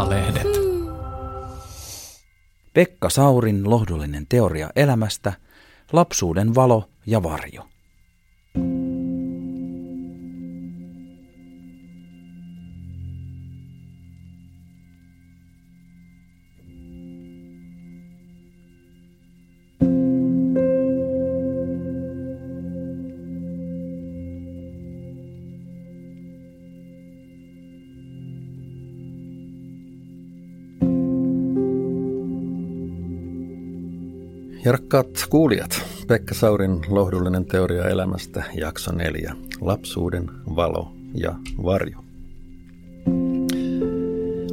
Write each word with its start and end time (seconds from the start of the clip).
Maalehdet. 0.00 0.46
Pekka 2.74 3.10
Saurin 3.10 3.70
lohdullinen 3.70 4.26
teoria 4.28 4.70
elämästä, 4.76 5.32
lapsuuden 5.92 6.54
valo 6.54 6.90
ja 7.06 7.22
varjo. 7.22 7.68
Ja 34.70 34.72
rakkaat 34.72 35.26
kuulijat, 35.30 35.82
Pekka 36.06 36.34
Saurin 36.34 36.80
lohdullinen 36.88 37.44
teoria 37.44 37.88
elämästä, 37.88 38.44
jakso 38.54 38.92
neljä, 38.92 39.36
lapsuuden 39.60 40.30
valo 40.56 40.92
ja 41.14 41.34
varjo. 41.64 41.98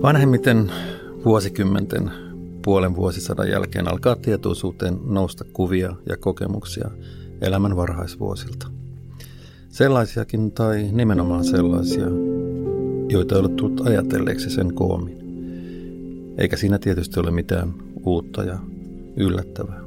Vanhemmiten 0.02 0.72
vuosikymmenten 1.26 2.12
puolen 2.66 2.96
vuosisadan 2.96 3.50
jälkeen 3.50 3.88
alkaa 3.88 4.16
tietoisuuteen 4.16 5.00
nousta 5.06 5.46
kuvia 5.54 5.96
ja 6.10 6.18
kokemuksia 6.18 6.90
elämän 7.42 7.76
varhaisvuosilta. 7.76 8.68
Sellaisiakin 9.70 10.52
tai 10.52 10.90
nimenomaan 10.92 11.44
sellaisia, 11.44 12.08
joita 13.10 13.36
ei 13.36 13.42
ole 13.42 13.50
tullut 13.50 13.88
ajatelleeksi 13.88 14.50
sen 14.50 14.74
koomin. 14.74 15.18
Eikä 16.38 16.58
siinä 16.58 16.80
tietysti 16.80 17.20
ole 17.20 17.32
mitään 17.32 17.74
uutta 18.06 18.44
ja 18.44 18.60
yllättävää. 19.16 19.87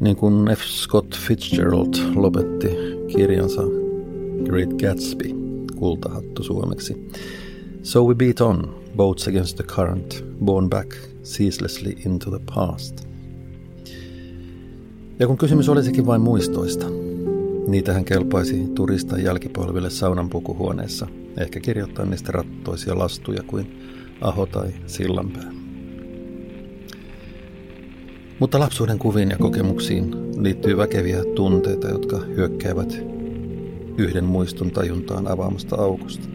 Niin 0.00 0.16
kuin 0.16 0.48
F. 0.56 0.60
Scott 0.64 1.16
Fitzgerald 1.16 1.94
lopetti 2.14 2.68
kirjansa 3.16 3.62
Great 4.44 4.68
Gatsby, 4.68 5.24
kultahattu 5.76 6.42
suomeksi. 6.42 7.10
So 7.82 8.04
we 8.04 8.14
beat 8.14 8.40
on, 8.40 8.74
boats 8.96 9.28
against 9.28 9.56
the 9.56 9.64
current, 9.64 10.24
borne 10.44 10.68
back 10.68 10.94
ceaselessly 11.24 11.92
into 12.06 12.30
the 12.30 12.40
past. 12.54 13.08
Ja 15.18 15.26
kun 15.26 15.38
kysymys 15.38 15.68
olisikin 15.68 16.06
vain 16.06 16.20
muistoista, 16.20 16.86
niitähän 17.68 18.04
kelpaisi 18.04 18.66
turistan 18.74 19.22
jälkipolville 19.22 19.90
saunan 19.90 20.30
pukuhuoneessa, 20.30 21.06
ehkä 21.40 21.60
kirjoittaa 21.60 22.04
niistä 22.04 22.32
rattoisia 22.32 22.98
lastuja 22.98 23.42
kuin 23.42 23.80
Aho 24.20 24.46
tai 24.46 24.68
Sillanpää. 24.86 25.52
Mutta 28.40 28.58
lapsuuden 28.58 28.98
kuviin 28.98 29.30
ja 29.30 29.36
kokemuksiin 29.38 30.14
liittyy 30.42 30.76
väkeviä 30.76 31.24
tunteita, 31.34 31.88
jotka 31.88 32.18
hyökkäävät 32.18 33.04
yhden 33.96 34.24
muiston 34.24 34.70
tajuntaan 34.70 35.28
avaamasta 35.28 35.76
aukosta. 35.76 36.28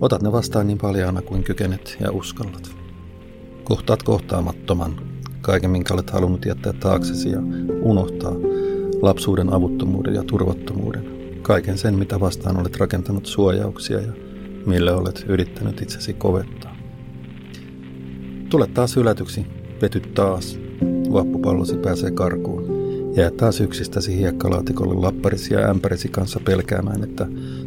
Otat 0.00 0.22
ne 0.22 0.32
vastaan 0.32 0.66
niin 0.66 0.78
paljaana 0.78 1.22
kuin 1.22 1.42
kykenet 1.42 1.96
ja 2.00 2.12
uskallat. 2.12 2.76
Kohtaat 3.64 4.02
kohtaamattoman, 4.02 5.00
kaiken 5.40 5.70
minkä 5.70 5.94
olet 5.94 6.10
halunnut 6.10 6.44
jättää 6.44 6.72
taaksesi 6.72 7.30
ja 7.30 7.38
unohtaa 7.82 8.34
lapsuuden 9.02 9.52
avuttomuuden 9.52 10.14
ja 10.14 10.22
turvattomuuden. 10.22 11.04
Kaiken 11.42 11.78
sen, 11.78 11.94
mitä 11.94 12.20
vastaan 12.20 12.60
olet 12.60 12.76
rakentanut 12.76 13.26
suojauksia 13.26 14.00
ja 14.00 14.12
mille 14.66 14.92
olet 14.92 15.24
yrittänyt 15.28 15.82
itsesi 15.82 16.12
kovettaa. 16.12 16.76
Tule 18.50 18.66
taas 18.66 18.96
ylätyksi, 18.96 19.46
vetyt 19.82 20.14
taas, 20.14 20.58
vappupallosi 21.12 21.76
pääsee 21.76 22.10
karkuun. 22.10 22.80
Jää 23.16 23.30
taas 23.30 23.60
yksistäsi 23.60 24.16
hiekkalaatikolle 24.16 24.94
lapparisi 24.94 25.54
ja 25.54 25.70
ämpärisi 25.70 26.08
kanssa 26.08 26.40
pelkäämään, 26.44 27.04
että 27.04 27.26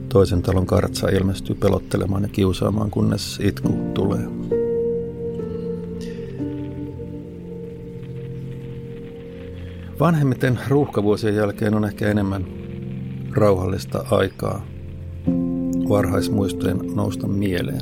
toisen 0.09 0.41
talon 0.41 0.65
kartsa 0.65 1.09
ilmestyy 1.09 1.55
pelottelemaan 1.55 2.23
ja 2.23 2.29
kiusaamaan, 2.29 2.91
kunnes 2.91 3.39
itku 3.43 3.69
tulee. 3.93 4.27
Vanhemmiten 9.99 10.59
ruuhkavuosien 10.67 11.35
jälkeen 11.35 11.75
on 11.75 11.85
ehkä 11.85 12.09
enemmän 12.09 12.45
rauhallista 13.31 14.05
aikaa 14.11 14.65
varhaismuistojen 15.89 16.79
nousta 16.95 17.27
mieleen. 17.27 17.81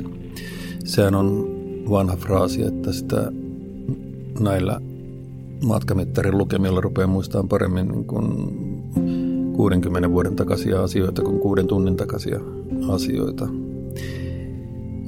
Sehän 0.84 1.14
on 1.14 1.46
vanha 1.90 2.16
fraasi, 2.16 2.62
että 2.62 2.92
sitä 2.92 3.32
näillä 4.40 4.80
matkamittarin 5.64 6.38
lukemilla 6.38 6.80
rupeaa 6.80 7.06
muistamaan 7.06 7.48
paremmin 7.48 7.88
niin 7.88 8.04
kuin 8.04 8.26
60 9.56 10.10
vuoden 10.10 10.36
takaisia 10.36 10.82
asioita 10.82 11.22
kuin 11.22 11.40
kuuden 11.40 11.66
tunnin 11.66 11.96
takaisia 11.96 12.40
asioita. 12.88 13.48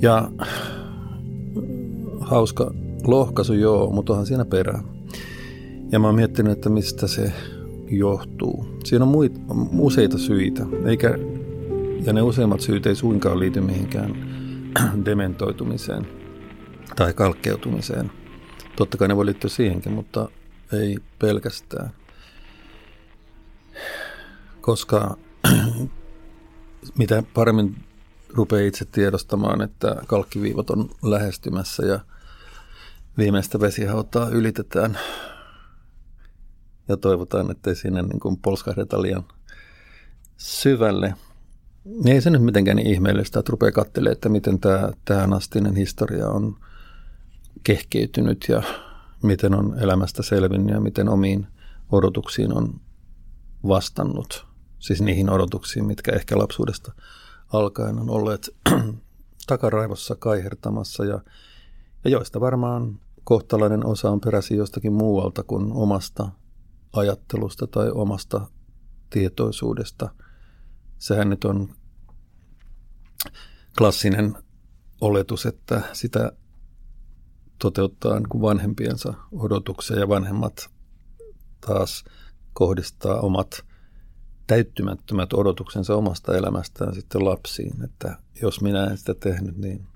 Ja 0.02 0.30
hauska 2.20 2.70
lohkaisu 3.06 3.52
joo, 3.52 3.90
mutta 3.90 4.12
onhan 4.12 4.26
siinä 4.26 4.44
perää. 4.44 4.82
Ja 5.92 5.98
mä 5.98 6.06
oon 6.06 6.14
miettinyt, 6.14 6.52
että 6.52 6.68
mistä 6.70 7.06
se 7.06 7.32
johtuu. 7.90 8.66
Siinä 8.84 9.04
on 9.04 9.10
muit, 9.10 9.40
useita 9.78 10.18
syitä, 10.18 10.66
eikä, 10.84 11.18
ja 12.06 12.12
ne 12.12 12.22
useimmat 12.22 12.60
syyt 12.60 12.86
ei 12.86 12.94
suinkaan 12.94 13.38
liity 13.38 13.60
mihinkään 13.60 14.14
dementoitumiseen 15.04 16.06
tai 16.96 17.12
kalkkeutumiseen. 17.12 18.10
Totta 18.76 18.96
kai 18.96 19.08
ne 19.08 19.16
voi 19.16 19.26
liittyä 19.26 19.50
siihenkin, 19.50 19.92
mutta 19.92 20.28
ei 20.76 20.98
pelkästään. 21.18 21.90
Koska 24.60 25.16
mitä 26.98 27.22
paremmin 27.34 27.84
rupeaa 28.28 28.66
itse 28.66 28.84
tiedostamaan, 28.84 29.62
että 29.62 29.96
kalkkiviivat 30.06 30.70
on 30.70 30.90
lähestymässä 31.02 31.86
ja 31.86 32.00
viimeistä 33.18 33.60
vesihautaa 33.60 34.28
ylitetään 34.28 34.98
ja 36.88 36.96
toivotaan, 36.96 37.50
ettei 37.50 37.74
siinä 37.74 38.02
niin 38.02 38.20
kuin 38.20 38.36
polskahdeta 38.36 39.02
liian 39.02 39.24
syvälle. 40.36 41.14
Niin 41.84 42.14
ei 42.14 42.20
se 42.20 42.30
nyt 42.30 42.42
mitenkään 42.42 42.76
niin 42.76 42.90
ihmeellistä, 42.90 43.38
että 43.38 43.50
rupeaa 43.50 43.72
katselemaan, 43.72 44.12
että 44.12 44.28
miten 44.28 44.60
tämä 44.60 44.90
tähän 45.04 45.32
astinen 45.32 45.76
historia 45.76 46.28
on 46.28 46.56
kehkeytynyt 47.64 48.44
ja 48.48 48.62
miten 49.24 49.54
on 49.54 49.78
elämästä 49.78 50.22
selvinnyt 50.22 50.74
ja 50.74 50.80
miten 50.80 51.08
omiin 51.08 51.46
odotuksiin 51.92 52.56
on 52.56 52.80
vastannut. 53.68 54.46
Siis 54.78 55.02
niihin 55.02 55.30
odotuksiin, 55.30 55.84
mitkä 55.84 56.12
ehkä 56.12 56.38
lapsuudesta 56.38 56.92
alkaen 57.52 57.98
on 57.98 58.10
olleet 58.10 58.50
takaraivossa 59.46 60.14
kaihertamassa 60.14 61.04
ja, 61.04 61.20
ja 62.04 62.10
joista 62.10 62.40
varmaan 62.40 63.00
kohtalainen 63.24 63.86
osa 63.86 64.10
on 64.10 64.20
peräisin 64.20 64.58
jostakin 64.58 64.92
muualta 64.92 65.42
kuin 65.42 65.72
omasta 65.72 66.28
ajattelusta 66.92 67.66
tai 67.66 67.90
omasta 67.90 68.46
tietoisuudesta. 69.10 70.10
Sehän 70.98 71.30
nyt 71.30 71.44
on 71.44 71.74
klassinen 73.78 74.34
oletus, 75.00 75.46
että 75.46 75.82
sitä 75.92 76.32
toteuttaa 77.58 78.14
niin 78.14 78.28
kuin 78.28 78.42
vanhempiensa 78.42 79.14
odotuksia 79.32 79.98
ja 79.98 80.08
vanhemmat 80.08 80.70
taas 81.60 82.04
kohdistaa 82.52 83.20
omat 83.20 83.64
täyttymättömät 84.46 85.32
odotuksensa 85.32 85.94
omasta 85.94 86.36
elämästään 86.36 86.94
sitten 86.94 87.24
lapsiin, 87.24 87.84
että 87.84 88.18
jos 88.42 88.60
minä 88.60 88.84
en 88.84 88.98
sitä 88.98 89.14
tehnyt, 89.14 89.56
niin 89.56 89.86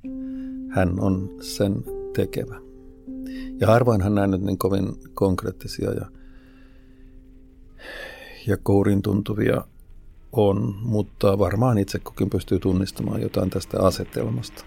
hän 0.71 1.01
on 1.01 1.31
sen 1.41 1.85
tekevä. 2.17 2.61
Ja 3.61 3.67
harvoinhan 3.67 4.15
näin 4.15 4.31
nyt 4.31 4.43
niin 4.43 4.59
kovin 4.59 4.85
konkreettisia 5.15 5.91
ja, 5.91 6.07
ja 8.47 8.57
kourin 8.57 9.03
tuntuvia 9.03 9.65
on, 10.33 10.75
mutta 10.83 11.39
varmaan 11.39 11.79
itse 11.79 11.99
kukin 11.99 12.31
pystyy 12.31 12.59
tunnistamaan 12.59 13.23
jotain 13.23 13.51
tästä 13.51 13.81
asetelmasta. 13.81 14.65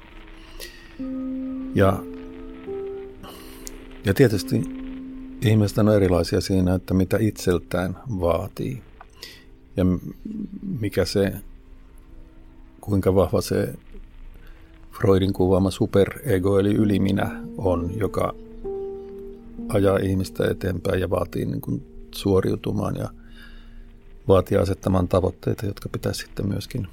Ja 1.76 2.04
ja 4.06 4.14
tietysti 4.14 4.62
ihmiset 5.46 5.78
on 5.78 5.90
erilaisia 5.90 6.42
siinä, 6.42 6.76
että 6.76 6.94
mitä 6.94 7.18
itseltään 7.20 7.98
vaatii 8.20 8.82
ja 9.78 9.86
mikä 10.80 11.06
se, 11.06 11.34
kuinka 12.82 13.16
vahva 13.16 13.42
se 13.42 13.74
Freudin 14.92 15.34
kuvaama 15.34 15.72
superego 15.72 16.60
eli 16.60 16.76
yliminä 16.76 17.42
on, 17.58 17.92
joka 17.98 18.36
ajaa 19.70 19.98
ihmistä 19.98 20.52
eteenpäin 20.52 21.02
ja 21.02 21.10
vaatii 21.10 21.46
niin 21.46 21.62
kuin 21.62 21.84
suoriutumaan 22.16 22.96
ja 22.96 23.10
vaatii 24.28 24.58
asettamaan 24.58 25.08
tavoitteita, 25.08 25.66
jotka 25.66 25.90
pitäisi 25.90 26.26
sitten 26.26 26.48
myöskin 26.48 26.88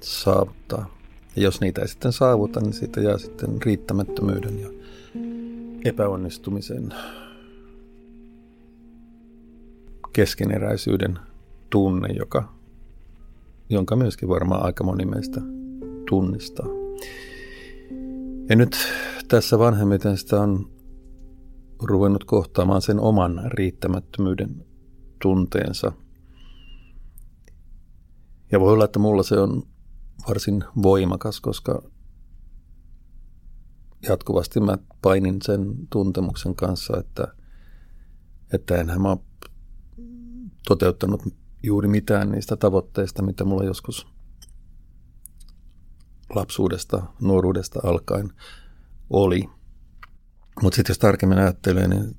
saavuttaa. 0.00 0.96
Ja 1.36 1.42
jos 1.42 1.60
niitä 1.60 1.82
ei 1.82 1.88
sitten 1.88 2.12
saavuta, 2.12 2.60
niin 2.60 2.72
siitä 2.72 3.00
jää 3.00 3.18
sitten 3.18 3.62
riittämättömyyden 3.62 4.60
ja 4.60 4.68
epäonnistumisen 5.88 6.94
keskeneräisyyden 10.12 11.18
tunne, 11.70 12.08
joka, 12.08 12.54
jonka 13.68 13.96
myöskin 13.96 14.28
varmaan 14.28 14.62
aika 14.62 14.84
moni 14.84 15.04
meistä 15.04 15.40
tunnistaa. 16.08 16.66
Ja 18.48 18.56
nyt 18.56 18.76
tässä 19.28 19.58
vanhemmiten 19.58 20.16
sitä 20.16 20.40
on 20.40 20.70
ruvennut 21.82 22.24
kohtaamaan 22.24 22.82
sen 22.82 23.00
oman 23.00 23.40
riittämättömyyden 23.44 24.64
tunteensa. 25.22 25.92
Ja 28.52 28.60
voi 28.60 28.72
olla, 28.72 28.84
että 28.84 28.98
mulla 28.98 29.22
se 29.22 29.38
on 29.38 29.62
varsin 30.28 30.64
voimakas, 30.82 31.40
koska 31.40 31.82
jatkuvasti 34.08 34.60
mä 34.60 34.78
painin 35.02 35.42
sen 35.42 35.74
tuntemuksen 35.90 36.54
kanssa, 36.54 36.98
että, 36.98 37.28
että 38.52 38.76
enhän 38.76 39.02
mä 39.02 39.16
toteuttanut 40.68 41.22
juuri 41.62 41.88
mitään 41.88 42.30
niistä 42.30 42.56
tavoitteista, 42.56 43.22
mitä 43.22 43.44
mulla 43.44 43.64
joskus 43.64 44.06
lapsuudesta, 46.34 47.02
nuoruudesta 47.20 47.80
alkaen 47.82 48.32
oli. 49.10 49.48
Mutta 50.62 50.76
sitten 50.76 50.90
jos 50.90 50.98
tarkemmin 50.98 51.38
ajattelee, 51.38 51.88
niin 51.88 52.16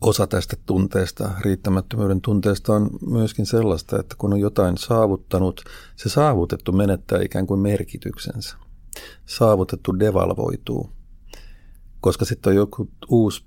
osa 0.00 0.26
tästä 0.26 0.56
tunteesta, 0.66 1.30
riittämättömyyden 1.40 2.20
tunteesta 2.20 2.72
on 2.72 2.90
myöskin 3.10 3.46
sellaista, 3.46 4.00
että 4.00 4.14
kun 4.18 4.32
on 4.32 4.40
jotain 4.40 4.78
saavuttanut, 4.78 5.60
se 5.96 6.08
saavutettu 6.08 6.72
menettää 6.72 7.22
ikään 7.22 7.46
kuin 7.46 7.60
merkityksensä. 7.60 8.67
Saavutettu 9.26 9.98
devalvoituu, 9.98 10.90
koska 12.00 12.24
sitten 12.24 12.50
on 12.50 12.56
joku 12.56 12.90
uusi 13.08 13.44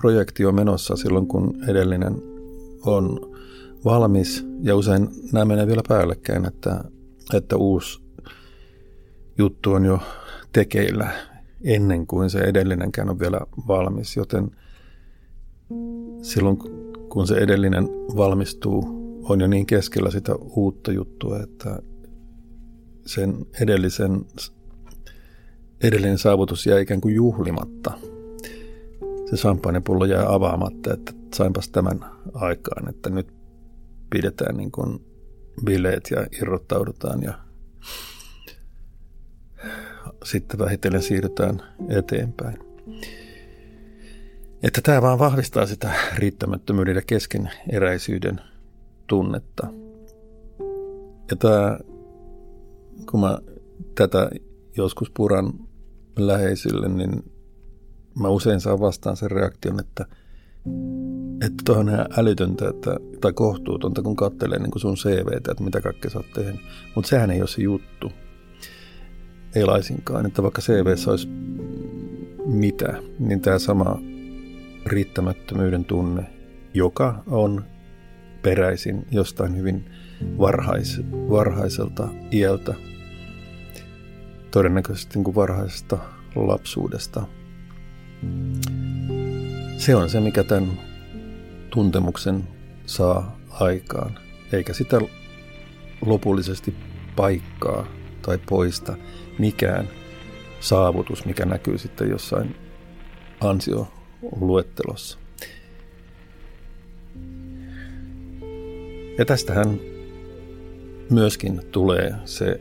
projekti 0.00 0.46
on 0.46 0.54
menossa 0.54 0.96
silloin, 0.96 1.26
kun 1.26 1.64
edellinen 1.68 2.22
on 2.86 3.20
valmis, 3.84 4.46
ja 4.62 4.76
usein 4.76 5.08
nämä 5.32 5.44
menee 5.44 5.66
vielä 5.66 5.82
päällekkäin, 5.88 6.44
että, 6.46 6.84
että 7.34 7.56
uusi 7.56 8.00
juttu 9.38 9.72
on 9.72 9.84
jo 9.84 9.98
tekeillä 10.52 11.10
ennen 11.64 12.06
kuin 12.06 12.30
se 12.30 12.38
edellinenkään 12.38 13.10
on 13.10 13.18
vielä 13.18 13.40
valmis, 13.68 14.16
joten 14.16 14.50
silloin 16.22 16.58
kun 17.08 17.26
se 17.26 17.34
edellinen 17.34 17.88
valmistuu, 18.16 18.98
on 19.22 19.40
jo 19.40 19.46
niin 19.46 19.66
keskellä 19.66 20.10
sitä 20.10 20.34
uutta 20.34 20.92
juttua, 20.92 21.40
että 21.40 21.82
sen 23.08 23.46
edellisen, 23.60 24.24
edellinen 25.82 26.18
saavutus 26.18 26.66
jää 26.66 26.78
ikään 26.78 27.00
kuin 27.00 27.14
juhlimatta– 27.14 27.92
se 29.30 29.36
champagnepullo 29.36 30.04
jää 30.04 30.34
avaamatta, 30.34 30.94
että 30.94 31.12
sainpas 31.34 31.68
tämän 31.68 32.00
aikaan, 32.34 32.88
että 32.88 33.10
nyt 33.10 33.28
pidetään 34.10 34.56
niin 34.56 34.70
kuin 34.70 35.06
bileet 35.64 36.10
ja 36.10 36.26
irrottaudutaan 36.42 37.22
ja 37.22 37.34
sitten 40.24 40.58
vähitellen 40.58 41.02
siirrytään 41.02 41.62
eteenpäin. 41.88 42.58
Että 44.62 44.80
tämä 44.82 45.02
vaan 45.02 45.18
vahvistaa 45.18 45.66
sitä 45.66 45.92
riittämättömyyden 46.14 46.94
ja 46.94 47.02
keskeneräisyyden 47.06 48.40
tunnetta. 49.06 49.66
Ja 51.30 51.36
tämä, 51.36 51.78
kun 53.10 53.20
mä 53.20 53.38
tätä 53.94 54.30
joskus 54.76 55.10
puran 55.16 55.52
läheisille, 56.18 56.88
niin 56.88 57.32
mä 58.20 58.28
usein 58.28 58.60
saan 58.60 58.80
vastaan 58.80 59.16
sen 59.16 59.30
reaktion, 59.30 59.80
että 59.80 60.06
että 61.46 61.62
tuohon 61.64 61.88
on 61.88 61.94
ihan 61.94 62.06
älytöntä 62.18 62.68
että, 62.68 62.96
tai 63.20 63.32
kohtuutonta, 63.32 64.02
kun 64.02 64.16
katselee 64.16 64.58
niin 64.58 64.70
sun 64.76 64.94
CVtä, 64.94 65.52
että 65.52 65.64
mitä 65.64 65.80
kaikkea 65.80 66.10
sä 66.10 66.18
oot 66.18 66.32
tehnyt. 66.34 66.60
Mutta 66.94 67.08
sehän 67.08 67.30
ei 67.30 67.40
ole 67.40 67.48
se 67.48 67.62
juttu. 67.62 68.12
Ei 69.54 69.64
laisinkaan. 69.64 70.26
Että 70.26 70.42
vaikka 70.42 70.62
CVssä 70.62 71.10
olisi 71.10 71.28
mitä, 72.46 73.02
niin 73.18 73.40
tämä 73.40 73.58
sama 73.58 74.00
riittämättömyyden 74.86 75.84
tunne, 75.84 76.26
joka 76.74 77.22
on 77.26 77.64
peräisin 78.42 79.06
jostain 79.10 79.56
hyvin 79.56 79.84
varhais, 80.38 81.00
varhaiselta 81.12 82.08
iältä, 82.32 82.74
todennäköisesti 84.50 85.14
niin 85.14 85.24
kuin 85.24 85.34
varhaisesta 85.34 85.98
lapsuudesta– 86.36 87.26
se 89.76 89.96
on 89.96 90.10
se, 90.10 90.20
mikä 90.20 90.44
tämän 90.44 90.80
tuntemuksen 91.70 92.48
saa 92.86 93.38
aikaan, 93.50 94.18
eikä 94.52 94.72
sitä 94.72 95.00
lopullisesti 96.06 96.74
paikkaa 97.16 97.86
tai 98.22 98.38
poista 98.48 98.96
mikään 99.38 99.88
saavutus, 100.60 101.24
mikä 101.24 101.44
näkyy 101.44 101.78
sitten 101.78 102.10
jossain 102.10 102.56
ansioluettelossa. 103.40 105.18
Ja 109.18 109.24
tästähän 109.24 109.80
myöskin 111.10 111.60
tulee 111.72 112.14
se 112.24 112.60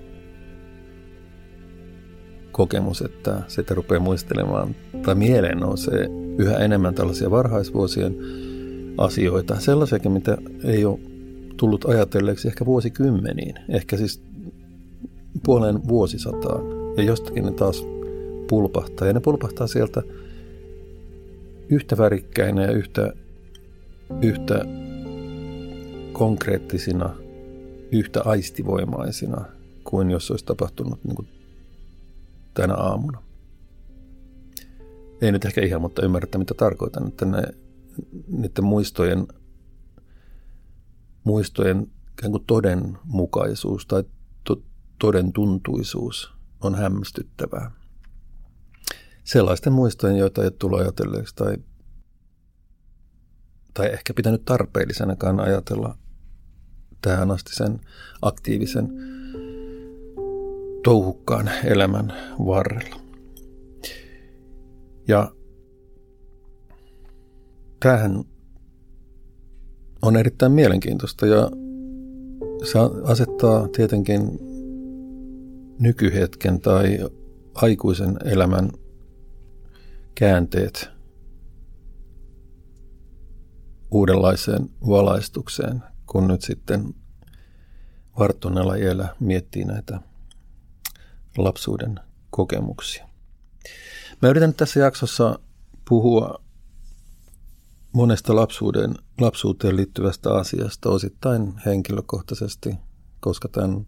kokemus, 2.58 3.02
että 3.02 3.42
sitä 3.48 3.74
rupeaa 3.74 4.00
muistelemaan, 4.00 4.76
tai 5.04 5.16
mieleen 5.16 5.58
nousee 5.58 6.10
yhä 6.38 6.58
enemmän 6.58 6.96
tällaisia 6.96 7.32
varhaisvuosien 7.32 8.16
asioita, 8.98 9.60
sellaisiakin, 9.60 10.12
mitä 10.12 10.38
ei 10.64 10.86
ole 10.86 11.00
tullut 11.58 11.86
ajatelleeksi 11.86 12.48
ehkä 12.48 12.66
vuosikymmeniin, 12.66 13.56
ehkä 13.70 13.98
siis 13.98 14.22
puoleen 15.46 15.88
vuosisataan. 15.88 16.62
Ja 16.98 17.04
jostakin 17.04 17.46
ne 17.46 17.52
taas 17.52 17.84
pulpahtaa, 18.50 19.08
ja 19.08 19.14
ne 19.14 19.20
pulpahtaa 19.20 19.68
sieltä 19.68 20.02
yhtä 21.70 21.98
värikkäinä 21.98 22.64
ja 22.64 22.72
yhtä, 22.72 23.14
yhtä 24.22 24.66
konkreettisina, 26.12 27.16
yhtä 27.92 28.22
aistivoimaisina 28.26 29.46
kuin 29.84 30.12
jos 30.12 30.32
olisi 30.32 30.46
tapahtunut 30.46 31.00
niin 31.04 31.16
kuin 31.16 31.28
tänä 32.58 32.74
aamuna. 32.74 33.24
Ei 35.22 35.32
nyt 35.32 35.46
ehkä 35.46 35.62
ihan, 35.62 35.82
mutta 35.82 36.06
ymmärrätte 36.06 36.38
mitä 36.38 36.54
tarkoitan, 36.54 37.08
että 37.08 37.26
ne, 37.26 37.44
niiden 38.28 38.64
muistojen, 38.64 39.28
muistojen 41.24 41.88
ikään 42.12 42.32
kuin 42.32 42.46
todenmukaisuus 42.48 43.86
tai 43.86 44.04
to, 44.44 44.62
toden 45.00 45.34
tuntuisuus 45.34 46.34
on 46.62 46.76
hämmästyttävää. 46.76 47.72
Sellaisten 49.24 49.74
muistojen, 49.74 50.18
joita 50.18 50.44
ei 50.44 50.52
tule 50.52 50.82
ajatelleeksi 50.82 51.36
tai, 51.36 51.58
tai 53.74 53.88
ehkä 53.88 54.14
pitänyt 54.14 54.46
tarpeellisenakaan 54.46 55.40
ajatella 55.40 55.98
tähän 57.02 57.32
asti 57.32 57.56
sen 57.56 57.80
aktiivisen 58.22 59.17
touhukkaan 60.84 61.50
elämän 61.64 62.14
varrella. 62.46 62.96
Ja 65.08 65.32
tämähän 67.80 68.24
on 70.02 70.16
erittäin 70.18 70.52
mielenkiintoista 70.52 71.26
ja 71.26 71.52
se 72.64 72.80
asettaa 73.04 73.68
tietenkin 73.68 74.40
nykyhetken 75.80 76.62
tai 76.62 77.00
aikuisen 77.54 78.18
elämän 78.26 78.72
käänteet 80.16 80.90
uudenlaiseen 83.92 84.70
valaistukseen, 84.88 85.84
kun 86.06 86.28
nyt 86.28 86.42
sitten 86.42 86.94
varttuneella 88.20 88.76
iällä 88.76 89.16
miettii 89.20 89.66
näitä 89.66 90.00
lapsuuden 91.38 92.00
kokemuksia. 92.30 93.08
Mä 94.22 94.30
yritän 94.30 94.54
tässä 94.54 94.80
jaksossa 94.80 95.40
puhua 95.90 96.42
monesta 97.94 98.36
lapsuuden, 98.36 98.96
lapsuuteen 99.22 99.76
liittyvästä 99.76 100.34
asiasta, 100.34 100.90
osittain 100.90 101.54
henkilökohtaisesti, 101.66 102.76
koska 103.20 103.48
tämän 103.48 103.88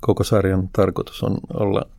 koko 0.00 0.24
sarjan 0.24 0.68
tarkoitus 0.68 1.22
on 1.22 1.38
olla 1.54 1.90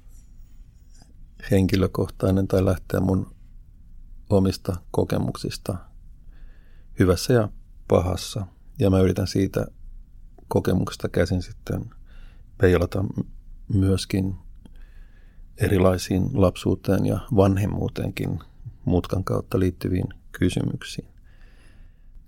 henkilökohtainen 1.51 2.47
tai 2.47 2.65
lähteä 2.65 2.99
mun 2.99 3.35
omista 4.29 4.75
kokemuksista 4.91 5.77
hyvässä 6.99 7.33
ja 7.33 7.49
pahassa. 7.87 8.45
Ja 8.79 8.89
mä 8.89 8.99
yritän 8.99 9.27
siitä 9.27 9.65
kokemuksesta 10.47 11.09
käsin 11.09 11.41
sitten 11.41 11.89
peilata 12.57 13.05
myöskin 13.73 14.35
erilaisiin 15.57 16.29
lapsuuteen 16.33 17.05
ja 17.05 17.19
vanhemmuuteenkin 17.35 18.39
mutkan 18.85 19.23
kautta 19.23 19.59
liittyviin 19.59 20.07
kysymyksiin. 20.31 21.07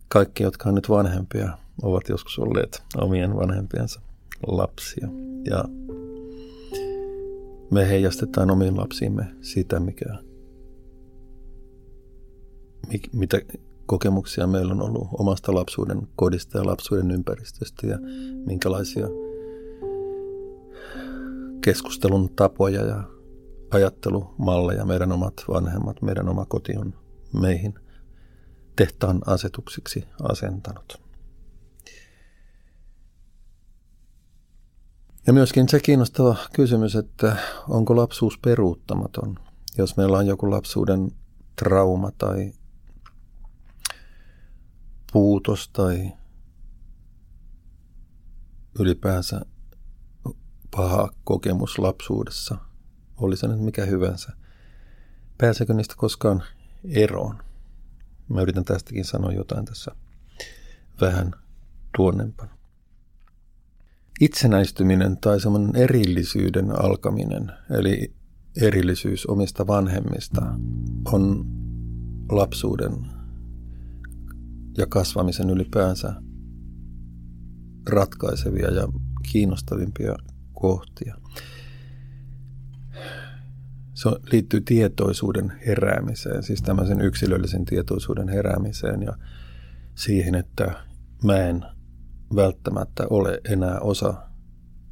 Kaikki, 0.07 0.43
jotka 0.43 0.69
on 0.69 0.75
nyt 0.75 0.89
vanhempia, 0.89 1.57
ovat 1.81 2.09
joskus 2.09 2.39
olleet 2.39 2.83
omien 2.97 3.35
vanhempiensa 3.35 4.01
lapsia. 4.47 5.07
Ja 5.45 5.63
me 7.71 7.89
heijastetaan 7.89 8.51
omiin 8.51 8.77
lapsiimme 8.77 9.25
sitä, 9.41 9.79
mikä, 9.79 10.05
mitä 13.13 13.41
kokemuksia 13.85 14.47
meillä 14.47 14.73
on 14.73 14.81
ollut 14.81 15.07
omasta 15.13 15.55
lapsuuden 15.55 16.07
kodista 16.15 16.57
ja 16.57 16.65
lapsuuden 16.65 17.11
ympäristöstä 17.11 17.87
ja 17.87 17.97
minkälaisia 18.45 19.07
keskustelun 21.61 22.35
tapoja 22.35 22.85
ja 22.85 23.03
ajattelumalleja 23.71 24.85
meidän 24.85 25.11
omat 25.11 25.33
vanhemmat, 25.47 26.01
meidän 26.01 26.29
oma 26.29 26.45
koti 26.45 26.77
on 26.77 26.93
meihin 27.41 27.73
tehtaan 28.75 29.21
asetuksiksi 29.25 30.07
asentanut. 30.29 31.01
Ja 35.27 35.33
myöskin 35.33 35.69
se 35.69 35.79
kiinnostava 35.79 36.35
kysymys, 36.53 36.95
että 36.95 37.35
onko 37.69 37.95
lapsuus 37.95 38.37
peruuttamaton, 38.37 39.39
jos 39.77 39.97
meillä 39.97 40.17
on 40.17 40.27
joku 40.27 40.51
lapsuuden 40.51 41.11
trauma 41.55 42.11
tai 42.17 42.53
puutos 45.13 45.69
tai 45.69 46.11
ylipäänsä 48.79 49.41
paha 50.75 51.09
kokemus 51.23 51.79
lapsuudessa, 51.79 52.57
oli 53.17 53.37
se 53.37 53.47
nyt 53.47 53.59
mikä 53.59 53.85
hyvänsä. 53.85 54.31
Pääseekö 55.37 55.73
niistä 55.73 55.95
koskaan 55.97 56.43
eroon? 56.83 57.37
Mä 58.29 58.41
yritän 58.41 58.65
tästäkin 58.65 59.05
sanoa 59.05 59.31
jotain 59.31 59.65
tässä 59.65 59.91
vähän 61.01 61.31
tuonnempana. 61.97 62.57
Itsenäistyminen 64.19 65.17
tai 65.17 65.39
semmoinen 65.39 65.75
erillisyyden 65.75 66.83
alkaminen, 66.83 67.51
eli 67.69 68.13
erillisyys 68.61 69.25
omista 69.25 69.67
vanhemmista, 69.67 70.41
on 71.05 71.45
lapsuuden 72.31 72.93
ja 74.77 74.85
kasvamisen 74.87 75.49
ylipäänsä 75.49 76.13
ratkaisevia 77.89 78.71
ja 78.71 78.87
kiinnostavimpia 79.31 80.15
kohtia. 80.61 81.15
Se 83.93 84.09
liittyy 84.31 84.61
tietoisuuden 84.61 85.53
heräämiseen, 85.67 86.43
siis 86.43 86.61
tämmöisen 86.61 87.01
yksilöllisen 87.01 87.65
tietoisuuden 87.65 88.29
heräämiseen 88.29 89.01
ja 89.01 89.13
siihen, 89.95 90.35
että 90.35 90.71
mä 91.23 91.37
en 91.37 91.65
välttämättä 92.35 93.03
ole 93.09 93.41
enää 93.49 93.79
osa 93.79 94.13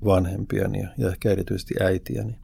vanhempiani 0.06 0.88
ja 0.98 1.10
ehkä 1.10 1.32
erityisesti 1.32 1.76
äitiäni. 1.82 2.40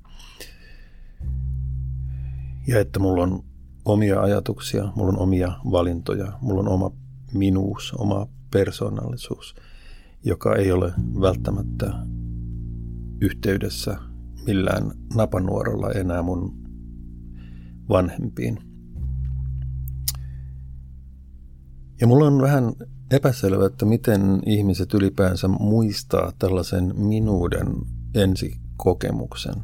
Ja 2.68 2.80
että 2.80 3.00
mulla 3.00 3.24
on 3.24 3.44
omia 3.86 4.22
ajatuksia, 4.22 4.92
mulla 4.96 5.12
on 5.12 5.20
omia 5.20 5.52
valintoja, 5.72 6.32
mulla 6.42 6.60
on 6.60 6.68
oma 6.68 6.92
minuus, 7.34 7.94
oma 7.98 8.28
persoonallisuus, 8.52 9.56
joka 10.24 10.56
ei 10.56 10.72
ole 10.72 10.94
välttämättä 11.22 11.94
yhteydessä 13.26 13.98
millään 14.48 14.92
napanuorolla 15.16 15.92
enää 15.92 16.22
mun 16.22 16.54
vanhempiin. 17.90 18.60
Ja 22.02 22.08
mulla 22.08 22.28
on 22.28 22.42
vähän 22.42 22.74
epäselvä, 23.12 23.66
että 23.66 23.86
miten 23.86 24.42
ihmiset 24.46 24.94
ylipäänsä 24.94 25.48
muistaa 25.48 26.32
tällaisen 26.40 26.94
minuuden 26.96 27.68
ensikokemuksen, 28.14 29.56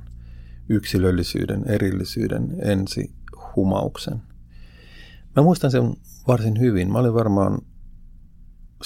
yksilöllisyyden, 0.70 1.64
erillisyyden 1.68 2.56
ensihumauksen. 2.62 4.22
Mä 5.36 5.44
muistan 5.44 5.72
sen 5.72 5.94
varsin 6.28 6.60
hyvin. 6.60 6.92
Mä 6.92 7.00
olin 7.00 7.14
varmaan, 7.14 7.60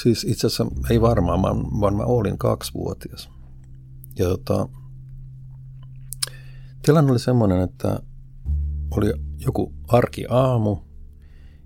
siis 0.01 0.23
itse 0.23 0.47
asiassa 0.47 0.67
ei 0.89 1.01
varmaan, 1.01 1.41
vaan 1.81 1.95
mä 1.95 2.03
olin 2.03 2.37
kaksivuotias. 2.37 3.34
Ja 4.19 4.25
tota, 4.25 4.69
tilanne 6.81 7.11
oli 7.11 7.19
semmoinen, 7.19 7.61
että 7.61 7.99
oli 8.91 9.13
joku 9.37 9.73
arkiaamu 9.87 10.77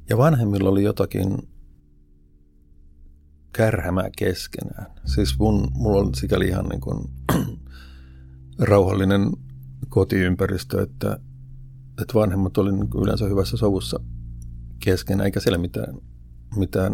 ja 0.09 0.17
vanhemmilla 0.17 0.69
oli 0.69 0.83
jotakin 0.83 1.37
kärhämää 3.53 4.09
keskenään. 4.17 4.85
Siis 5.05 5.39
mun, 5.39 5.67
mulla 5.73 5.99
on 5.99 6.15
sikäli 6.15 6.47
ihan 6.47 6.65
niin 6.65 6.81
kuin 6.81 7.09
rauhallinen 8.69 9.31
kotiympäristö, 9.89 10.81
että, 10.81 11.19
että 12.01 12.13
vanhemmat 12.13 12.57
oli 12.57 12.71
niin 12.71 12.89
yleensä 13.03 13.25
hyvässä 13.25 13.57
sovussa 13.57 13.99
keskenään, 14.79 15.25
eikä 15.25 15.39
siellä 15.39 15.57
mitään, 15.57 15.97
mitään 16.55 16.93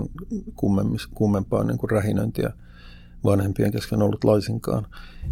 kummempaa 1.13 1.63
niin 1.63 1.77
kuin 1.77 1.89
rähinöintiä 1.89 2.53
vanhempien 3.25 3.71
kesken 3.71 4.01
ollut 4.01 4.23
laisinkaan. 4.23 4.87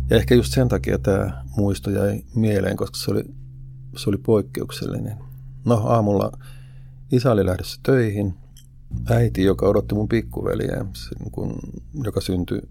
Ja 0.10 0.18
ehkä 0.18 0.36
just 0.36 0.54
sen 0.54 0.68
takia 0.68 1.00
tämä 1.00 1.44
muisto 1.58 1.90
jäi 1.90 2.24
mieleen, 2.36 2.78
koska 2.78 2.98
se 2.98 3.12
oli, 3.12 3.24
se 3.98 4.10
oli 4.10 4.18
poikkeuksellinen. 4.18 5.18
No 5.66 5.76
aamulla 5.76 6.38
isä 7.12 7.32
oli 7.32 7.46
lähdössä 7.46 7.80
töihin. 7.84 8.34
Äiti, 9.10 9.44
joka 9.44 9.66
odotti 9.66 9.96
mun 9.96 10.10
pikkuveliä, 10.10 10.86
niin 11.20 11.32
kun, 11.32 11.60
joka 12.04 12.22
syntyi 12.22 12.62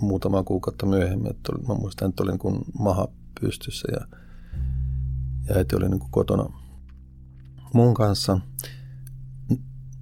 muutama 0.00 0.42
kuukautta 0.42 0.86
myöhemmin. 0.86 1.30
Että 1.30 1.52
oli, 1.52 1.62
mä 1.62 1.74
muistan, 1.74 2.08
että 2.08 2.22
oli 2.22 2.30
niin 2.30 2.38
kuin 2.38 2.58
maha 2.78 3.08
pystyssä 3.40 3.88
ja, 3.92 4.18
ja 5.48 5.56
äiti 5.56 5.76
oli 5.76 5.88
niin 5.88 6.00
kuin 6.00 6.10
kotona 6.10 6.44
mun 7.74 7.94
kanssa. 7.94 8.40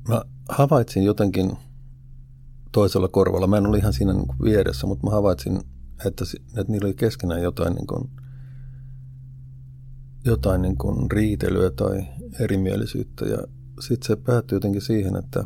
Mä 0.08 0.22
havaitsin 0.48 1.02
jotenkin 1.02 1.52
toisella 2.72 3.08
korvalla. 3.08 3.46
Mä 3.46 3.56
en 3.56 3.66
ollut 3.66 3.78
ihan 3.78 3.92
siinä 3.92 4.12
niin 4.12 4.26
kuin 4.26 4.42
vieressä, 4.42 4.86
mutta 4.86 5.06
mä 5.06 5.10
havaitsin, 5.10 5.56
että, 6.06 6.24
että 6.56 6.72
niillä 6.72 6.86
oli 6.86 6.94
keskenään 6.94 7.42
jotain, 7.42 7.74
niin 7.74 7.86
kuin, 7.86 8.10
jotain 10.24 10.62
niin 10.62 10.76
kuin 10.76 11.10
riitelyä 11.10 11.70
tai 11.70 12.06
erimielisyyttä. 12.40 13.24
Ja 13.24 13.38
sitten 13.80 14.06
se 14.06 14.16
päättyi 14.16 14.56
jotenkin 14.56 14.82
siihen, 14.82 15.16
että 15.16 15.44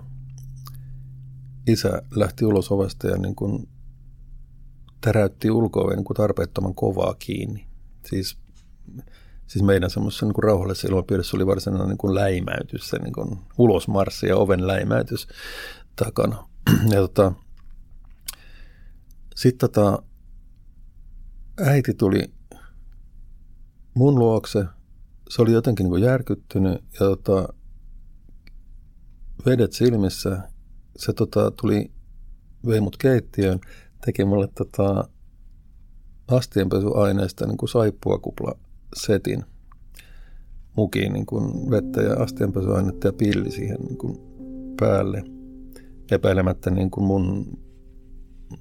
isä 1.67 2.03
lähti 2.17 2.45
ulos 2.45 2.73
ovesta 2.73 3.07
ja 3.07 3.17
niin 3.17 3.35
kuin 3.35 3.69
täräytti 5.01 5.51
ulkoa 5.51 5.95
niin 5.95 6.05
kuin 6.05 6.17
tarpeettoman 6.17 6.75
kovaa 6.75 7.15
kiinni. 7.19 7.67
Siis, 8.07 8.37
siis 9.47 9.65
meidän 9.65 9.91
semmoisessa 9.91 10.27
niin 10.27 10.43
rauhallisessa 10.43 10.89
ilmapiirissä 10.89 11.37
oli 11.37 11.47
varsinainen 11.47 11.89
niin 11.89 11.99
kuin 11.99 12.15
läimäytys, 12.15 12.89
se 12.89 12.99
niin 12.99 13.13
kuin 13.13 13.39
ulosmarssi 13.59 14.27
ja 14.27 14.37
oven 14.37 14.67
läimäytys 14.67 15.29
takana. 15.97 16.52
Ja 16.91 17.01
tota, 17.01 17.33
sitten 19.35 19.71
tota, 19.71 20.03
äiti 21.61 21.95
tuli 21.95 22.35
mun 23.95 24.19
luokse. 24.19 24.65
Se 25.31 25.43
oli 25.43 25.53
jotenkin 25.53 25.91
niin 25.91 26.03
järkyttynyt 26.03 26.85
ja 26.93 26.99
tota, 26.99 27.49
vedet 29.47 29.73
silmissä. 29.73 30.49
Se 30.97 31.13
tota, 31.13 31.51
tuli, 31.51 31.91
vei 32.67 32.81
mut 32.81 32.97
keittiöön, 32.97 33.61
teki 34.05 34.25
mulle 34.25 34.49
tota, 34.55 35.09
astianpesuaineesta 36.29 37.47
niin 37.47 37.69
saippuakupla 37.73 38.59
setin 38.97 39.45
mukiin 40.77 41.13
niin 41.13 41.27
kuin 41.27 41.71
vettä 41.71 42.03
ja 42.03 42.15
astianpesuainetta 42.15 43.09
ja 43.09 43.13
pilli 43.13 43.51
siihen 43.51 43.81
niin 43.81 43.99
kuin 43.99 44.19
päälle– 44.77 45.25
epäilemättä 46.13 46.71
niin 46.71 46.91
kuin 46.91 47.05
mun 47.05 47.59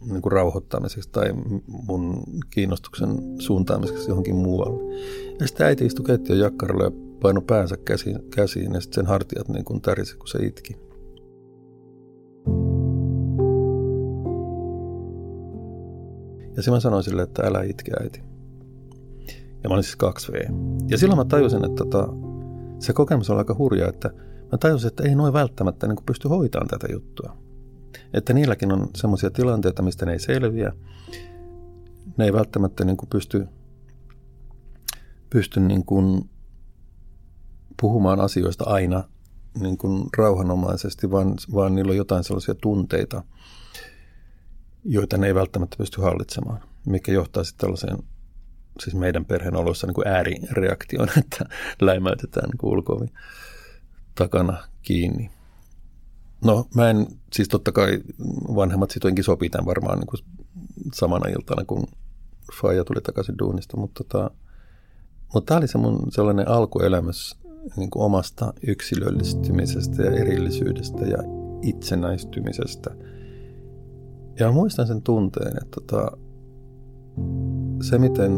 niin 0.01 0.21
kuin 0.21 0.31
rauhoittamiseksi 0.31 1.09
tai 1.11 1.33
mun 1.67 2.23
kiinnostuksen 2.49 3.09
suuntaamiseksi 3.39 4.09
johonkin 4.09 4.35
muualle. 4.35 4.95
Ja 5.39 5.47
sitten 5.47 5.67
äiti 5.67 5.85
istui 5.85 6.05
keittiön 6.05 6.39
jakkaralla 6.39 6.83
ja 6.83 6.91
painoi 7.21 7.43
päänsä 7.47 7.77
käsiin, 7.77 8.19
käsiin 8.35 8.73
ja 8.73 8.81
sitten 8.81 8.95
sen 8.95 9.05
hartiat 9.05 9.49
niin 9.49 9.65
kuin 9.65 9.81
tärisi, 9.81 10.17
kun 10.17 10.27
se 10.27 10.45
itki. 10.45 10.73
Ja 16.55 16.55
sitten 16.55 16.73
mä 16.73 16.79
sanoin 16.79 17.03
sille, 17.03 17.21
että 17.21 17.41
älä 17.47 17.61
itke 17.63 17.91
äiti. 18.03 18.21
Ja 19.63 19.69
mä 19.69 19.73
olin 19.73 19.83
siis 19.83 19.97
2V. 20.03 20.53
Ja 20.87 20.97
silloin 20.97 21.17
mä 21.17 21.25
tajusin, 21.25 21.65
että 21.65 21.83
tota, 21.83 22.07
se 22.79 22.93
kokemus 22.93 23.29
oli 23.29 23.37
aika 23.37 23.55
hurja, 23.57 23.87
että 23.87 24.09
mä 24.51 24.57
tajusin, 24.57 24.87
että 24.87 25.03
ei 25.03 25.15
noin 25.15 25.33
välttämättä 25.33 25.87
niin 25.87 25.97
pysty 26.05 26.27
hoitamaan 26.27 26.67
tätä 26.67 26.87
juttua. 26.91 27.37
Että 28.13 28.33
niilläkin 28.33 28.71
on 28.71 28.89
semmoisia 28.95 29.29
tilanteita, 29.29 29.81
mistä 29.81 30.05
ne 30.05 30.11
ei 30.11 30.19
selviä. 30.19 30.73
Ne 32.17 32.25
ei 32.25 32.33
välttämättä 32.33 32.85
niin 32.85 32.97
pysty, 33.09 33.47
pysty 35.29 35.59
niin 35.59 35.85
kuin 35.85 36.29
puhumaan 37.81 38.19
asioista 38.19 38.63
aina 38.67 39.03
niin 39.59 39.77
kuin 39.77 40.03
rauhanomaisesti, 40.17 41.11
vaan, 41.11 41.33
vaan 41.53 41.75
niillä 41.75 41.89
on 41.89 41.97
jotain 41.97 42.23
sellaisia 42.23 42.55
tunteita, 42.55 43.23
joita 44.83 45.17
ne 45.17 45.27
ei 45.27 45.35
välttämättä 45.35 45.77
pysty 45.77 46.01
hallitsemaan, 46.01 46.61
mikä 46.85 47.11
johtaa 47.11 47.43
sitten 47.43 47.61
tällaiseen, 47.61 47.97
siis 48.79 48.95
meidän 48.95 49.25
perheen 49.25 49.55
oloissa 49.55 49.87
niin 49.87 49.95
kuin 49.95 50.07
äärireaktioon, 50.07 51.09
että 51.19 51.45
läimäytetään 51.81 52.49
niin 52.49 52.71
ulkovi 52.71 53.07
takana 54.15 54.63
kiinni. 54.81 55.31
No 56.45 56.67
mä 56.75 56.89
en, 56.89 57.07
siis 57.33 57.47
totta 57.47 57.71
kai 57.71 57.99
vanhemmat 58.55 58.91
sitoinkin 58.91 59.23
sopii 59.23 59.49
tämän 59.49 59.65
varmaan 59.65 59.99
niin 59.99 60.07
kuin 60.07 60.21
samana 60.93 61.29
iltana, 61.29 61.65
kun 61.65 61.87
Faija 62.61 62.83
tuli 62.83 63.01
takaisin 63.01 63.37
duunista, 63.39 63.77
mutta 63.77 64.03
tota, 64.03 64.31
mutta 65.33 65.47
tämä 65.47 65.57
oli 65.57 65.67
se 65.67 65.77
mun 65.77 66.11
sellainen 66.11 66.47
alkuelämys 66.47 67.37
niin 67.77 67.89
kuin 67.89 68.03
omasta 68.03 68.53
yksilöllistymisestä 68.67 70.03
ja 70.03 70.11
erillisyydestä 70.11 71.05
ja 71.05 71.17
itsenäistymisestä. 71.61 72.95
Ja 74.39 74.51
muistan 74.51 74.87
sen 74.87 75.01
tunteen, 75.01 75.57
että 75.63 75.81
tota, 75.81 76.17
se 77.89 77.97
miten, 77.97 78.31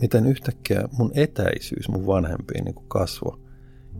miten 0.00 0.26
yhtäkkiä 0.26 0.88
mun 0.92 1.10
etäisyys 1.14 1.88
mun 1.88 2.06
vanhempiin 2.06 2.64
niin 2.64 2.84
kasvoi. 2.88 3.38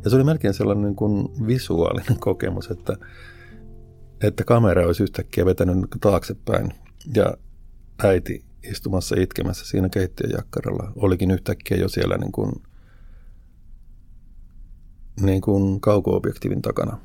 Ja 0.05 0.11
se 0.11 0.17
oli 0.17 0.25
melkein 0.25 0.55
sellainen 0.55 0.85
niin 0.85 0.97
kuin 0.97 1.29
visuaalinen 1.47 2.19
kokemus, 2.29 2.71
että, 2.71 2.97
että 4.21 4.45
kamera 4.45 4.87
olisi 4.87 5.03
yhtäkkiä 5.03 5.47
vetänyt 5.47 5.77
niin 5.77 6.01
taaksepäin 6.01 6.73
ja 7.15 7.35
äiti 8.05 8.45
istumassa 8.71 9.17
itkemässä 9.19 9.65
siinä 9.65 9.89
keittiön 9.89 10.31
jakkaralla. 10.31 10.93
Olikin 10.97 11.31
yhtäkkiä 11.31 11.77
jo 11.77 11.89
siellä 11.89 12.17
niin 12.17 12.33
kuin, 12.33 12.53
niin 15.21 15.41
kuin 15.41 15.81
kauko-objektiivin 15.81 16.63
takana. 16.63 16.99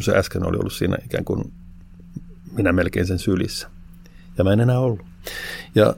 Se 0.00 0.16
äsken 0.16 0.46
oli 0.46 0.56
ollut 0.56 0.72
siinä 0.72 0.96
ikään 1.04 1.24
kuin 1.24 1.52
minä 2.56 2.72
melkein 2.72 3.06
sen 3.06 3.18
sylissä. 3.18 3.70
Ja 4.38 4.44
mä 4.44 4.52
en 4.52 4.60
enää 4.60 4.78
ollut. 4.78 5.06
Ja, 5.74 5.94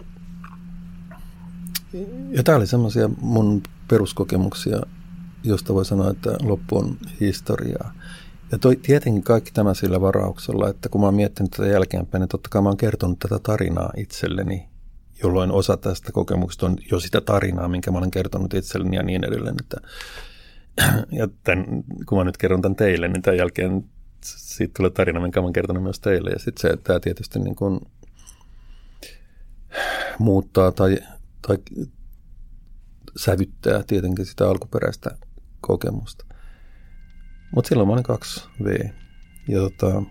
ja 2.31 2.43
tämä 2.43 2.59
oli 2.59 2.67
semmoisia 2.67 3.11
mun 3.21 3.63
peruskokemuksia, 3.89 4.81
josta 5.45 5.75
voi 5.75 5.85
sanoa, 5.85 6.11
että 6.11 6.31
loppu 6.43 6.79
on 6.79 6.97
historiaa. 7.21 7.95
Ja 8.53 8.59
toi, 8.59 8.77
tietenkin 8.77 9.23
kaikki 9.23 9.51
tämä 9.53 9.75
sillä 9.75 10.01
varauksella, 10.01 10.69
että 10.69 10.89
kun 10.89 11.01
mä 11.01 11.07
oon 11.07 11.15
miettinyt 11.15 11.51
tätä 11.51 11.69
jälkeenpäin, 11.69 12.21
niin 12.21 12.29
totta 12.29 12.49
kai 12.49 12.63
mä 12.63 12.69
oon 12.69 12.77
kertonut 12.77 13.19
tätä 13.19 13.39
tarinaa 13.39 13.93
itselleni 13.97 14.73
jolloin 15.23 15.53
osa 15.53 15.77
tästä 15.77 16.13
kokemuksesta 16.13 16.67
on 16.67 16.77
jo 16.91 17.01
sitä 17.01 17.21
tarinaa, 17.21 17.69
minkä 17.69 17.91
mä 17.91 17.99
olen 17.99 18.11
kertonut 18.11 18.55
itselleni 18.55 18.97
ja 18.97 19.03
niin 19.03 19.25
edelleen. 19.25 19.57
Että, 19.61 19.77
ja 21.19 21.29
tämän, 21.45 21.67
kun 22.07 22.19
mä 22.19 22.25
nyt 22.25 22.37
kerron 22.37 22.63
tämän 22.63 22.77
teille, 22.77 23.09
niin 23.09 23.23
tämän 23.23 23.39
jälkeen 23.39 23.85
siitä 24.25 24.73
tulee 24.77 24.91
tarina, 24.91 25.21
minkä 25.21 25.41
mä 25.41 25.45
olen 25.45 25.53
kertonut 25.53 25.83
myös 25.83 26.01
teille. 26.01 26.31
Ja 26.31 26.39
sitten 26.39 26.63
se, 26.63 26.69
että 26.69 26.85
tämä 26.85 27.01
tietysti 27.01 27.39
niin 27.39 27.57
kuin 27.57 27.81
muuttaa 30.19 30.73
tai, 30.73 30.99
tai 31.47 31.59
sävyttää 33.17 33.83
tietenkin 33.83 34.27
sitä 34.27 34.49
alkuperäistä 34.49 35.11
kokemusta. 35.61 36.27
Mutta 37.55 37.69
silloin 37.69 37.89
mä 37.89 37.93
olin 37.93 38.05
2V. 38.05 38.93
Ja, 39.49 39.61
tota, 39.61 40.03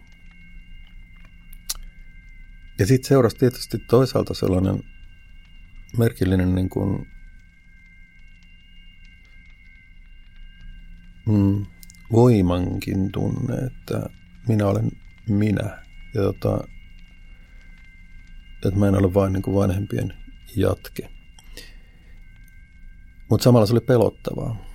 ja 2.80 2.86
sitten 2.86 3.08
seurasi 3.08 3.36
tietysti 3.36 3.78
toisaalta 3.78 4.34
sellainen 4.34 4.84
merkillinen 5.98 6.56
niin 6.56 6.70
kuin, 6.70 7.08
mm, 11.28 11.66
voimankin 12.12 13.12
tunne, 13.12 13.56
että 13.56 14.10
minä 14.48 14.68
olen 14.68 14.92
minä. 15.30 15.84
Ja 16.14 16.22
tota, 16.22 16.68
että 18.66 18.80
mä 18.80 18.88
en 18.88 18.96
ole 18.96 19.14
vain 19.14 19.34
niin 19.34 19.44
kuin 19.44 19.56
vanhempien 19.56 20.14
jatke. 20.56 21.21
Mutta 23.32 23.44
samalla 23.44 23.66
se 23.66 23.74
oli 23.74 23.82
pelottavaa. 23.82 24.66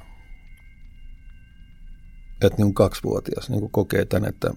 Että 2.42 2.62
niin 2.62 2.74
kaksivuotias 2.74 3.50
niin 3.50 3.70
kokee 3.70 4.04
tämän, 4.04 4.28
että, 4.28 4.50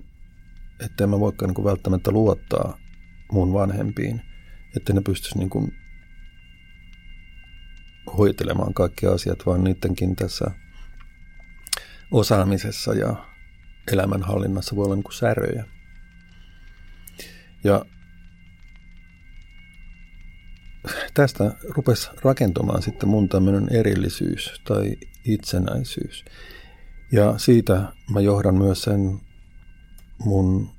että 0.86 1.04
en 1.04 1.10
mä 1.10 1.20
voikaan 1.20 1.54
niin 1.54 1.66
välttämättä 1.66 2.12
luottaa 2.12 2.78
mun 3.32 3.54
vanhempiin, 3.54 4.22
että 4.78 4.94
ne 4.94 5.02
pystyisi 5.02 5.38
niin 5.38 5.50
kuin 5.50 5.74
hoitelemaan 8.18 8.74
kaikki 8.74 9.08
asiat, 9.08 9.46
vaan 9.46 9.64
niidenkin 9.64 10.16
tässä 10.16 10.52
osaamisessa 12.12 12.94
ja 12.94 13.26
elämänhallinnassa 13.92 14.76
voi 14.76 14.86
olla 14.86 14.96
niin 14.96 15.04
kuin 15.04 15.14
säröjä. 15.14 15.66
Ja 17.64 17.86
tästä 21.20 21.56
rupesi 21.70 22.10
rakentumaan 22.24 22.82
sitten 22.82 23.10
mun 23.10 23.30
tämmöinen 23.30 23.68
erillisyys 23.72 24.62
tai 24.68 24.98
itsenäisyys. 25.26 26.26
Ja 27.12 27.38
siitä 27.38 27.94
mä 28.14 28.20
johdan 28.20 28.56
myös 28.56 28.82
sen 28.82 29.20
mun 30.26 30.70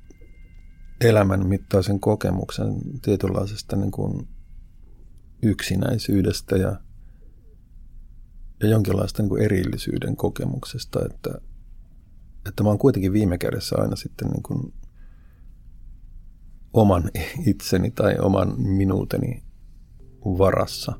elämän 1.01 1.47
mittaisen 1.47 1.99
kokemuksen 1.99 2.75
tietynlaisesta 3.01 3.75
niin 3.75 3.91
kuin 3.91 4.27
yksinäisyydestä 5.43 6.55
ja 6.57 6.79
ja 8.61 8.67
jonkinlaista 8.67 9.23
niin 9.23 9.29
kuin 9.29 9.41
erillisyyden 9.41 10.15
kokemuksesta, 10.15 10.99
että, 11.05 11.41
että 12.47 12.63
mä 12.63 12.69
oon 12.69 12.79
kuitenkin 12.79 13.13
viime 13.13 13.37
kädessä 13.37 13.75
aina 13.79 13.95
sitten 13.95 14.27
niin 14.27 14.43
kuin 14.43 14.73
oman 16.73 17.03
itseni 17.45 17.91
tai 17.91 18.15
oman 18.19 18.61
minuuteni 18.61 19.50
varassa. 20.25 20.93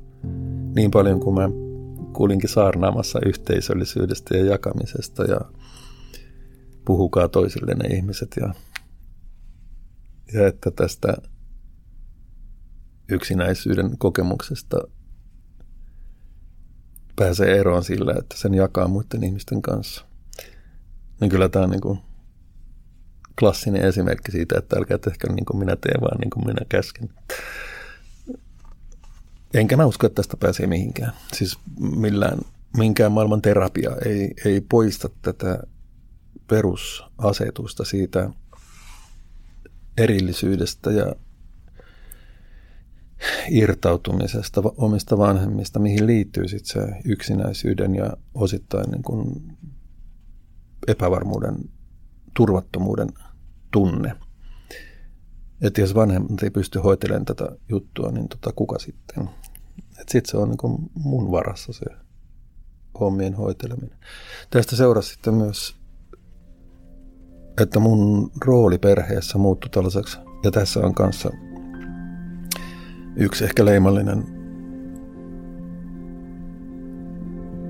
Niin 0.74 0.90
paljon 0.90 1.20
kuin 1.20 1.34
mä 1.34 1.48
kuulinkin 2.12 2.48
saarnaamassa 2.48 3.18
yhteisöllisyydestä 3.26 4.36
ja 4.36 4.44
jakamisesta 4.44 5.24
ja 5.24 5.40
puhukaa 6.84 7.28
toisille 7.28 7.74
ne 7.74 7.96
ihmiset 7.96 8.34
ja, 8.40 8.54
ja 10.34 10.46
että 10.46 10.70
tästä 10.70 11.14
yksinäisyyden 13.08 13.98
kokemuksesta 13.98 14.76
pääsee 17.16 17.58
eroon 17.58 17.84
sillä, 17.84 18.14
että 18.18 18.36
sen 18.38 18.54
jakaa 18.54 18.88
muiden 18.88 19.24
ihmisten 19.24 19.62
kanssa. 19.62 20.04
Niin 21.20 21.30
kyllä 21.30 21.48
tämä 21.48 21.64
on 21.64 21.70
niin 21.70 21.80
kuin 21.80 21.98
klassinen 23.40 23.82
esimerkki 23.82 24.32
siitä, 24.32 24.58
että 24.58 24.76
älkää 24.76 24.98
tehkö 24.98 25.32
niin 25.32 25.44
kuin 25.44 25.58
minä 25.58 25.76
teen, 25.76 26.00
vaan 26.00 26.20
niin 26.20 26.30
kuin 26.30 26.46
minä 26.46 26.66
käsken. 26.68 27.08
Enkä 29.54 29.76
mä 29.76 29.86
usko, 29.86 30.06
että 30.06 30.16
tästä 30.16 30.36
pääsee 30.36 30.66
mihinkään. 30.66 31.12
Siis 31.32 31.58
millään, 31.80 32.38
minkään 32.76 33.12
maailman 33.12 33.42
terapia 33.42 33.90
ei, 34.04 34.34
ei 34.44 34.60
poista 34.60 35.08
tätä 35.22 35.62
perusasetusta 36.46 37.84
siitä 37.84 38.30
erillisyydestä 39.98 40.90
ja 40.90 41.14
irtautumisesta 43.50 44.62
omista 44.76 45.18
vanhemmista, 45.18 45.78
mihin 45.78 46.06
liittyy 46.06 46.48
sitten 46.48 46.72
se 46.72 46.94
yksinäisyyden 47.04 47.94
ja 47.94 48.16
osittain 48.34 48.90
niin 48.90 49.02
kuin 49.02 49.56
epävarmuuden, 50.86 51.56
turvattomuuden 52.36 53.08
tunne. 53.70 54.16
Että 55.62 55.80
jos 55.80 55.94
vanhemmat 55.94 56.42
ei 56.42 56.50
pysty 56.50 56.78
hoitelemaan 56.78 57.24
tätä 57.24 57.48
juttua, 57.68 58.10
niin 58.10 58.28
tota, 58.28 58.52
kuka 58.56 58.78
sitten? 58.78 59.30
Sitten 59.96 60.30
se 60.30 60.36
on 60.36 60.48
niin 60.48 60.90
mun 60.94 61.30
varassa 61.30 61.72
se 61.72 61.84
hommien 63.00 63.34
hoiteleminen. 63.34 63.98
Tästä 64.50 64.76
seurasi 64.76 65.10
sitten 65.10 65.34
myös, 65.34 65.76
että 67.60 67.80
mun 67.80 68.30
rooli 68.44 68.78
perheessä 68.78 69.38
muuttui 69.38 69.70
tällaiseksi, 69.70 70.18
ja 70.44 70.50
tässä 70.50 70.80
on 70.80 70.94
kanssa 70.94 71.30
yksi 73.16 73.44
ehkä 73.44 73.64
leimallinen 73.64 74.42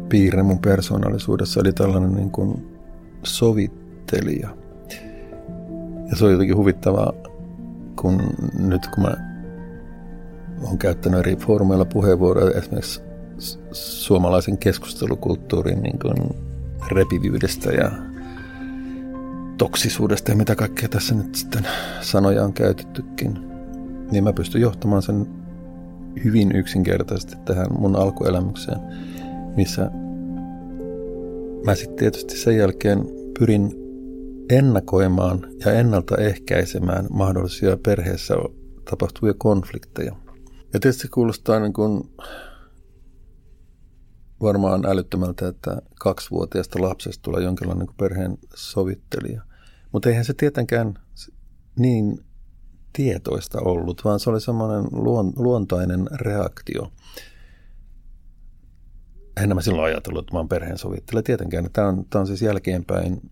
piirre 0.08 0.42
mun 0.42 0.58
persoonallisuudessa 0.58 1.60
oli 1.60 1.72
tällainen 1.72 2.14
niin 2.14 2.30
kuin 2.30 2.78
sovittelija. 3.22 4.56
Ja 6.10 6.16
se 6.16 6.24
on 6.24 6.32
jotenkin 6.32 6.56
huvittavaa, 6.56 7.12
kun 7.96 8.22
nyt 8.58 8.86
kun 8.86 9.04
mä 9.04 9.14
olen 10.62 10.78
käyttänyt 10.78 11.20
eri 11.20 11.36
foorumeilla 11.36 11.84
puheenvuoroja 11.84 12.58
esimerkiksi 12.58 13.00
suomalaisen 13.72 14.58
keskustelukulttuurin 14.58 15.82
niin 15.82 15.98
kuin 15.98 16.14
repivyydestä 16.90 17.70
ja 17.70 17.90
toksisuudesta 19.58 20.30
ja 20.30 20.36
mitä 20.36 20.56
kaikkea 20.56 20.88
tässä 20.88 21.14
nyt 21.14 21.34
sitten 21.34 21.66
sanoja 22.00 22.44
on 22.44 22.52
käytettykin, 22.52 23.38
niin 24.10 24.24
mä 24.24 24.32
pystyn 24.32 24.60
johtamaan 24.60 25.02
sen 25.02 25.26
hyvin 26.24 26.52
yksinkertaisesti 26.56 27.36
tähän 27.44 27.66
mun 27.78 27.96
alkuelämykseen, 27.96 28.78
missä 29.56 29.90
mä 31.64 31.74
sitten 31.74 31.96
tietysti 31.96 32.36
sen 32.36 32.56
jälkeen 32.56 33.04
pyrin 33.38 33.81
ennakoimaan 34.50 35.46
ja 35.64 35.72
ennaltaehkäisemään 35.72 37.06
mahdollisia 37.10 37.76
perheessä 37.76 38.34
tapahtuvia 38.90 39.34
konflikteja. 39.38 40.16
Ja 40.72 40.80
tietysti 40.80 41.08
kuulostaa 41.08 41.60
niin 41.60 41.72
kuin 41.72 42.10
varmaan 44.42 44.86
älyttömältä, 44.86 45.48
että 45.48 45.82
kaksivuotiaasta 46.00 46.82
lapsesta 46.82 47.22
tulee 47.22 47.42
jonkinlainen 47.42 47.86
niin 47.86 47.96
perheen 47.96 48.38
sovittelija. 48.54 49.42
Mutta 49.92 50.08
eihän 50.08 50.24
se 50.24 50.34
tietenkään 50.34 50.94
niin 51.78 52.24
tietoista 52.92 53.60
ollut, 53.60 54.04
vaan 54.04 54.20
se 54.20 54.30
oli 54.30 54.40
semmoinen 54.40 54.84
luontainen 55.36 56.06
reaktio. 56.12 56.92
En 59.42 59.54
mä 59.54 59.62
silloin 59.62 59.86
ajatellut, 59.86 60.24
että 60.24 60.34
mä 60.34 60.38
oon 60.38 60.48
perheen 60.48 60.78
sovittelija. 60.78 61.22
Tietenkään, 61.22 61.68
tämä 61.72 61.88
on, 61.88 62.04
tämä 62.10 62.20
on 62.20 62.26
siis 62.26 62.42
jälkeenpäin, 62.42 63.30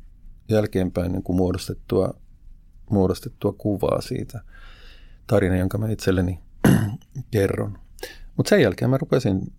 jälkeenpäin 0.51 1.13
niin 1.13 1.23
kuin 1.23 1.37
muodostettua, 1.37 2.15
muodostettua 2.91 3.53
kuvaa 3.53 4.01
siitä 4.01 4.41
tarina, 5.27 5.57
jonka 5.57 5.79
mä 5.79 5.91
itselleni 5.91 6.41
kerron. 7.31 7.79
Mutta 8.37 8.51
sen 8.51 8.63
jälkeen 8.63 8.91
mä 8.91 8.99
rupesin 8.99 9.53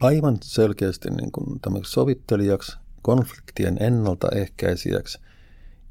aivan 0.00 0.38
selkeästi 0.42 1.10
niin 1.10 1.32
kuin 1.32 1.60
sovittelijaksi, 1.84 2.78
konfliktien 3.02 3.76
ennaltaehkäisijäksi. 3.80 5.18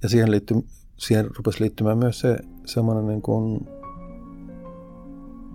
Ja 0.04 0.10
siihen, 0.10 0.32
liitty, 0.32 0.56
siihen 0.98 1.30
rupesi 1.38 1.62
liittymään 1.62 1.98
myös 1.98 2.20
se 2.20 2.38
semmoinen 2.66 3.08
niin 3.08 3.22
kuin, 3.22 3.68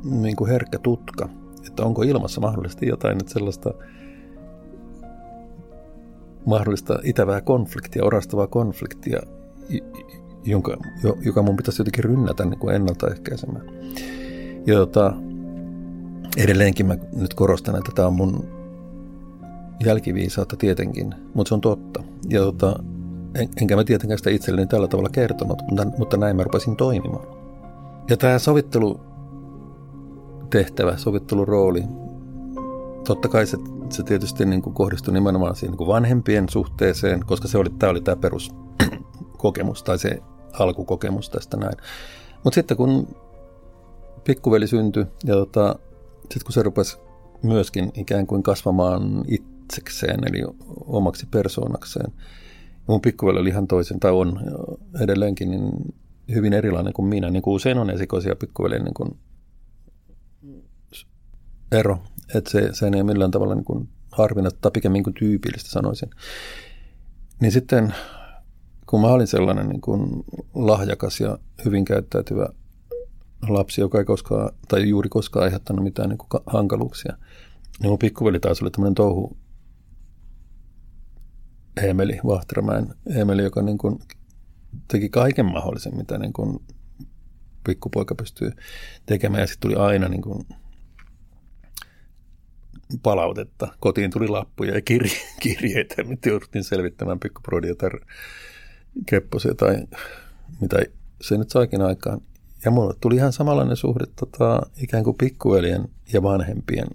niin 0.04 0.36
kuin 0.36 0.50
herkkä 0.50 0.78
tutka, 0.78 1.28
että 1.66 1.84
onko 1.84 2.02
ilmassa 2.02 2.40
mahdollisesti 2.40 2.86
jotain 2.86 3.18
että 3.20 3.32
sellaista 3.32 3.74
mahdollista 6.46 6.98
itävää 7.02 7.40
konfliktia, 7.40 8.04
orastavaa 8.04 8.46
konfliktia, 8.46 9.20
jonka, 10.44 10.76
joka 11.22 11.42
mun 11.42 11.56
pitäisi 11.56 11.80
jotenkin 11.80 12.04
rynnätä 12.04 12.44
niin 12.44 12.58
kuin 12.58 12.74
ennaltaehkäisemään. 12.74 13.64
Ja 14.66 14.74
tota, 14.74 15.12
edelleenkin 16.36 16.86
mä 16.86 16.96
nyt 17.16 17.34
korostan, 17.34 17.76
että 17.76 17.92
tämä 17.94 18.08
on 18.08 18.14
mun 18.14 18.44
jälkiviisautta 19.84 20.56
tietenkin, 20.56 21.14
mutta 21.34 21.48
se 21.48 21.54
on 21.54 21.60
totta. 21.60 22.02
Ja 22.28 22.40
tota, 22.40 22.82
en, 23.34 23.48
enkä 23.60 23.76
mä 23.76 23.84
tietenkään 23.84 24.18
sitä 24.18 24.30
itselleni 24.30 24.66
tällä 24.66 24.88
tavalla 24.88 25.08
kertonut, 25.08 25.62
mutta, 25.68 25.86
mutta 25.98 26.16
näin 26.16 26.36
mä 26.36 26.44
rupesin 26.44 26.76
toimimaan. 26.76 27.26
Ja 28.10 28.16
tämä 28.16 28.38
sovittelu 28.38 29.00
tehtävä, 30.50 30.96
sovittelurooli, 30.96 31.84
totta 33.04 33.28
kai 33.28 33.46
se, 33.46 33.56
se 33.92 34.02
tietysti 34.02 34.46
niin 34.46 34.62
kuin 34.62 34.74
kohdistui 34.74 35.14
nimenomaan 35.14 35.56
siihen 35.56 35.70
niin 35.70 35.78
kuin 35.78 35.88
vanhempien 35.88 36.48
suhteeseen, 36.48 37.20
koska 37.26 37.48
se 37.48 37.58
oli, 37.58 37.70
tämä 37.78 37.90
oli 37.90 38.00
tämä 38.00 38.16
peruskokemus 38.16 39.82
tai 39.84 39.98
se 39.98 40.18
alkukokemus 40.52 41.30
tästä 41.30 41.56
näin. 41.56 41.76
Mutta 42.44 42.54
sitten 42.54 42.76
kun 42.76 43.16
pikkuveli 44.24 44.66
syntyi 44.66 45.06
ja 45.24 45.34
tota, 45.34 45.76
sitten 46.20 46.44
kun 46.44 46.52
se 46.52 46.62
rupesi 46.62 46.98
myöskin 47.42 47.90
ikään 47.94 48.26
kuin 48.26 48.42
kasvamaan 48.42 49.24
itsekseen, 49.28 50.20
eli 50.28 50.42
omaksi 50.86 51.26
persoonakseen, 51.30 52.12
mun 52.86 53.00
pikkuveli 53.00 53.38
oli 53.38 53.48
ihan 53.48 53.66
toisen, 53.66 54.00
tai 54.00 54.10
on 54.10 54.40
edelleenkin 55.00 55.50
niin 55.50 55.72
hyvin 56.34 56.52
erilainen 56.52 56.92
kuin 56.92 57.08
minä, 57.08 57.30
niin 57.30 57.42
kuin 57.42 57.54
usein 57.54 57.78
on 57.78 57.90
esikoisia 57.90 58.36
pikkuveljen 58.36 58.84
niin 58.84 58.94
kuin 58.94 59.18
ero, 61.72 61.98
että 62.34 62.50
se, 62.50 62.68
se 62.72 62.86
ei 62.86 62.92
ole 62.94 63.02
millään 63.02 63.30
tavalla 63.30 63.54
niin 63.54 63.64
kuin 63.64 63.88
harvinaista 64.12 64.58
tai 64.60 64.70
pikemmin 64.70 65.04
kuin 65.04 65.14
tyypillistä 65.14 65.70
sanoisin. 65.70 66.10
Niin 67.40 67.52
sitten 67.52 67.94
kun 68.86 69.00
mä 69.00 69.06
olin 69.06 69.26
sellainen 69.26 69.68
niin 69.68 69.80
kuin 69.80 70.24
lahjakas 70.54 71.20
ja 71.20 71.38
hyvin 71.64 71.84
käyttäytyvä 71.84 72.48
lapsi, 73.48 73.80
joka 73.80 73.98
ei 73.98 74.04
koskaan, 74.04 74.50
tai 74.68 74.88
juuri 74.88 75.08
koskaan 75.08 75.44
aiheuttanut 75.44 75.84
mitään 75.84 76.08
niin 76.08 76.18
kuin 76.18 76.42
hankaluuksia. 76.46 77.16
Niin 77.80 77.90
mun 77.90 77.98
pikkuveli 77.98 78.40
taas 78.40 78.62
oli 78.62 78.70
tämmöinen 78.70 78.94
touhu 78.94 79.36
Emeli 81.82 82.18
Vahtramäen 82.26 82.94
Emeli, 83.06 83.42
joka 83.42 83.62
niin 83.62 83.78
kuin 83.78 83.98
teki 84.88 85.08
kaiken 85.08 85.46
mahdollisen, 85.46 85.96
mitä 85.96 86.18
niin 86.18 86.32
kuin 86.32 86.62
pikkupoika 87.64 88.14
pystyy 88.14 88.52
tekemään. 89.06 89.40
Ja 89.40 89.46
sitten 89.46 89.70
tuli 89.70 89.80
aina 89.80 90.08
niin 90.08 90.22
kuin 90.22 90.46
palautetta. 93.02 93.68
Kotiin 93.80 94.10
tuli 94.10 94.28
lappuja 94.28 94.74
ja 94.74 94.80
kirje, 94.80 95.16
kirjeitä, 95.42 96.04
mitä 96.04 96.28
jouduttiin 96.28 96.64
selvittämään 96.64 97.20
pikkuprodia 97.20 97.74
tai 97.74 97.90
kepposia 99.06 99.54
tai 99.54 99.76
mitä 100.60 100.78
se 101.20 101.38
nyt 101.38 101.50
saikin 101.50 101.82
aikaan. 101.82 102.20
Ja 102.64 102.70
mulle 102.70 102.94
tuli 103.00 103.16
ihan 103.16 103.32
samanlainen 103.32 103.76
suhde 103.76 104.04
tota, 104.20 104.60
ikään 104.76 105.04
kuin 105.04 105.16
pikkuveljen 105.16 105.88
ja 106.12 106.22
vanhempien 106.22 106.88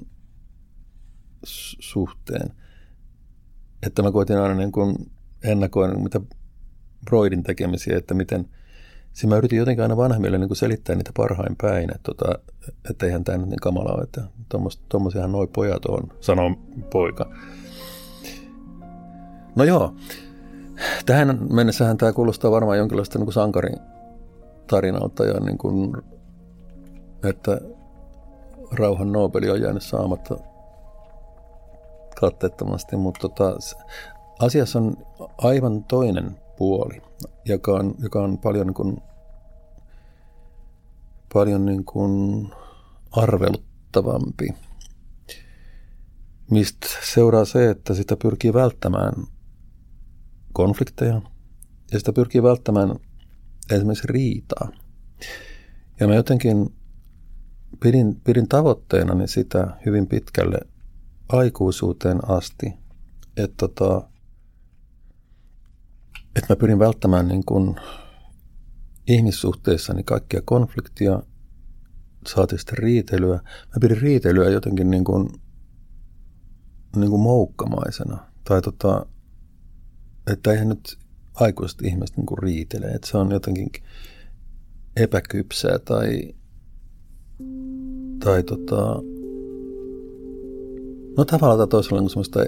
suhteen. 1.79 2.49
Että 3.84 4.01
mä 4.01 4.12
koitin 4.12 4.38
aina 4.38 4.55
niin 4.55 4.71
kuin 4.71 4.95
ennakoida 5.43 5.93
mitä 5.93 6.21
Broidin 7.05 7.43
tekemisiä, 7.43 7.97
että 7.97 8.13
miten, 8.13 8.49
siis 9.15 9.30
mä 9.30 9.38
yritin 9.38 9.60
jotenkin 9.60 9.84
aina 9.84 9.97
vanhemmille 9.97 10.38
niin 10.38 10.56
selittää 10.56 10.95
niitä 10.95 11.12
parhain 11.17 11.56
päin, 11.62 11.91
että, 11.95 12.12
tota, 12.15 12.39
eihän 13.06 13.23
tämä 13.23 13.38
nyt 13.38 13.49
niin 13.49 13.60
kamala 13.60 13.93
ole, 13.93 14.04
että 14.04 14.21
tuommoisiahan 14.89 15.32
noi 15.32 15.47
pojat 15.47 15.86
on, 15.86 16.12
sanoo 16.21 16.51
poika. 16.91 17.30
No 19.56 19.63
joo, 19.63 19.95
tähän 21.06 21.39
mennessähän 21.49 21.97
tämä 21.97 22.13
kuulostaa 22.13 22.51
varmaan 22.51 22.78
jonkinlaista 22.78 23.19
niin 23.19 23.25
kuin 23.25 23.34
sankarin 23.34 23.80
tarinalta 24.67 25.25
ja 25.25 25.39
niin 25.39 25.58
kuin, 25.58 25.97
että 27.23 27.62
rauhan 28.71 29.12
Nobeli 29.12 29.49
on 29.49 29.62
jäänyt 29.62 29.84
saamatta 29.84 30.38
katteettomasti, 32.19 32.95
mutta 32.95 33.30
tota, 33.30 33.58
asiassa 34.39 34.80
on 34.80 34.97
aivan 35.38 35.84
toinen 35.84 36.38
puoli, 36.57 37.01
joka 37.45 37.71
on, 37.71 37.95
joka 37.99 38.23
on 38.23 38.37
paljon, 38.37 38.67
niin 38.67 38.73
kuin, 38.73 38.97
paljon 41.33 41.65
niin 41.65 41.85
kuin 41.85 42.49
arveluttavampi, 43.11 44.49
mistä 46.51 46.87
seuraa 47.13 47.45
se, 47.45 47.69
että 47.69 47.93
sitä 47.93 48.17
pyrkii 48.17 48.53
välttämään 48.53 49.13
konflikteja 50.53 51.21
ja 51.91 51.99
sitä 51.99 52.13
pyrkii 52.13 52.43
välttämään 52.43 52.95
esimerkiksi 53.71 54.07
riitaa. 54.07 54.69
Ja 55.99 56.07
mä 56.07 56.15
jotenkin 56.15 56.73
pidin, 57.79 58.21
pidin 58.23 58.47
tavoitteena 58.47 59.27
sitä 59.27 59.67
hyvin 59.85 60.07
pitkälle 60.07 60.59
aikuisuuteen 61.29 62.29
asti, 62.29 62.73
että 63.37 63.55
tota, 63.57 64.09
että 66.36 66.54
mä 66.54 66.56
pyrin 66.56 66.80
välttämään 66.80 67.28
niin 67.28 67.45
kuin 67.45 67.76
ihmissuhteissani 69.08 70.04
kaikkia 70.04 70.41
konfliktia, 70.45 71.24
saati 72.28 72.58
sitten 72.58 72.78
riitelyä. 72.78 73.36
Mä 73.36 73.80
pidin 73.82 74.02
riitelyä 74.02 74.50
jotenkin 74.50 74.89
niin 74.91 75.04
kuin, 75.04 75.30
niin 76.95 77.10
kuin 77.10 77.21
moukkamaisena. 77.21 78.17
Tai 78.43 78.62
tota, 78.62 79.06
että 80.32 80.52
eihän 80.52 80.69
nyt 80.69 80.98
aikuiset 81.34 81.82
ihmiset 81.82 82.17
niin 82.17 82.38
riitelee, 82.38 82.91
että 82.91 83.08
se 83.08 83.17
on 83.17 83.32
jotenkin 83.32 83.69
epäkypsää 84.95 85.80
tai, 85.80 86.36
tai 88.19 88.43
tota, 88.43 89.02
no 91.17 91.26
tavallaan 91.26 91.69
toisella 91.69 92.02
niin 92.02 92.10
semmoista 92.10 92.39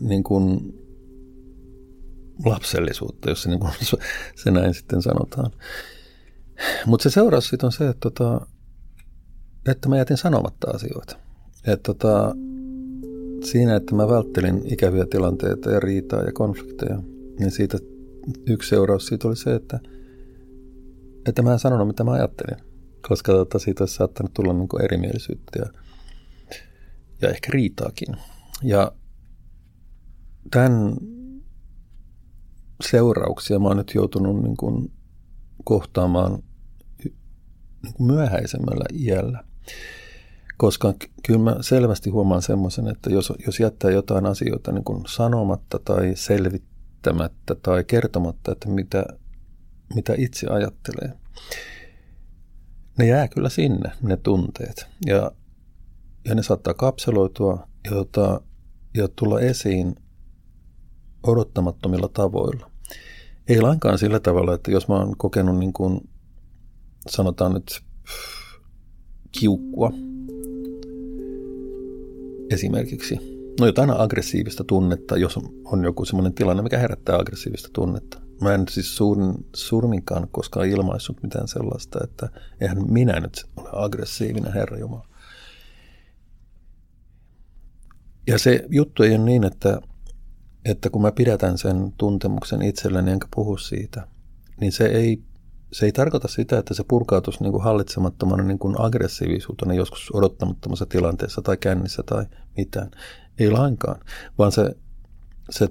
niin 0.00 0.22
kuin 0.22 0.74
lapsellisuutta, 2.44 3.30
jos 3.30 3.42
se, 3.42 3.48
niin 3.48 3.60
kuin, 3.60 3.72
se 4.42 4.50
näin 4.50 4.74
sitten 4.74 5.02
sanotaan. 5.02 5.50
Mutta 6.86 7.02
se 7.02 7.10
seuraus 7.10 7.48
siitä 7.48 7.66
on 7.66 7.72
se, 7.72 7.88
että, 7.88 8.10
tota, 8.10 8.46
että 9.68 9.88
mä 9.88 9.96
jätin 9.96 10.16
sanomatta 10.16 10.70
asioita. 10.70 11.16
Että 11.66 11.94
tota, 11.94 12.34
siinä, 13.44 13.76
että 13.76 13.94
mä 13.94 14.08
välttelin 14.08 14.62
ikäviä 14.72 15.06
tilanteita 15.10 15.70
ja 15.70 15.80
riitaa 15.80 16.22
ja 16.22 16.32
konflikteja, 16.32 17.02
niin 17.38 17.50
siitä 17.50 17.78
yksi 18.46 18.68
seuraus 18.68 19.06
siitä 19.06 19.28
oli 19.28 19.36
se, 19.36 19.54
että, 19.54 19.80
että 21.26 21.42
mä 21.42 21.52
en 21.52 21.58
sanonut, 21.58 21.86
mitä 21.86 22.04
mä 22.04 22.12
ajattelin. 22.12 22.56
Koska 23.08 23.32
tota, 23.32 23.58
siitä 23.58 23.82
olisi 23.82 23.94
saattanut 23.94 24.34
tulla 24.34 24.52
niin 24.52 24.68
kuin 24.68 24.84
erimielisyyttä 24.84 25.58
ja, 25.58 25.66
ja 27.22 27.28
ehkä 27.28 27.48
riitaakin. 27.52 28.16
Ja 28.62 28.92
tämän 30.50 30.96
seurauksia 32.80 33.58
mä 33.58 33.68
oon 33.68 33.76
nyt 33.76 33.92
joutunut 33.94 34.42
niin 34.42 34.56
kuin 34.56 34.92
kohtaamaan 35.64 36.42
niin 37.82 37.94
kuin 37.94 38.06
myöhäisemmällä 38.06 38.84
iällä. 38.92 39.44
Koska 40.56 40.94
kyllä 41.26 41.40
mä 41.40 41.56
selvästi 41.60 42.10
huomaan 42.10 42.42
semmoisen, 42.42 42.88
että 42.88 43.10
jos, 43.10 43.32
jos 43.46 43.60
jättää 43.60 43.90
jotain 43.90 44.26
asioita 44.26 44.72
niin 44.72 44.84
kuin 44.84 45.02
sanomatta 45.06 45.78
tai 45.84 46.12
selvittämättä 46.14 47.54
tai 47.54 47.84
kertomatta, 47.84 48.52
että 48.52 48.68
mitä, 48.68 49.04
mitä 49.94 50.14
itse 50.18 50.46
ajattelee, 50.46 51.12
ne 52.98 53.06
jää 53.06 53.28
kyllä 53.28 53.48
sinne, 53.48 53.92
ne 54.02 54.16
tunteet. 54.16 54.86
Ja, 55.06 55.32
ja 56.24 56.34
ne 56.34 56.42
saattaa 56.42 56.74
kapseloitua 56.74 57.68
jota, 57.90 58.40
ja 58.94 59.08
tulla 59.08 59.40
esiin 59.40 59.96
odottamattomilla 61.26 62.08
tavoilla. 62.08 62.70
Ei 63.48 63.60
lainkaan 63.60 63.98
sillä 63.98 64.20
tavalla, 64.20 64.54
että 64.54 64.70
jos 64.70 64.88
mä 64.88 64.94
oon 64.94 65.16
kokenut 65.16 65.58
niin 65.58 65.72
kuin, 65.72 66.00
sanotaan 67.08 67.54
nyt 67.54 67.80
kiukkua 69.32 69.92
esimerkiksi, 72.50 73.18
no 73.60 73.66
jotain 73.66 73.90
aggressiivista 73.90 74.64
tunnetta, 74.64 75.16
jos 75.16 75.38
on 75.64 75.84
joku 75.84 76.04
semmoinen 76.04 76.34
tilanne, 76.34 76.62
mikä 76.62 76.78
herättää 76.78 77.16
aggressiivista 77.18 77.68
tunnetta. 77.72 78.20
Mä 78.40 78.54
en 78.54 78.64
siis 78.70 78.96
suurin, 78.96 79.34
surminkaan 79.54 80.28
koskaan 80.30 80.68
ilmaissut 80.68 81.22
mitään 81.22 81.48
sellaista, 81.48 81.98
että 82.04 82.28
eihän 82.60 82.92
minä 82.92 83.20
nyt 83.20 83.44
ole 83.56 83.68
aggressiivinen 83.72 84.52
Herra 84.52 84.78
Jumala. 84.78 85.08
Ja 88.26 88.38
se 88.38 88.64
juttu 88.70 89.02
ei 89.02 89.10
ole 89.10 89.24
niin, 89.24 89.44
että 89.44 89.80
että 90.70 90.90
kun 90.90 91.02
mä 91.02 91.12
pidätän 91.12 91.58
sen 91.58 91.92
tuntemuksen 91.98 92.62
itselleni 92.62 93.10
enkä 93.10 93.28
puhu 93.34 93.56
siitä, 93.56 94.06
niin 94.60 94.72
se 94.72 94.86
ei, 94.86 95.22
se 95.72 95.86
ei 95.86 95.92
tarkoita 95.92 96.28
sitä, 96.28 96.58
että 96.58 96.74
se 96.74 96.84
purkautuisi 96.88 97.42
niin 97.42 97.52
kuin 97.52 97.64
hallitsemattomana 97.64 98.42
niin 98.42 98.58
kuin 98.58 98.80
aggressiivisuutena 98.80 99.74
joskus 99.74 100.10
odottamattomassa 100.14 100.86
tilanteessa 100.86 101.42
tai 101.42 101.56
kännissä 101.56 102.02
tai 102.02 102.26
mitään. 102.56 102.90
Ei 103.38 103.50
lainkaan, 103.50 104.00
vaan 104.38 104.52
se, 104.52 104.76
se 105.50 105.68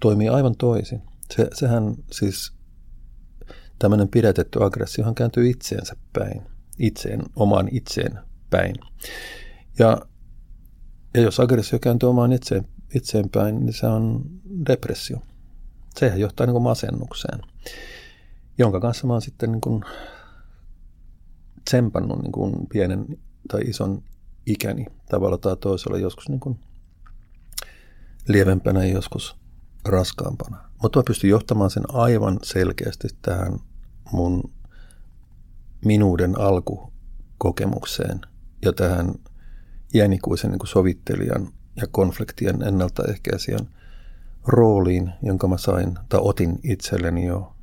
toimii 0.00 0.28
aivan 0.28 0.56
toisin. 0.56 1.02
Se, 1.36 1.48
sehän 1.54 1.94
siis, 2.12 2.52
tämmöinen 3.78 4.08
pidätetty 4.08 4.64
aggressiohan 4.64 5.14
kääntyy 5.14 5.50
itseensä 5.50 5.96
päin, 6.12 6.42
itseen, 6.78 7.22
omaan 7.36 7.68
itseen 7.72 8.18
päin. 8.50 8.74
Ja, 9.78 10.00
ja 11.14 11.20
jos 11.20 11.40
aggressio 11.40 11.78
kääntyy 11.78 12.08
omaan 12.08 12.32
itseen 12.32 12.66
itseenpäin, 12.94 13.60
niin 13.60 13.72
se 13.72 13.86
on 13.86 14.24
depressio. 14.66 15.18
Sehän 15.98 16.20
johtaa 16.20 16.46
niin 16.46 16.52
kuin 16.52 16.62
masennukseen, 16.62 17.40
jonka 18.58 18.80
kanssa 18.80 19.06
mä 19.06 19.12
oon 19.12 19.22
sitten 19.22 19.52
niin 19.52 19.60
kuin 19.60 19.82
tsempannut 21.64 22.22
niin 22.22 22.32
kuin 22.32 22.66
pienen 22.72 23.06
tai 23.48 23.60
ison 23.60 24.02
ikäni 24.46 24.86
tavalla 25.10 25.38
tai 25.38 25.56
toisella 25.56 25.98
joskus 25.98 26.28
niin 26.28 26.40
kuin 26.40 26.60
lievempänä 28.28 28.84
ja 28.84 28.92
joskus 28.92 29.36
raskaampana. 29.88 30.70
Mutta 30.82 30.98
mä 30.98 31.02
pystyn 31.06 31.30
johtamaan 31.30 31.70
sen 31.70 31.84
aivan 31.88 32.38
selkeästi 32.42 33.08
tähän 33.22 33.58
mun 34.12 34.52
minuuden 35.84 36.40
alkukokemukseen 36.40 38.20
ja 38.64 38.72
tähän 38.72 39.14
iänikuisen 39.94 40.50
niin 40.50 40.60
sovittelijan 40.64 41.52
ja 41.76 41.86
konfliktien 41.90 42.62
ennaltaehkäisijän 42.62 43.68
rooliin, 44.46 45.10
jonka 45.22 45.48
mä 45.48 45.58
sain 45.58 45.98
tai 46.08 46.20
otin 46.22 46.60
itselleni 46.62 47.26
jo. 47.26 47.54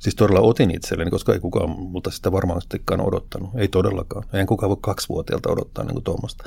Siis 0.00 0.14
todella 0.14 0.40
otin 0.40 0.70
itselleni, 0.70 1.10
koska 1.10 1.32
ei 1.32 1.40
kukaan 1.40 1.70
multa 1.70 2.10
sitä 2.10 2.32
varmastikaan 2.32 3.00
odottanut. 3.00 3.50
Ei 3.54 3.68
todellakaan. 3.68 4.24
En 4.32 4.46
kukaan 4.46 4.70
voi 4.70 4.78
kaksivuotiaalta 4.80 5.52
odottaa 5.52 5.84
niin 5.84 5.94
kuin 5.94 6.04
tuommoista. 6.04 6.44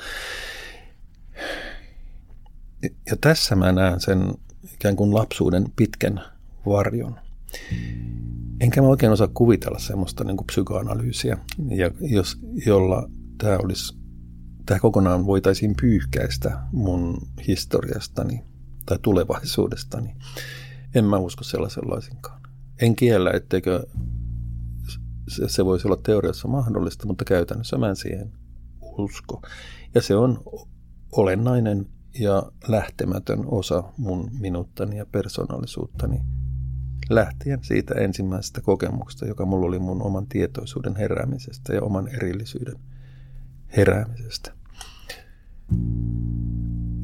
Ja 2.84 3.18
tässä 3.22 3.56
mä 3.56 3.72
näen 3.72 4.00
sen 4.00 4.34
ikään 4.74 4.96
kuin 4.96 5.14
lapsuuden 5.14 5.66
pitkän 5.76 6.22
varjon. 6.66 7.20
Enkä 8.60 8.82
mä 8.82 8.88
oikein 8.88 9.12
osaa 9.12 9.28
kuvitella 9.34 9.80
semmoista 9.80 10.24
niin 10.24 10.38
kuin 10.38 10.48
psykoanalyysiä, 10.48 11.38
ja 11.70 11.92
jos, 12.02 12.40
jolla 12.66 13.10
tämä 13.38 13.58
olisi 13.58 13.98
tämä 14.68 14.80
kokonaan 14.80 15.26
voitaisiin 15.26 15.76
pyyhkäistä 15.82 16.60
mun 16.72 17.18
historiastani 17.48 18.44
tai 18.86 19.00
tulevaisuudestani. 19.02 20.16
En 20.96 21.06
mä 21.06 21.18
usko 21.18 21.44
sellaisenlaisinkaan. 21.44 22.42
En 22.82 22.96
kiellä, 22.96 23.32
etteikö 23.32 23.88
se 25.48 25.66
voisi 25.66 25.88
olla 25.88 25.98
teoriassa 26.04 26.48
mahdollista, 26.48 27.08
mutta 27.08 27.26
käytännössä 27.26 27.78
mä 27.78 27.90
en 27.90 27.96
siihen 27.96 28.32
usko. 28.82 29.42
Ja 29.96 30.02
se 30.02 30.16
on 30.16 30.44
olennainen 31.12 31.88
ja 32.20 32.44
lähtemätön 32.68 33.44
osa 33.46 33.84
mun 33.98 34.30
minuuttani 34.40 34.98
ja 34.98 35.06
persoonallisuuttani 35.06 36.22
lähtien 37.10 37.64
siitä 37.64 37.94
ensimmäisestä 37.94 38.62
kokemuksesta, 38.62 39.26
joka 39.26 39.46
mulla 39.46 39.68
oli 39.68 39.80
mun 39.80 40.02
oman 40.02 40.28
tietoisuuden 40.28 40.96
heräämisestä 40.96 41.74
ja 41.74 41.82
oman 41.82 42.08
erillisyyden 42.08 42.80
heräämisestä. 43.78 44.57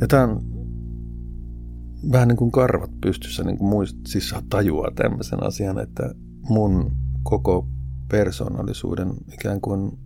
Ja 0.02 0.08
tämä 0.08 0.24
on 0.24 0.54
vähän 2.12 2.28
niin 2.28 2.38
kuin 2.38 2.52
karvat 2.52 2.92
pystyssä, 3.02 3.44
niin 3.44 3.58
kuin 3.58 3.70
muist, 3.70 3.98
siis 4.08 4.36
tajuaa 4.50 4.92
tämmöisen 4.96 5.44
asian, 5.44 5.80
että 5.80 6.16
mun 6.50 6.92
koko 7.24 7.68
persoonallisuuden 8.08 9.14
ikään 9.34 9.62
kuin 9.62 10.00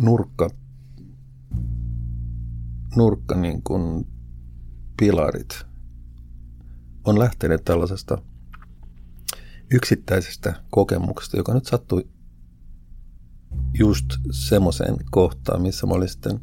nurkka, 0.00 0.50
nurkka 2.96 3.36
niin 3.36 3.62
kuin 3.62 4.06
pilarit 4.96 5.66
on 7.04 7.18
lähtenyt 7.18 7.64
tällaisesta 7.64 8.18
yksittäisestä 9.74 10.62
kokemuksesta, 10.70 11.36
joka 11.36 11.54
nyt 11.54 11.66
sattui 11.66 12.08
just 13.78 14.06
semmoiseen 14.30 14.96
kohtaan, 15.10 15.62
missä 15.62 15.86
mä 15.86 15.94
olin 15.94 16.08
sitten 16.08 16.40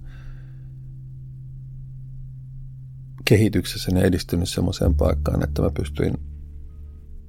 kehityksessä 3.26 3.92
ja 3.96 4.02
edistynyt 4.02 4.50
semmoiseen 4.50 4.96
paikkaan, 4.96 5.44
että 5.44 5.62
mä 5.62 5.70
pystyin 5.70 6.14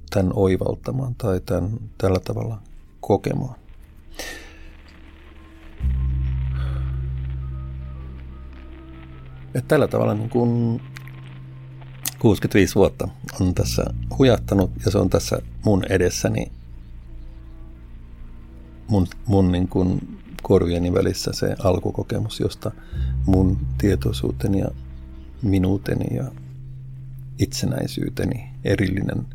tämän 0.09 0.31
oivaltamaan 0.35 1.15
tai 1.15 1.41
tämän 1.45 1.69
tällä 1.97 2.19
tavalla 2.19 2.61
kokemaan. 2.99 3.55
Et 9.55 9.67
tällä 9.67 9.87
tavalla 9.87 10.13
niin 10.13 10.29
kuin 10.29 10.81
65 12.19 12.75
vuotta 12.75 13.07
on 13.41 13.53
tässä 13.53 13.83
hujahtanut 14.17 14.71
ja 14.85 14.91
se 14.91 14.97
on 14.97 15.09
tässä 15.09 15.41
mun 15.65 15.83
edessäni 15.89 16.51
mun, 18.87 19.07
mun 19.25 19.51
niin 19.51 19.67
kuin 19.67 20.19
korvieni 20.43 20.93
välissä 20.93 21.31
se 21.33 21.55
alkukokemus, 21.63 22.39
josta 22.39 22.71
mun 23.25 23.57
tietoisuuteni 23.77 24.59
ja 24.59 24.67
minuuteni 25.41 26.15
ja 26.15 26.23
itsenäisyyteni, 27.39 28.49
erillinen 28.63 29.25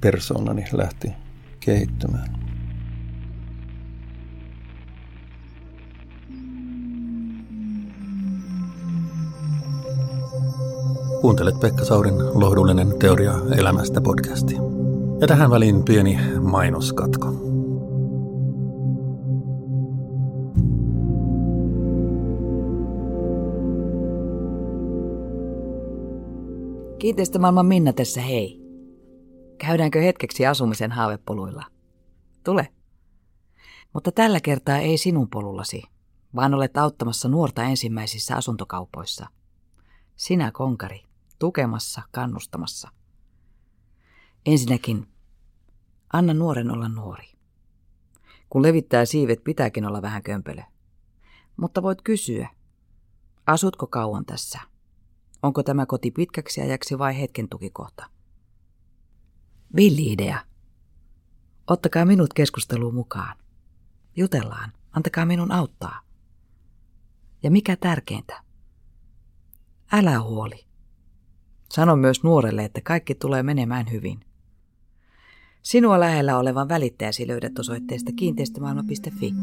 persoonani 0.00 0.64
lähti 0.72 1.12
kehittymään. 1.60 2.44
Kuuntelet 11.20 11.60
Pekka 11.60 11.84
Saurin 11.84 12.18
lohdullinen 12.18 12.98
teoria 12.98 13.34
elämästä 13.56 14.00
podcasti. 14.00 14.54
Ja 15.20 15.26
tähän 15.26 15.50
väliin 15.50 15.82
pieni 15.82 16.18
mainoskatko. 16.40 17.53
Kiinteistömaailman 27.04 27.66
Minna 27.66 27.92
tässä 27.92 28.20
hei. 28.20 28.60
Käydäänkö 29.58 30.00
hetkeksi 30.00 30.46
asumisen 30.46 30.92
haavepoluilla? 30.92 31.64
Tule. 32.44 32.68
Mutta 33.92 34.12
tällä 34.12 34.40
kertaa 34.40 34.78
ei 34.78 34.98
sinun 34.98 35.28
polullasi, 35.30 35.82
vaan 36.34 36.54
olet 36.54 36.76
auttamassa 36.76 37.28
nuorta 37.28 37.62
ensimmäisissä 37.62 38.36
asuntokaupoissa. 38.36 39.26
Sinä, 40.16 40.52
konkari, 40.52 41.02
tukemassa, 41.38 42.02
kannustamassa. 42.10 42.88
Ensinnäkin, 44.46 45.06
anna 46.12 46.34
nuoren 46.34 46.70
olla 46.70 46.88
nuori. 46.88 47.26
Kun 48.50 48.62
levittää 48.62 49.04
siivet, 49.04 49.44
pitääkin 49.44 49.86
olla 49.86 50.02
vähän 50.02 50.22
kömpelö. 50.22 50.62
Mutta 51.56 51.82
voit 51.82 52.02
kysyä, 52.02 52.48
asutko 53.46 53.86
kauan 53.86 54.24
tässä? 54.26 54.73
Onko 55.44 55.62
tämä 55.62 55.86
koti 55.86 56.10
pitkäksi 56.10 56.60
ajaksi 56.60 56.98
vai 56.98 57.20
hetken 57.20 57.48
tukikohta? 57.48 58.06
Villi-idea. 59.76 60.38
Ottakaa 61.66 62.04
minut 62.04 62.34
keskusteluun 62.34 62.94
mukaan. 62.94 63.36
Jutellaan. 64.16 64.72
Antakaa 64.92 65.26
minun 65.26 65.52
auttaa. 65.52 66.00
Ja 67.42 67.50
mikä 67.50 67.76
tärkeintä? 67.76 68.42
Älä 69.92 70.20
huoli. 70.20 70.66
Sano 71.72 71.96
myös 71.96 72.22
nuorelle, 72.22 72.64
että 72.64 72.80
kaikki 72.80 73.14
tulee 73.14 73.42
menemään 73.42 73.90
hyvin. 73.90 74.24
Sinua 75.62 76.00
lähellä 76.00 76.38
olevan 76.38 76.68
välittäjäsi 76.68 77.28
löydät 77.28 77.58
osoitteesta 77.58 78.12
kiinteistömaailma.fi. 78.16 79.34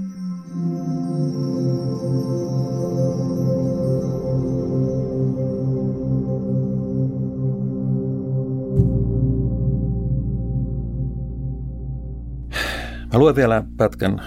Mä 13.13 13.19
luen 13.19 13.35
vielä 13.35 13.63
pätkän 13.77 14.21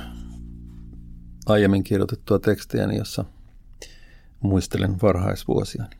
aiemmin 1.46 1.84
kirjoitettua 1.84 2.38
tekstiäni, 2.38 2.96
jossa 2.96 3.24
muistelen 4.40 4.96
varhaisvuosiani. 5.02 5.96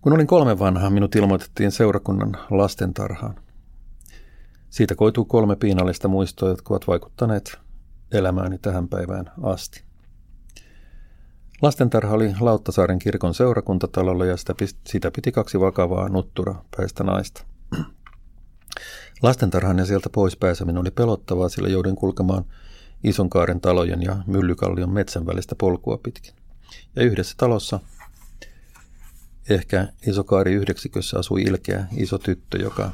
Kun 0.00 0.12
olin 0.12 0.26
kolme 0.26 0.58
vanha, 0.58 0.90
minut 0.90 1.14
ilmoitettiin 1.14 1.72
seurakunnan 1.72 2.36
lastentarhaan. 2.50 3.34
Siitä 4.70 4.94
koituu 4.94 5.24
kolme 5.24 5.56
piinallista 5.56 6.08
muistoa, 6.08 6.48
jotka 6.48 6.74
ovat 6.74 6.86
vaikuttaneet 6.86 7.58
elämääni 8.12 8.58
tähän 8.58 8.88
päivään 8.88 9.30
asti. 9.42 9.82
Lastentarha 11.62 12.14
oli 12.14 12.34
Lauttasaaren 12.40 12.98
kirkon 12.98 13.34
seurakuntatalolla 13.34 14.26
ja 14.26 14.36
sitä 14.86 15.10
piti 15.10 15.32
kaksi 15.32 15.60
vakavaa 15.60 16.08
nuttura 16.08 16.64
päistä 16.76 17.04
naista. 17.04 17.44
Lastentarhan 19.22 19.78
ja 19.78 19.86
sieltä 19.86 20.10
pois 20.10 20.36
pääseminen 20.36 20.80
oli 20.80 20.90
pelottavaa, 20.90 21.48
sillä 21.48 21.68
joudun 21.68 21.96
kulkemaan 21.96 22.44
Isonkaaren 23.04 23.60
talojen 23.60 24.02
ja 24.02 24.16
Myllykallion 24.26 24.90
metsän 24.90 25.26
välistä 25.26 25.54
polkua 25.54 25.98
pitkin. 26.02 26.34
Ja 26.96 27.02
yhdessä 27.02 27.34
talossa, 27.36 27.80
ehkä 29.50 29.88
Isokaari 30.06 30.52
yhdeksikössä, 30.52 31.18
asui 31.18 31.42
ilkeä 31.42 31.86
iso 31.96 32.18
tyttö, 32.18 32.58
joka 32.58 32.90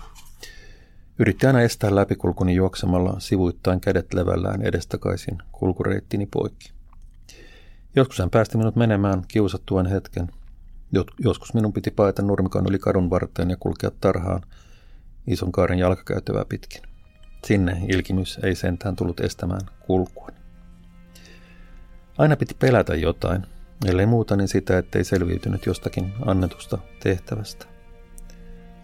yritti 1.18 1.46
aina 1.46 1.60
estää 1.60 1.94
läpikulkuni 1.94 2.54
juoksemalla 2.54 3.20
sivuittain 3.20 3.80
kädet 3.80 4.14
levällään 4.14 4.62
edestakaisin 4.62 5.38
kulkureittini 5.52 6.26
poikki. 6.26 6.72
Joskus 7.96 8.18
hän 8.18 8.30
päästi 8.30 8.58
minut 8.58 8.76
menemään 8.76 9.22
kiusattuan 9.28 9.86
hetken. 9.86 10.30
Joskus 11.18 11.54
minun 11.54 11.72
piti 11.72 11.90
paeta 11.90 12.22
nurmikon 12.22 12.66
yli 12.68 12.78
kadun 12.78 13.10
varteen 13.10 13.50
ja 13.50 13.56
kulkea 13.56 13.90
tarhaan– 14.00 14.42
ison 15.26 15.52
kaaren 15.52 15.78
jalkakäytävää 15.78 16.44
pitkin. 16.48 16.82
Sinne 17.44 17.80
ilkimys 17.88 18.38
ei 18.42 18.54
sentään 18.54 18.96
tullut 18.96 19.20
estämään 19.20 19.60
kulkua. 19.80 20.28
Aina 22.18 22.36
piti 22.36 22.54
pelätä 22.58 22.94
jotain, 22.94 23.46
ellei 23.86 24.06
muuta 24.06 24.36
niin 24.36 24.48
sitä, 24.48 24.78
ettei 24.78 25.04
selviytynyt 25.04 25.66
jostakin 25.66 26.12
annetusta 26.26 26.78
tehtävästä. 27.02 27.66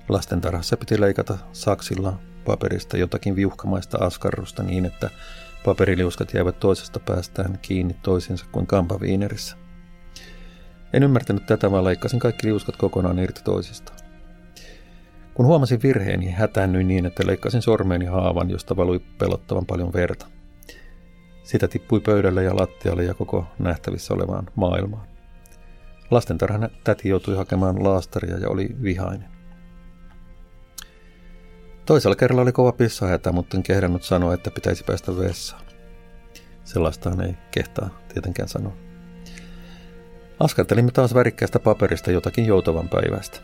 Lastentarhassa 0.09 0.77
piti 0.77 1.01
leikata 1.01 1.39
saksilla 1.53 2.19
paperista 2.45 2.97
jotakin 2.97 3.37
viuhkamaista 3.37 3.99
askarrusta 3.99 4.63
niin, 4.63 4.85
että 4.85 5.11
paperiliuskat 5.65 6.35
jäivät 6.35 6.61
toisesta 6.61 7.01
päästään 7.01 7.59
kiinni 7.63 7.97
toisiinsa 8.03 8.47
kuin 8.53 8.67
kampaviinerissä. 8.67 9.57
En 10.93 11.03
ymmärtänyt 11.03 11.47
tätä, 11.47 11.71
vaan 11.71 11.85
leikkasin 11.85 12.21
kaikki 12.21 12.47
liuskat 12.47 12.77
kokonaan 12.77 13.19
irti 13.19 13.41
toisistaan. 13.45 14.02
Kun 15.35 15.47
huomasin 15.47 15.83
virheeni, 15.83 16.31
hätäännyin 16.31 16.89
niin, 16.89 17.07
että 17.07 17.27
leikkasin 17.27 17.63
sormeeni 17.63 18.05
haavan, 18.05 18.51
josta 18.51 18.77
valui 18.77 19.01
pelottavan 19.19 19.67
paljon 19.67 19.93
verta. 19.93 20.27
Sitä 21.43 21.69
tippui 21.69 22.01
pöydälle 22.01 22.43
ja 22.45 22.57
lattialle 22.57 23.05
ja 23.05 23.15
koko 23.15 23.47
nähtävissä 23.59 24.15
olevaan 24.15 24.47
maailmaan. 24.55 25.07
Lastentarhan 26.11 26.71
täti 26.85 27.09
joutui 27.09 27.37
hakemaan 27.37 27.85
laastaria 27.85 28.39
ja 28.39 28.49
oli 28.49 28.77
vihainen. 28.83 29.29
Toisella 31.87 32.17
kerralla 32.17 32.43
oli 32.43 32.53
kova 32.53 32.73
pissahätä, 32.73 33.33
mutta 33.33 33.57
en 33.57 33.63
kehdannut 33.63 34.03
sanoa, 34.03 34.35
että 34.35 34.51
pitäisi 34.51 34.85
päästä 34.85 35.17
vessaan. 35.17 35.63
Sellaistaan 36.65 37.21
ei 37.21 37.35
kehtaa 37.51 38.03
tietenkään 38.13 38.49
sanoa. 38.49 38.77
Askartelimme 40.41 40.91
taas 40.91 41.15
värikkäästä 41.15 41.59
paperista 41.59 42.11
jotakin 42.11 42.47
joutavan 42.47 42.89
päivästä. 42.89 43.41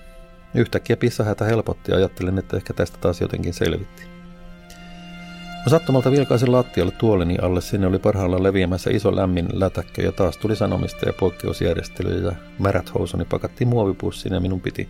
Yhtäkkiä 0.54 0.96
pissahätä 0.96 1.44
helpotti 1.44 1.92
ja 1.92 1.96
ajattelin, 1.96 2.38
että 2.38 2.56
ehkä 2.56 2.72
tästä 2.74 2.98
taas 3.00 3.20
jotenkin 3.20 3.54
selvitti. 3.54 4.02
No 5.64 5.70
sattumalta 5.70 6.10
vilkaisin 6.10 6.52
lattialle 6.52 6.92
tuolini 6.92 7.36
alle, 7.42 7.60
sinne 7.60 7.86
oli 7.86 7.98
parhaillaan 7.98 8.42
leviämässä 8.42 8.90
iso 8.90 9.16
lämmin 9.16 9.48
lätäkkö 9.52 10.02
ja 10.02 10.12
taas 10.12 10.36
tuli 10.36 10.56
sanomista 10.56 11.06
ja 11.06 11.12
poikkeusjärjestelyjä 11.12 12.26
ja 12.26 12.32
märät 12.58 12.94
housuni 12.94 13.24
pakattiin 13.24 13.68
muovipussiin 13.68 14.34
ja 14.34 14.40
minun 14.40 14.60
piti 14.60 14.88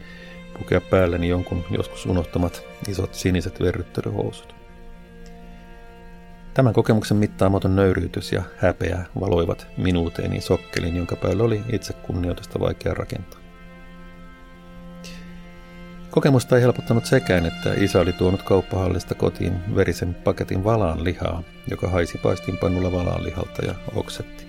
pukea 0.58 0.80
päälleni 0.80 1.28
jonkun 1.28 1.64
joskus 1.70 2.06
unohtamat 2.06 2.62
isot 2.88 3.14
siniset 3.14 3.60
verryttelyhousut. 3.60 4.54
Tämän 6.54 6.72
kokemuksen 6.72 7.16
mittaamaton 7.16 7.76
nöyryytys 7.76 8.32
ja 8.32 8.42
häpeä 8.56 9.04
valoivat 9.20 9.66
minuuteeni 9.76 10.40
sokkelin, 10.40 10.96
jonka 10.96 11.16
päällä 11.16 11.42
oli 11.42 11.62
itse 11.72 11.92
kunnioitusta 11.92 12.60
vaikea 12.60 12.94
rakentaa. 12.94 13.37
Kokemusta 16.10 16.56
ei 16.56 16.62
helpottanut 16.62 17.06
sekään, 17.06 17.46
että 17.46 17.74
isä 17.74 18.00
oli 18.00 18.12
tuonut 18.12 18.42
kauppahallista 18.42 19.14
kotiin 19.14 19.74
verisen 19.74 20.14
paketin 20.14 20.64
valaan 20.64 21.04
lihaa, 21.04 21.42
joka 21.70 21.88
haisi 21.88 22.18
paistinpannulla 22.18 22.92
valaan 22.92 23.24
lihalta 23.24 23.66
ja 23.66 23.74
oksetti. 23.94 24.48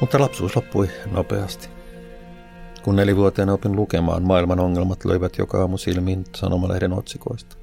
Mutta 0.00 0.20
lapsuus 0.20 0.56
loppui 0.56 0.88
nopeasti. 1.10 1.68
Kun 2.82 2.96
nelivuotiaana 2.96 3.52
opin 3.52 3.76
lukemaan, 3.76 4.22
maailman 4.22 4.60
ongelmat 4.60 5.04
löivät 5.04 5.38
joka 5.38 5.60
aamu 5.60 5.78
silmiin 5.78 6.24
sanomalehden 6.36 6.92
otsikoista. 6.92 7.56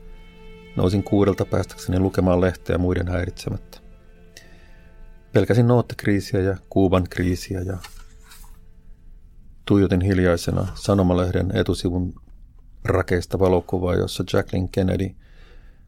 Nousin 0.76 1.04
kuudelta 1.04 1.46
päästäkseni 1.46 2.00
lukemaan 2.00 2.42
lehteä 2.42 2.78
muiden 2.78 3.08
häiritsemättä. 3.08 3.78
Pelkäsin 5.34 5.68
noottikriisiä 5.68 6.40
ja 6.40 6.58
Kuuban 6.70 7.04
kriisiä 7.10 7.62
ja 7.62 7.78
Tuijotin 9.66 10.02
hiljaisena 10.02 10.68
sanomalehden 10.76 11.58
etusivun 11.58 12.14
rakeista 12.84 13.40
valokuvaa, 13.40 13.96
jossa 13.96 14.24
Jacqueline 14.34 14.70
Kennedy 14.72 15.16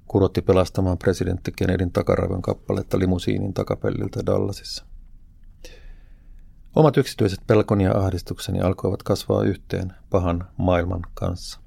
kurotti 0.08 0.42
pelastamaan 0.42 0.98
presidentti 0.98 1.52
Kennedyn 1.52 1.92
takaraivon 1.92 2.42
kappaletta 2.42 3.00
limusiinin 3.00 3.54
takapelliltä 3.54 4.26
Dallasissa. 4.26 4.86
Omat 6.76 6.98
yksityiset 6.98 7.40
pelkoni 7.48 7.84
ja 7.84 7.98
ahdistukseni 7.98 8.60
alkoivat 8.62 9.04
kasvaa 9.04 9.44
yhteen 9.44 9.94
pahan 10.10 10.48
maailman 10.58 11.02
kanssa. 11.14 11.60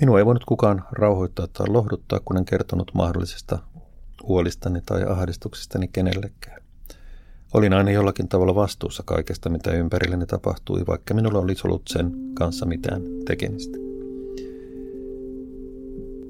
Minua 0.00 0.18
ei 0.18 0.26
voinut 0.26 0.44
kukaan 0.44 0.84
rauhoittaa 0.92 1.46
tai 1.46 1.68
lohduttaa, 1.68 2.20
kun 2.20 2.36
en 2.36 2.44
kertonut 2.44 2.90
mahdollisesta 2.94 3.58
huolistani 4.22 4.80
tai 4.86 5.04
ahdistuksistani 5.08 5.88
kenellekään. 5.88 6.62
Olin 7.54 7.72
aina 7.72 7.90
jollakin 7.90 8.28
tavalla 8.28 8.54
vastuussa 8.54 9.02
kaikesta, 9.06 9.48
mitä 9.50 9.70
ympärilleni 9.70 10.26
tapahtui, 10.26 10.84
vaikka 10.86 11.14
minulla 11.14 11.38
olisi 11.38 11.62
ollut 11.66 11.82
sen 11.88 12.12
kanssa 12.34 12.66
mitään 12.66 13.02
tekemistä. 13.26 13.78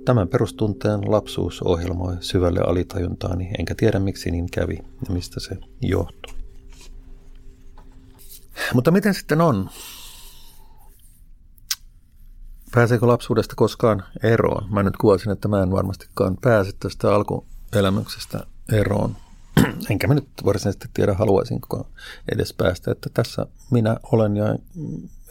Tämän 0.05 0.29
perustunteen 0.29 1.01
lapsuus 1.11 1.63
ohjelmoi 1.63 2.17
syvälle 2.21 2.61
alitajuntaani, 2.61 3.51
enkä 3.59 3.75
tiedä 3.75 3.99
miksi 3.99 4.31
niin 4.31 4.51
kävi 4.51 4.77
ja 4.77 5.15
mistä 5.15 5.41
se 5.41 5.57
johtui. 5.83 6.35
Mutta 8.75 8.91
miten 8.91 9.15
sitten 9.15 9.41
on? 9.41 9.71
Pääseekö 12.75 13.07
lapsuudesta 13.07 13.55
koskaan 13.57 14.03
eroon? 14.23 14.73
Mä 14.73 14.83
nyt 14.83 14.97
kuvasin, 14.97 15.33
että 15.33 15.49
mä 15.49 15.63
en 15.63 15.71
varmastikaan 15.71 16.37
pääse 16.41 16.73
tästä 16.81 17.15
alkuelämyksestä 17.15 18.47
eroon 18.73 19.17
enkä 19.91 20.07
mä 20.07 20.15
nyt 20.15 20.29
varsinaisesti 20.45 20.89
tiedä, 20.95 21.15
haluaisinko 21.15 21.89
edes 22.33 22.53
päästä, 22.53 22.91
että 22.91 23.11
tässä 23.15 23.47
minä 23.71 23.97
olen 24.13 24.37
ja 24.37 24.47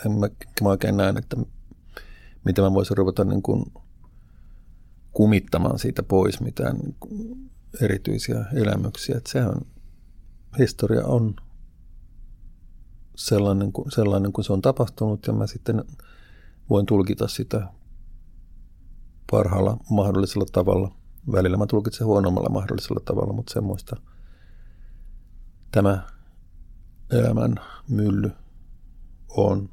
en 0.06 0.12
mä, 0.12 0.28
mä 0.62 0.70
oikein 0.70 0.98
näen, 0.98 1.18
että 1.18 1.38
mitä 2.46 2.62
mä 2.62 2.74
voisin 2.74 2.98
ruveta 2.98 3.24
niin 3.24 3.42
kuin 3.42 3.66
kumittamaan 5.12 5.80
siitä 5.80 6.04
pois 6.04 6.42
mitään 6.42 6.78
erityisiä 7.82 8.46
elämyksiä. 8.54 9.18
Että 9.18 9.32
sehän 9.32 9.56
historia 10.60 11.06
on 11.06 11.36
sellainen 13.16 13.72
kuin, 13.72 13.92
sellainen 13.92 14.34
kuin 14.34 14.46
se 14.46 14.54
on 14.54 14.62
tapahtunut 14.62 15.28
ja 15.28 15.34
mä 15.34 15.48
sitten 15.48 15.84
voin 16.70 16.86
tulkita 16.86 17.28
sitä 17.28 17.68
parhaalla 19.32 19.78
mahdollisella 19.90 20.46
tavalla. 20.52 20.92
Välillä 21.32 21.58
mä 21.58 21.66
tulkitsen 21.66 22.08
huonommalla 22.08 22.50
mahdollisella 22.50 23.02
tavalla, 23.06 23.34
mutta 23.34 23.54
semmoista– 23.54 23.96
tämä 25.72 26.08
elämän 27.12 27.56
mylly 27.90 28.32
on. 29.30 29.70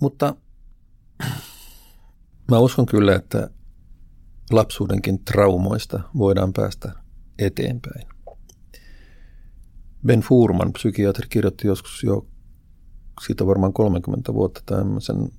Mutta 0.00 0.34
mä 2.50 2.58
uskon 2.58 2.86
kyllä, 2.86 3.14
että 3.14 3.50
lapsuudenkin 4.50 5.24
traumoista 5.24 6.00
voidaan 6.18 6.52
päästä 6.52 6.92
eteenpäin. 7.38 8.08
Ben 10.06 10.20
Furman, 10.20 10.72
psykiatri, 10.72 11.26
kirjoitti 11.28 11.66
joskus 11.66 12.02
jo 12.02 12.26
siitä 13.26 13.46
varmaan 13.46 13.72
30 13.72 14.34
vuotta 14.34 14.62
tämmöisen 14.66 15.32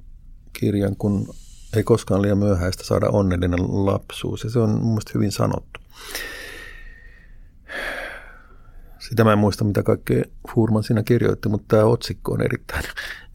kirjan, 0.53 0.95
kun 0.95 1.33
ei 1.75 1.83
koskaan 1.83 2.21
liian 2.21 2.37
myöhäistä 2.37 2.83
saada 2.83 3.09
onnellinen 3.09 3.85
lapsuus. 3.85 4.43
Ja 4.43 4.49
se 4.49 4.59
on 4.59 4.69
mun 4.69 4.87
mielestä 4.87 5.11
hyvin 5.13 5.31
sanottu. 5.31 5.79
Sitä 9.09 9.23
mä 9.23 9.33
en 9.33 9.39
muista, 9.39 9.63
mitä 9.63 9.83
kaikkea 9.83 10.23
Furman 10.53 10.83
siinä 10.83 11.03
kirjoitti, 11.03 11.49
mutta 11.49 11.75
tämä 11.75 11.89
otsikko 11.89 12.31
on 12.33 12.41
erittäin, 12.41 12.83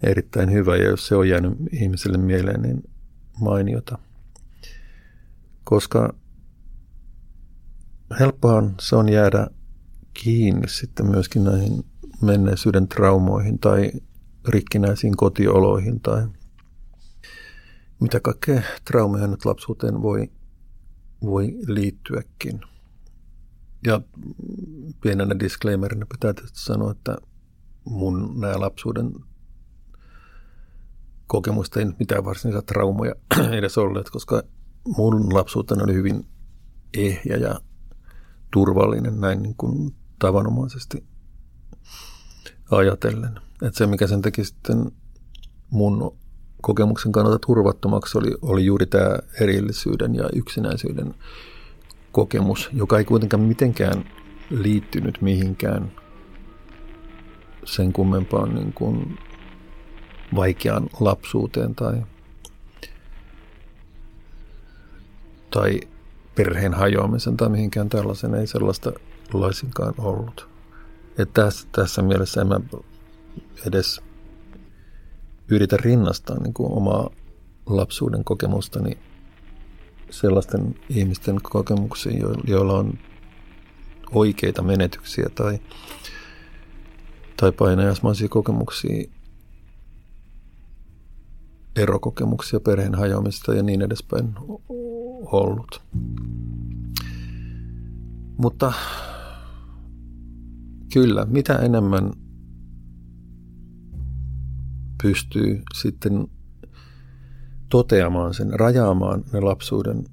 erittäin 0.02 0.52
hyvä. 0.52 0.76
Ja 0.76 0.84
jos 0.84 1.06
se 1.06 1.16
on 1.16 1.28
jäänyt 1.28 1.52
ihmiselle 1.72 2.18
mieleen, 2.18 2.62
niin 2.62 2.90
mainiota. 3.40 3.98
Koska 5.64 6.14
helppohan 8.20 8.74
se 8.80 8.96
on 8.96 9.08
jäädä 9.08 9.46
kiinni 10.14 10.68
sitten 10.68 11.06
myöskin 11.06 11.44
näihin 11.44 11.84
menneisyyden 12.22 12.88
traumoihin 12.88 13.58
tai 13.58 13.92
rikkinäisiin 14.48 15.16
kotioloihin 15.16 16.00
tai 16.00 16.28
mitä 18.00 18.20
kaikkea 18.20 18.62
traumeja 18.84 19.26
nyt 19.26 19.44
lapsuuteen 19.44 20.02
voi, 20.02 20.30
voi 21.22 21.54
liittyäkin. 21.66 22.60
Ja 23.86 24.00
pienenä 25.00 25.38
disclaimerina 25.38 26.06
pitää 26.06 26.34
tietysti 26.34 26.60
sanoa, 26.60 26.90
että 26.90 27.16
mun 27.84 28.40
nämä 28.40 28.60
lapsuuden 28.60 29.12
kokemusta 31.26 31.80
ei 31.80 31.86
nyt 31.86 31.98
mitään 31.98 32.24
varsinaisia 32.24 32.62
traumoja 32.62 33.14
edes 33.58 33.78
olleet, 33.78 34.10
koska 34.10 34.42
mun 34.96 35.34
lapsuuteni 35.34 35.82
oli 35.82 35.94
hyvin 35.94 36.26
ehjä 36.94 37.36
ja 37.36 37.60
turvallinen 38.52 39.20
näin 39.20 39.42
niin 39.42 39.54
kuin 39.56 39.94
tavanomaisesti 40.18 41.04
ajatellen. 42.70 43.40
Että 43.62 43.78
se, 43.78 43.86
mikä 43.86 44.06
sen 44.06 44.22
teki 44.22 44.44
sitten 44.44 44.92
mun 45.70 46.18
kokemuksen 46.62 47.12
kannalta 47.12 47.38
turvattomaksi, 47.46 48.18
oli, 48.18 48.34
oli 48.42 48.64
juuri 48.64 48.86
tämä 48.86 49.18
erillisyyden 49.40 50.14
ja 50.14 50.28
yksinäisyyden 50.32 51.14
kokemus, 52.12 52.70
joka 52.72 52.98
ei 52.98 53.04
kuitenkaan 53.04 53.42
mitenkään 53.42 54.04
liittynyt 54.50 55.22
mihinkään 55.22 55.92
sen 57.64 57.92
kummempaan 57.92 58.54
niin 58.54 58.72
kuin 58.72 59.18
vaikeaan 60.34 60.86
lapsuuteen 61.00 61.74
tai, 61.74 62.02
tai 65.50 65.80
perheen 66.34 66.74
hajoamisen 66.74 67.36
tai 67.36 67.48
mihinkään 67.48 67.88
tällaisen. 67.88 68.34
Ei 68.34 68.46
sellaista 68.46 68.92
laisinkaan 69.32 69.94
ollut. 69.98 70.48
Et 71.18 71.32
tässä, 71.34 71.68
tässä 71.72 72.02
mielessä 72.02 72.40
en 72.40 72.48
mä 72.48 72.60
edes 73.66 74.00
yritä 75.48 75.76
rinnastaa 75.76 76.36
niin 76.40 76.54
kuin 76.54 76.72
omaa 76.72 77.10
lapsuuden 77.66 78.24
kokemustani 78.24 78.98
sellaisten 80.12 80.74
ihmisten 80.88 81.38
kokemuksiin, 81.42 82.22
joilla 82.46 82.72
on 82.72 82.98
oikeita 84.10 84.62
menetyksiä 84.62 85.26
tai, 85.34 85.58
tai 87.36 87.52
painajasmaisia 87.52 88.28
kokemuksia, 88.28 89.10
erokokemuksia, 91.76 92.60
perheen 92.60 92.94
hajoamista 92.94 93.54
ja 93.54 93.62
niin 93.62 93.82
edespäin 93.82 94.34
ollut. 95.32 95.82
Mutta 98.38 98.72
kyllä, 100.92 101.24
mitä 101.24 101.56
enemmän 101.56 102.12
pystyy 105.02 105.62
sitten 105.74 106.28
toteamaan 107.72 108.34
sen, 108.34 108.60
rajaamaan 108.60 109.24
ne 109.32 109.40
lapsuuden 109.40 110.04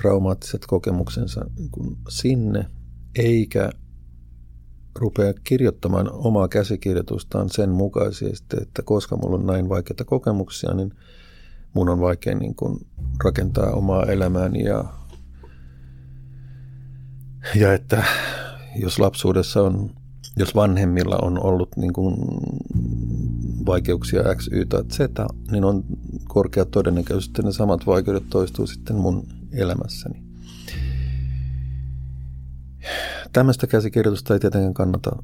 traumaattiset 0.00 0.66
kokemuksensa 0.66 1.44
niin 1.56 1.96
sinne, 2.08 2.66
eikä 3.14 3.70
rupea 4.94 5.34
kirjoittamaan 5.44 6.12
omaa 6.12 6.48
käsikirjoitustaan 6.48 7.50
sen 7.50 7.70
mukaisesti, 7.70 8.56
että 8.62 8.82
koska 8.82 9.16
mulla 9.16 9.36
on 9.36 9.46
näin 9.46 9.68
vaikeita 9.68 10.04
kokemuksia, 10.04 10.74
niin 10.74 10.92
mun 11.74 11.88
on 11.88 12.00
vaikea 12.00 12.34
niin 12.34 12.54
kuin 12.54 12.78
rakentaa 13.24 13.70
omaa 13.70 14.06
elämääni 14.06 14.64
ja, 14.64 14.84
ja 17.54 17.74
että 17.74 18.04
jos 18.76 18.98
lapsuudessa 18.98 19.62
on, 19.62 19.90
jos 20.36 20.54
vanhemmilla 20.54 21.18
on 21.22 21.44
ollut 21.44 21.76
niin 21.76 21.92
kuin 21.92 22.16
vaikeuksia 23.66 24.22
X, 24.34 24.48
Y 24.52 24.64
tai 24.64 24.84
Z, 24.84 24.98
niin 25.50 25.64
on 25.64 25.84
korkea 26.28 26.64
todennäköisyys, 26.64 27.26
että 27.26 27.42
ne 27.42 27.52
samat 27.52 27.86
vaikeudet 27.86 28.30
toistuu 28.30 28.66
sitten 28.66 28.96
mun 28.96 29.26
elämässäni. 29.52 30.22
Tämmöistä 33.32 33.66
käsikirjoitusta 33.66 34.34
ei 34.34 34.40
tietenkään 34.40 34.74
kannata 34.74 35.22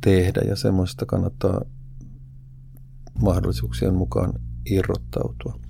tehdä 0.00 0.40
ja 0.40 0.56
semmoista 0.56 1.06
kannattaa 1.06 1.62
mahdollisuuksien 3.20 3.94
mukaan 3.94 4.32
irrottautua. 4.70 5.60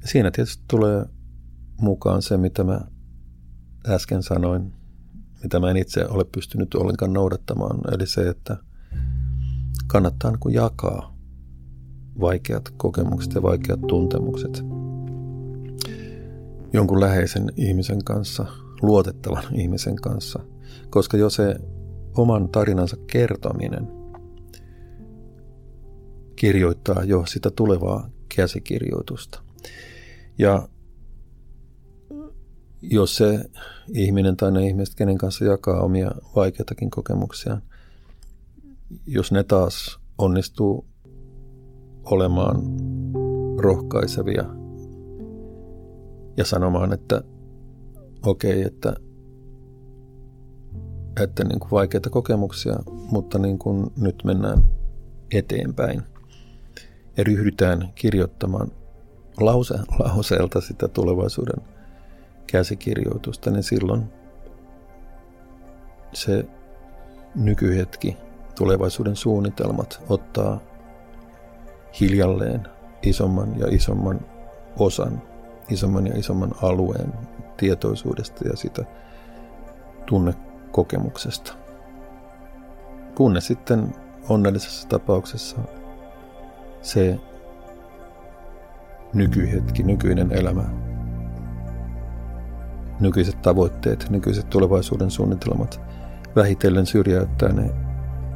Ja 0.00 0.08
siinä 0.08 0.30
tietysti 0.30 0.64
tulee 0.68 1.06
mukaan 1.80 2.22
se, 2.22 2.36
mitä 2.36 2.64
mä 2.64 2.80
äsken 3.88 4.22
sanoin, 4.22 4.72
mitä 5.42 5.60
mä 5.60 5.70
en 5.70 5.76
itse 5.76 6.06
ole 6.08 6.24
pystynyt 6.24 6.74
ollenkaan 6.74 7.12
noudattamaan, 7.12 7.94
eli 7.94 8.06
se, 8.06 8.28
että 8.28 8.56
kannattaa 9.86 10.30
niin 10.30 10.54
jakaa 10.54 11.16
vaikeat 12.20 12.70
kokemukset 12.76 13.34
ja 13.34 13.42
vaikeat 13.42 13.80
tuntemukset 13.80 14.64
jonkun 16.72 17.00
läheisen 17.00 17.52
ihmisen 17.56 18.04
kanssa, 18.04 18.46
luotettavan 18.82 19.44
ihmisen 19.54 19.96
kanssa, 19.96 20.40
koska 20.90 21.16
jo 21.16 21.30
se 21.30 21.56
oman 22.16 22.48
tarinansa 22.48 22.96
kertominen 23.06 23.88
kirjoittaa 26.36 27.04
jo 27.04 27.26
sitä 27.26 27.50
tulevaa 27.50 28.10
käsikirjoitusta. 28.36 29.42
Ja 30.38 30.68
jos 32.90 33.16
se 33.16 33.50
ihminen 33.88 34.36
tai 34.36 34.52
ne 34.52 34.66
ihmiset, 34.66 34.94
kenen 34.94 35.18
kanssa 35.18 35.44
jakaa 35.44 35.80
omia 35.80 36.10
vaikeitakin 36.36 36.90
kokemuksia, 36.90 37.60
jos 39.06 39.32
ne 39.32 39.44
taas 39.44 39.98
onnistuu 40.18 40.86
olemaan 42.04 42.56
rohkaisevia 43.58 44.44
ja 46.36 46.44
sanomaan, 46.44 46.92
että 46.92 47.22
okei, 48.26 48.50
okay, 48.50 48.62
että, 48.62 48.94
että 51.22 51.44
niin 51.44 51.60
kuin 51.60 51.70
vaikeita 51.70 52.10
kokemuksia, 52.10 52.76
mutta 53.10 53.38
niin 53.38 53.58
kuin 53.58 53.90
nyt 53.96 54.24
mennään 54.24 54.62
eteenpäin 55.32 56.02
ja 57.16 57.24
ryhdytään 57.24 57.92
kirjoittamaan 57.94 58.72
lause, 59.40 59.74
lauseelta 60.04 60.60
sitä 60.60 60.88
tulevaisuuden 60.88 61.75
käsikirjoitusta, 62.46 63.50
niin 63.50 63.62
silloin 63.62 64.04
se 66.12 66.44
nykyhetki, 67.34 68.16
tulevaisuuden 68.54 69.16
suunnitelmat 69.16 70.02
ottaa 70.08 70.60
hiljalleen 72.00 72.68
isomman 73.02 73.58
ja 73.58 73.66
isomman 73.70 74.20
osan, 74.78 75.22
isomman 75.68 76.06
ja 76.06 76.18
isomman 76.18 76.52
alueen 76.62 77.12
tietoisuudesta 77.56 78.48
ja 78.48 78.56
sitä 78.56 78.84
tunnekokemuksesta. 80.06 81.54
Kunnes 83.14 83.46
sitten 83.46 83.94
onnellisessa 84.28 84.88
tapauksessa 84.88 85.56
se 86.82 87.18
nykyhetki, 89.14 89.82
nykyinen 89.82 90.32
elämä, 90.32 90.64
nykyiset 93.00 93.42
tavoitteet, 93.42 94.10
nykyiset 94.10 94.50
tulevaisuuden 94.50 95.10
suunnitelmat 95.10 95.80
vähitellen 96.36 96.86
syrjäyttää 96.86 97.52
ne 97.52 97.70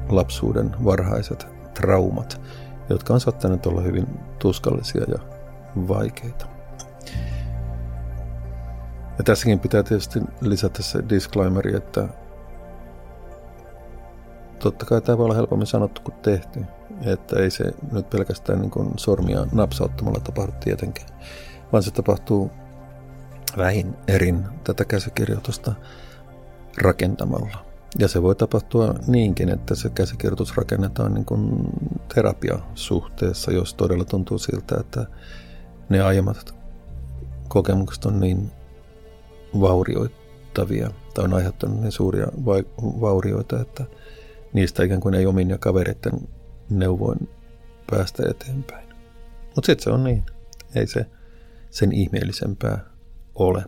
lapsuuden 0.09 0.77
varhaiset 0.85 1.47
traumat, 1.75 2.41
jotka 2.89 3.15
on 3.15 3.21
saattaneet 3.21 3.67
olla 3.67 3.81
hyvin 3.81 4.07
tuskallisia 4.39 5.05
ja 5.09 5.19
vaikeita. 5.89 6.47
Ja 9.19 9.25
tässäkin 9.25 9.61
pitää 9.61 9.83
tietysti 9.83 10.21
lisätä 10.41 10.83
se 10.83 11.03
disclaimeri, 11.09 11.77
että 11.77 12.09
totta 14.59 14.87
kai 14.87 15.01
tämä 15.01 15.19
voi 15.19 15.25
olla 15.25 15.35
helpommin 15.35 15.67
sanottu 15.67 16.01
kuin 16.05 16.15
tehty. 16.23 16.65
Että 17.03 17.37
ei 17.37 17.51
se 17.51 17.65
nyt 17.93 18.11
pelkästään 18.11 18.61
niin 18.61 18.71
kuin 18.71 18.93
sormia 18.97 19.47
napsauttamalla 19.53 20.21
tapahdu 20.21 20.53
tietenkään, 20.61 21.09
vaan 21.73 21.83
se 21.83 21.91
tapahtuu 21.91 22.51
vähin 23.61 23.97
erin 24.09 24.45
tätä 24.65 24.85
käsikirjoitusta 24.85 25.75
rakentamalla. 26.83 27.67
Ja 27.99 28.09
se 28.09 28.23
voi 28.23 28.35
tapahtua 28.35 28.95
niinkin, 29.07 29.49
että 29.49 29.75
se 29.75 29.91
käsikirjoitus 29.91 30.57
rakennetaan 30.57 31.15
niin 31.15 31.25
kuin 31.25 31.69
terapiasuhteessa, 32.15 33.53
jos 33.53 33.75
todella 33.75 34.05
tuntuu 34.05 34.39
siltä, 34.39 34.77
että 34.81 35.07
ne 35.89 36.01
aiemmat 36.01 36.55
kokemukset 37.49 38.05
on 38.05 38.21
niin 38.21 38.51
vaurioittavia 39.61 40.91
tai 41.15 41.25
on 41.25 41.35
aiheuttanut 41.35 41.81
niin 41.81 41.93
suuria 41.93 42.27
vaurioita, 42.79 43.61
että 43.61 43.85
niistä 44.53 44.83
ikään 44.83 45.01
kuin 45.01 45.15
ei 45.15 45.27
omin 45.27 45.51
ja 45.51 45.59
kavereiden 45.59 46.29
neuvoin 46.71 47.29
päästä 47.91 48.23
eteenpäin. 48.31 48.89
Mutta 49.57 49.67
sitten 49.67 49.85
se 49.85 49.91
on 49.91 50.05
niin. 50.05 50.27
Ei 50.75 50.87
se 50.87 51.07
sen 51.71 51.93
ihmeellisempää 51.93 52.90
ole. 53.35 53.65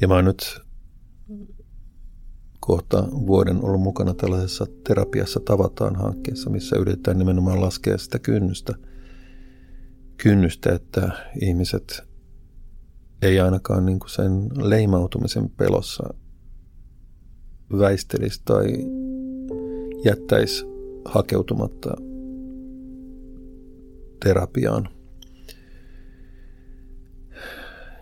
Ja 0.00 0.08
mä 0.08 0.14
oon 0.14 0.24
nyt 0.24 0.60
kohta 2.60 3.08
vuoden 3.12 3.64
ollut 3.64 3.80
mukana 3.80 4.14
tällaisessa 4.14 4.66
terapiassa 4.84 5.40
tavataan 5.40 5.96
hankkeessa, 5.96 6.50
missä 6.50 6.76
yritetään 6.76 7.18
nimenomaan 7.18 7.60
laskea 7.60 7.98
sitä 7.98 8.18
kynnystä, 8.18 8.74
kynnystä 10.16 10.74
että 10.74 11.10
ihmiset 11.40 12.02
ei 13.22 13.40
ainakaan 13.40 13.86
niin 13.86 13.98
kuin 13.98 14.10
sen 14.10 14.48
leimautumisen 14.56 15.50
pelossa 15.50 16.14
väistelisi 17.78 18.42
tai 18.44 18.66
jättäisi 20.04 20.64
hakeutumatta 21.04 21.90
terapiaan. 24.24 24.97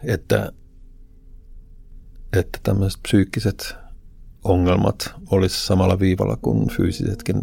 Että, 0.05 0.53
että 2.32 2.59
tämmöiset 2.62 3.03
psyykkiset 3.03 3.74
ongelmat 4.44 5.14
olisi 5.30 5.66
samalla 5.66 5.99
viivalla 5.99 6.36
kuin 6.36 6.68
fyysisetkin 6.68 7.42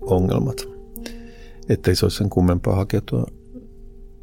ongelmat. 0.00 0.56
Ettei 1.68 1.96
se 1.96 2.04
olisi 2.04 2.18
sen 2.18 2.30
kummempaa 2.30 2.76
hakeutua, 2.76 3.26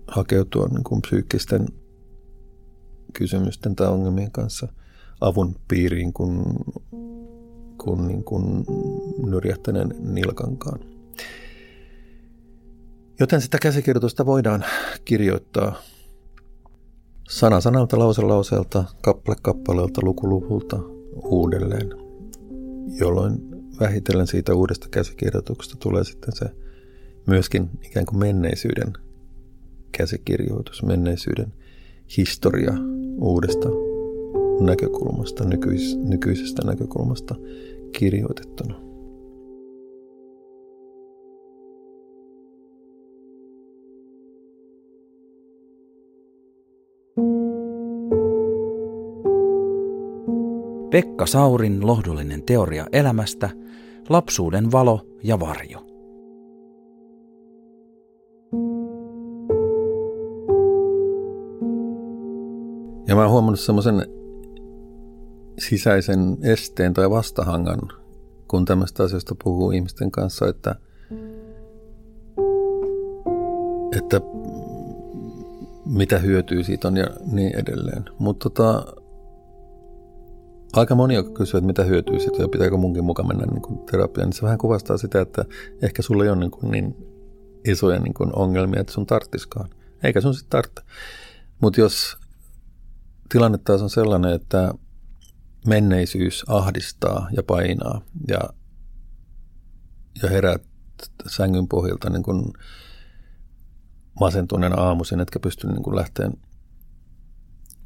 hakeutua 0.08 0.68
niin 0.68 0.84
kuin 0.84 1.02
psyykkisten 1.02 1.68
kysymysten 3.14 3.76
tai 3.76 3.88
ongelmien 3.88 4.32
kanssa 4.32 4.68
avun 5.22 5.56
piiriin 5.68 6.14
kuin, 6.14 6.44
kuin, 7.78 8.08
niin 8.08 8.24
kuin 8.24 8.66
nyrjähtäneen 9.26 9.96
nilkankaan. 10.00 10.80
Joten 13.20 13.42
sitä 13.42 13.58
käsikirjoitusta 13.62 14.26
voidaan 14.26 14.66
kirjoittaa 15.06 15.76
sana 17.28 17.62
sanalta, 17.62 18.00
lause 18.00 18.22
lauseelta, 18.22 18.84
kappale 19.02 19.38
kappaleelta, 19.42 20.02
luku 20.04 20.30
luvulta 20.30 20.80
uudelleen, 21.24 21.90
jolloin 23.00 23.34
vähitellen 23.80 24.28
siitä 24.28 24.56
uudesta 24.56 24.88
käsikirjoituksesta 24.90 25.78
tulee 25.80 26.04
sitten 26.04 26.36
se 26.36 26.46
myöskin 27.26 27.70
ikään 27.86 28.06
kuin 28.06 28.20
menneisyyden 28.20 28.94
käsikirjoitus, 29.92 30.84
menneisyyden 30.84 31.54
historia 32.18 32.74
uudesta 33.22 33.70
näkökulmasta, 34.60 35.44
nykyis- 35.44 35.98
nykyisestä 35.98 36.62
näkökulmasta 36.66 37.36
kirjoitettuna. 37.92 38.87
Pekka 50.98 51.26
Saurin 51.26 51.88
lohdullinen 51.88 52.44
teoria 52.44 52.86
elämästä, 52.92 53.50
lapsuuden 54.10 54.72
valo 54.72 55.08
ja 55.24 55.40
varjo. 55.40 55.80
Ja 63.08 63.16
mä 63.16 63.22
oon 63.22 63.32
huomannut 63.32 63.60
semmoisen 63.60 64.06
sisäisen 65.60 66.38
esteen 66.42 66.94
tai 66.94 67.10
vastahangan, 67.10 67.80
kun 68.48 68.66
tämmöistä 68.66 69.04
asioista 69.04 69.36
puhuu 69.44 69.72
ihmisten 69.72 70.12
kanssa, 70.12 70.48
että, 70.48 70.76
että 73.98 74.22
mitä 75.86 76.18
hyötyä 76.20 76.64
siitä 76.64 76.88
on 76.88 76.98
ja 76.98 77.08
niin 77.32 77.56
edelleen. 77.56 78.06
Mutta 78.20 78.50
tota, 78.50 78.94
aika 80.80 80.96
moni, 80.96 81.16
joka 81.16 81.30
kysyy, 81.30 81.58
että 81.58 81.66
mitä 81.66 81.84
hyötyy 81.84 82.20
siitä 82.20 82.42
ja 82.42 82.48
pitääkö 82.48 82.78
munkin 82.78 83.04
mukaan 83.04 83.28
mennä 83.28 83.46
niin 83.46 83.62
kuin 83.62 83.86
terapiaan, 83.86 84.30
niin 84.30 84.36
se 84.36 84.42
vähän 84.42 84.58
kuvastaa 84.58 84.98
sitä, 84.98 85.22
että 85.22 85.46
ehkä 85.82 86.02
sulla 86.02 86.24
ei 86.24 86.30
ole 86.30 86.40
niin, 86.40 86.52
kuin 86.52 86.72
niin 86.72 86.96
isoja 87.66 88.00
niin 88.00 88.14
kuin 88.14 88.36
ongelmia, 88.36 88.82
että 88.82 88.94
sun 88.94 89.06
tarttiskaan. 89.06 89.70
Eikä 90.04 90.22
sun 90.22 90.34
sitten 90.34 90.50
tarvitse. 90.50 90.82
Mutta 91.62 91.82
jos 91.82 92.18
tilanne 93.30 93.58
taas 93.58 93.82
on 93.82 93.90
sellainen, 93.90 94.34
että 94.34 94.74
menneisyys 95.68 96.46
ahdistaa 96.48 97.28
ja 97.32 97.44
painaa 97.44 98.02
ja, 98.28 98.40
ja 100.24 100.30
heräät 100.30 100.64
sängyn 101.28 101.68
pohjalta 101.68 102.10
niin 102.10 102.24
kuin 102.24 102.54
masentuneena 104.20 104.82
aamuisin, 104.82 105.20
etkä 105.20 105.40
pysty 105.40 105.68
niin 105.68 105.84
kuin 105.84 105.96
lähteen 105.96 106.34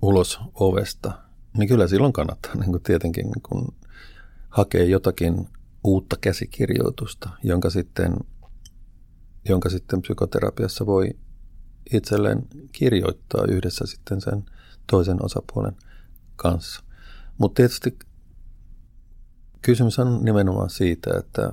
ulos 0.01 0.39
ovesta, 0.53 1.30
niin 1.57 1.67
kyllä 1.69 1.87
silloin 1.87 2.13
kannattaa 2.13 2.55
niin 2.55 2.71
kuin 2.71 2.83
tietenkin 2.83 3.25
niin 3.25 3.41
kuin 3.43 3.67
hakea 4.49 4.83
jotakin 4.83 5.47
uutta 5.83 6.15
käsikirjoitusta, 6.21 7.29
jonka 7.43 7.69
sitten, 7.69 8.13
jonka 9.49 9.69
sitten 9.69 10.01
psykoterapiassa 10.01 10.85
voi 10.85 11.09
itselleen 11.93 12.47
kirjoittaa 12.71 13.45
yhdessä 13.49 13.85
sitten 13.85 14.21
sen 14.21 14.45
toisen 14.91 15.25
osapuolen 15.25 15.75
kanssa. 16.35 16.83
Mutta 17.37 17.55
tietysti 17.55 17.99
kysymys 19.61 19.99
on 19.99 20.19
nimenomaan 20.23 20.69
siitä, 20.69 21.09
että 21.19 21.51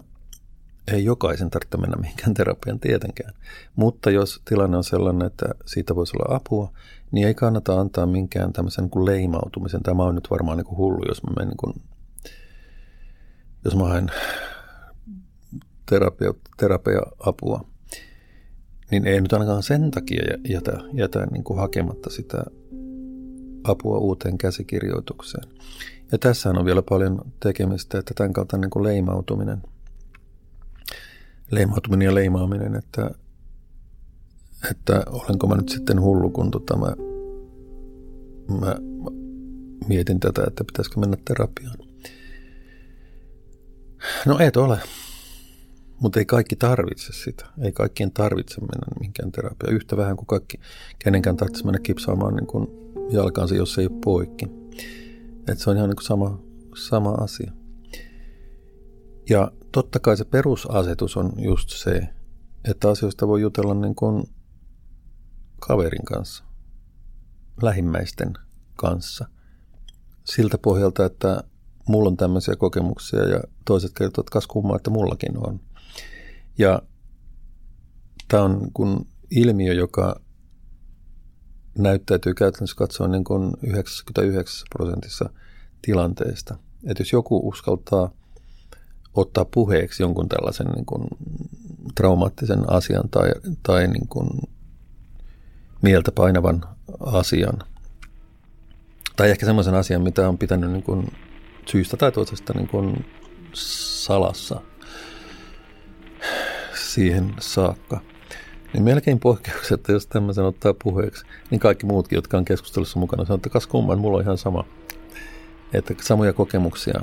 ei 0.92 1.04
jokaisen 1.04 1.50
tarvitse 1.50 1.76
mennä 1.76 1.96
mihinkään 1.96 2.34
terapian 2.34 2.80
tietenkään. 2.80 3.34
Mutta 3.76 4.10
jos 4.10 4.42
tilanne 4.44 4.76
on 4.76 4.84
sellainen, 4.84 5.26
että 5.26 5.46
siitä 5.66 5.94
voisi 5.94 6.16
olla 6.16 6.36
apua, 6.36 6.72
niin 7.10 7.26
ei 7.26 7.34
kannata 7.34 7.80
antaa 7.80 8.06
minkään 8.06 8.52
tämmöisen 8.52 8.82
niin 8.84 8.90
kuin 8.90 9.06
leimautumisen. 9.06 9.82
Tämä 9.82 10.02
on 10.02 10.14
nyt 10.14 10.30
varmaan 10.30 10.56
niin 10.56 10.66
kuin 10.66 10.78
hullu, 10.78 11.04
jos 11.08 11.22
mä 11.22 11.30
menen 11.36 11.48
niin 11.48 11.56
kuin, 11.56 11.74
jos 13.64 13.76
mä 13.76 13.84
haen 13.84 14.10
terapia, 15.90 16.34
terapia-apua, 16.56 17.64
niin 18.90 19.06
ei 19.06 19.20
nyt 19.20 19.32
ainakaan 19.32 19.62
sen 19.62 19.90
takia 19.90 20.38
jätä, 20.48 20.72
jätä 20.92 21.26
niin 21.26 21.44
kuin 21.44 21.58
hakematta 21.58 22.10
sitä 22.10 22.44
apua 23.64 23.98
uuteen 23.98 24.38
käsikirjoitukseen. 24.38 25.48
Ja 26.12 26.18
tässä 26.18 26.50
on 26.50 26.64
vielä 26.64 26.82
paljon 26.82 27.20
tekemistä, 27.40 27.98
että 27.98 28.14
tämän 28.14 28.32
kautta 28.32 28.58
niin 28.58 28.70
kuin 28.70 28.82
leimautuminen, 28.82 29.62
leimautuminen 31.50 32.06
ja 32.06 32.14
leimaaminen, 32.14 32.74
että, 32.74 33.10
että 34.70 35.02
olenko 35.10 35.46
mä 35.46 35.56
nyt 35.56 35.68
sitten 35.68 36.00
hullu, 36.00 36.30
kun 36.30 36.50
tota 36.50 36.76
mä, 36.76 36.94
mä 38.60 38.76
mietin 39.88 40.20
tätä, 40.20 40.44
että 40.46 40.64
pitäisikö 40.64 41.00
mennä 41.00 41.16
terapiaan. 41.24 41.76
No 44.26 44.38
et 44.38 44.56
ole. 44.56 44.78
Mutta 46.00 46.18
ei 46.18 46.24
kaikki 46.24 46.56
tarvitse 46.56 47.12
sitä. 47.12 47.46
Ei 47.62 47.72
kaikkien 47.72 48.12
tarvitse 48.12 48.60
mennä 48.60 48.86
mihinkään 49.00 49.32
terapiaan. 49.32 49.74
Yhtä 49.74 49.96
vähän 49.96 50.16
kuin 50.16 50.26
kaikki, 50.26 50.60
kenenkään 50.98 51.36
tarvitsisi 51.36 51.64
mennä 51.64 51.80
kipsaamaan 51.80 52.34
niin 52.36 52.46
kuin 52.46 52.68
jalkansa, 53.10 53.54
jos 53.54 53.78
ei 53.78 53.86
ole 53.86 54.00
poikki. 54.04 54.46
Et 55.48 55.58
se 55.58 55.70
on 55.70 55.76
ihan 55.76 55.88
niin 55.88 55.96
kuin 55.96 56.06
sama, 56.06 56.42
sama 56.76 57.10
asia. 57.10 57.52
Ja 59.30 59.52
totta 59.72 60.00
kai 60.00 60.16
se 60.16 60.24
perusasetus 60.24 61.16
on 61.16 61.32
just 61.36 61.70
se, 61.70 62.08
että 62.64 62.90
asioista 62.90 63.28
voi 63.28 63.40
jutella 63.40 63.74
niin 63.74 63.94
kuin 63.94 64.24
kaverin 65.60 66.04
kanssa, 66.04 66.44
lähimmäisten 67.62 68.34
kanssa. 68.76 69.28
Siltä 70.24 70.58
pohjalta, 70.58 71.04
että 71.04 71.44
mulla 71.88 72.08
on 72.08 72.16
tämmöisiä 72.16 72.56
kokemuksia 72.56 73.28
ja 73.28 73.40
toiset 73.64 73.92
kertovat 73.98 74.30
kas 74.30 74.46
kummaa, 74.46 74.76
että 74.76 74.90
mullakin 74.90 75.46
on. 75.46 75.60
Ja 76.58 76.82
tämä 78.28 78.42
on 78.42 78.72
kun 78.74 79.06
ilmiö, 79.30 79.72
joka 79.72 80.20
näyttäytyy 81.78 82.34
käytännössä 82.34 82.76
katsoen 82.76 83.10
niin 83.10 83.24
kuin 83.24 83.52
99 83.62 84.66
prosentissa 84.70 85.30
tilanteesta. 85.82 86.58
Että 86.86 87.00
jos 87.00 87.12
joku 87.12 87.48
uskaltaa 87.48 88.10
ottaa 89.20 89.44
puheeksi 89.44 90.02
jonkun 90.02 90.28
tällaisen 90.28 90.66
niin 90.66 90.86
kuin 90.86 91.08
traumaattisen 91.94 92.72
asian 92.72 93.08
tai, 93.10 93.30
tai 93.62 93.86
niin 93.86 94.08
kuin 94.08 94.28
mieltä 95.82 96.12
painavan 96.12 96.64
asian. 97.00 97.58
Tai 99.16 99.30
ehkä 99.30 99.46
semmoisen 99.46 99.74
asian, 99.74 100.02
mitä 100.02 100.28
on 100.28 100.38
pitänyt 100.38 100.70
niin 100.70 100.82
kuin 100.82 101.12
syystä 101.66 101.96
tai 101.96 102.12
toisesta 102.12 102.52
niin 102.52 102.68
kuin 102.68 103.06
salassa 103.52 104.60
siihen 106.74 107.34
saakka. 107.40 108.00
Niin 108.72 108.82
melkein 108.82 109.20
poikkeuksetta, 109.20 109.92
jos 109.92 110.06
tämmöisen 110.06 110.44
ottaa 110.44 110.74
puheeksi, 110.82 111.24
niin 111.50 111.60
kaikki 111.60 111.86
muutkin, 111.86 112.16
jotka 112.16 112.38
on 112.38 112.44
keskustelussa 112.44 112.98
mukana, 112.98 113.24
sanoo, 113.24 113.36
että 113.36 113.50
kas 113.50 113.66
kumman, 113.66 113.98
mulla 113.98 114.16
on 114.16 114.22
ihan 114.22 114.38
sama. 114.38 114.64
Että 115.72 115.94
samoja 116.02 116.32
kokemuksia 116.32 117.00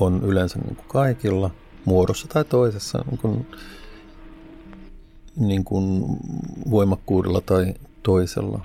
on 0.00 0.22
yleensä 0.24 0.58
niin 0.58 0.76
kuin 0.76 0.88
kaikilla, 0.88 1.50
muodossa 1.84 2.28
tai 2.28 2.44
toisessa, 2.44 3.04
niin 3.10 3.18
kuin, 3.18 3.46
niin 5.36 5.64
kuin 5.64 6.04
voimakkuudella 6.70 7.40
tai 7.40 7.74
toisella. 8.02 8.64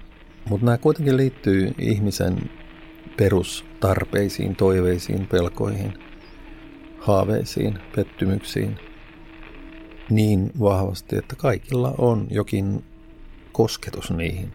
Mutta 0.50 0.66
nämä 0.66 0.78
kuitenkin 0.78 1.18
liittyy 1.18 1.74
ihmisen 1.80 2.50
perustarpeisiin, 3.18 4.56
toiveisiin, 4.56 5.28
pelkoihin, 5.28 5.94
haaveisiin, 7.00 7.80
pettymyksiin 7.96 8.80
niin 10.10 10.52
vahvasti, 10.60 11.18
että 11.18 11.36
kaikilla 11.36 11.96
on 11.98 12.28
jokin 12.30 12.84
kosketus 13.52 14.12
niihin. 14.12 14.54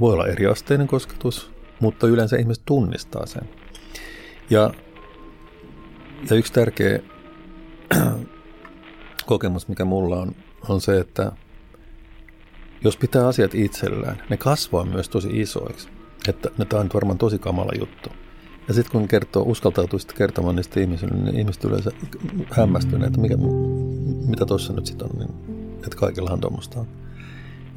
Voi 0.00 0.12
olla 0.12 0.26
eriasteinen 0.26 0.86
kosketus, 0.86 1.50
mutta 1.80 2.06
yleensä 2.06 2.36
ihmiset 2.36 2.62
tunnistaa 2.66 3.26
sen. 3.26 3.48
Ja, 4.50 4.74
ja 6.30 6.36
yksi 6.36 6.52
tärkeä 6.52 7.00
kokemus, 9.26 9.68
mikä 9.68 9.84
mulla 9.84 10.16
on, 10.16 10.32
on 10.68 10.80
se, 10.80 11.00
että 11.00 11.32
jos 12.84 12.96
pitää 12.96 13.26
asiat 13.26 13.54
itsellään, 13.54 14.22
ne 14.30 14.36
kasvaa 14.36 14.84
myös 14.84 15.08
tosi 15.08 15.28
isoiksi. 15.40 15.88
Että 16.28 16.50
ne 16.58 16.64
tämä 16.64 16.80
on 16.80 16.90
varmaan 16.94 17.18
tosi 17.18 17.38
kamala 17.38 17.72
juttu. 17.78 18.10
Ja 18.68 18.74
sitten 18.74 18.92
kun 18.92 19.08
kertoo, 19.08 19.42
uskaltautuu 19.42 19.98
sitten 19.98 20.16
kertomaan 20.16 20.56
niistä 20.56 20.80
ihmisille, 20.80 21.14
niin 21.14 21.38
ihmiset 21.38 21.64
yleensä 21.64 21.90
hämmästyneet, 22.50 23.06
että 23.06 23.20
mikä, 23.20 23.36
mitä 24.26 24.46
tuossa 24.46 24.72
nyt 24.72 24.86
sitten 24.86 25.08
on, 25.10 25.18
niin, 25.18 25.30
että 25.74 25.96
kaikillahan 25.96 26.40
tuommoista 26.40 26.80
on. 26.80 26.88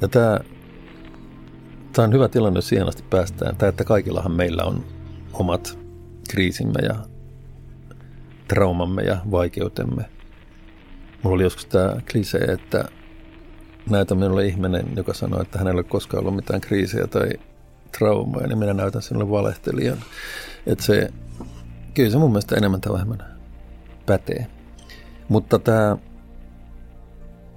Ja 0.00 0.08
tämä 0.08 0.38
on 1.98 2.12
hyvä 2.12 2.28
tilanne, 2.28 2.58
jos 2.58 2.68
siihen 2.68 2.88
asti 2.88 3.04
päästään. 3.10 3.56
Tämä, 3.56 3.68
että 3.68 3.84
kaikillahan 3.84 4.32
meillä 4.32 4.64
on 4.64 4.84
omat 5.32 5.78
kriisimme 6.30 6.80
ja 6.82 7.11
traumamme 8.48 9.02
ja 9.02 9.18
vaikeutemme. 9.30 10.04
Mulla 11.22 11.34
oli 11.34 11.42
joskus 11.42 11.66
tämä 11.66 11.96
klisee, 12.12 12.44
että 12.44 12.84
näytä 13.90 14.14
minulle 14.14 14.46
ihminen, 14.46 14.86
joka 14.96 15.14
sanoo, 15.14 15.42
että 15.42 15.58
hänellä 15.58 15.78
ei 15.78 15.82
ole 15.82 15.90
koskaan 15.90 16.20
ollut 16.20 16.36
mitään 16.36 16.60
kriisejä 16.60 17.06
tai 17.06 17.30
traumaa, 17.98 18.46
niin 18.46 18.58
minä 18.58 18.74
näytän 18.74 19.02
sinulle 19.02 19.30
valehtelijan. 19.30 19.98
Että 20.66 20.84
se, 20.84 21.08
kyllä 21.94 22.10
se 22.10 22.18
mun 22.18 22.30
mielestä 22.30 22.56
enemmän 22.56 22.80
tai 22.80 22.92
vähemmän 22.92 23.38
pätee. 24.06 24.46
Mutta 25.28 25.58
tämä, 25.58 25.96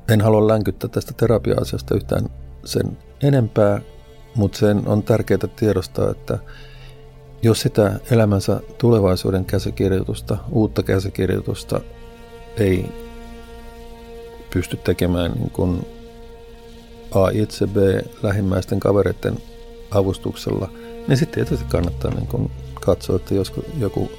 en 0.10 0.22
halua 0.22 0.48
länkyttää 0.48 0.90
tästä 0.90 1.14
terapia-asiasta 1.18 1.96
yhtään 1.96 2.30
sen 2.66 2.98
enempää, 3.24 3.82
mutta 4.36 4.58
sen 4.58 4.88
on 4.88 5.04
tärkeää 5.04 5.48
tiedostaa, 5.56 6.12
että 6.12 6.40
jos 7.42 7.62
sitä 7.62 8.00
elämänsä 8.12 8.62
tulevaisuuden 8.78 9.46
käsikirjoitusta, 9.46 10.38
uutta 10.52 10.84
käsikirjoitusta 10.84 11.82
ei 12.58 12.86
pysty 14.54 14.78
tekemään 14.78 15.32
niin 15.32 15.50
kuin 15.50 15.88
A 17.12 17.30
itse, 17.30 17.68
B 17.68 17.76
lähimmäisten 18.24 18.80
kavereiden 18.80 19.38
avustuksella, 19.92 20.70
niin 21.08 21.18
sitten 21.18 21.46
tietysti 21.46 21.66
kannattaa 21.70 22.12
niin 22.12 22.28
kuin 22.28 22.52
katsoa, 22.82 23.16
että 23.16 23.34
joskus 23.34 23.66
joku, 23.78 24.12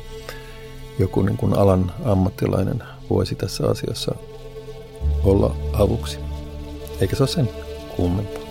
joku 0.98 1.22
niin 1.22 1.36
kuin 1.36 1.54
alan 1.54 1.92
ammattilainen 2.04 2.82
voisi 3.10 3.34
tässä 3.34 3.66
asiassa 3.66 4.14
olla 5.24 5.56
avuksi. 5.72 6.18
Eikä 7.00 7.16
se 7.16 7.22
ole 7.22 7.28
sen 7.28 7.48
kummempaa. 7.96 8.45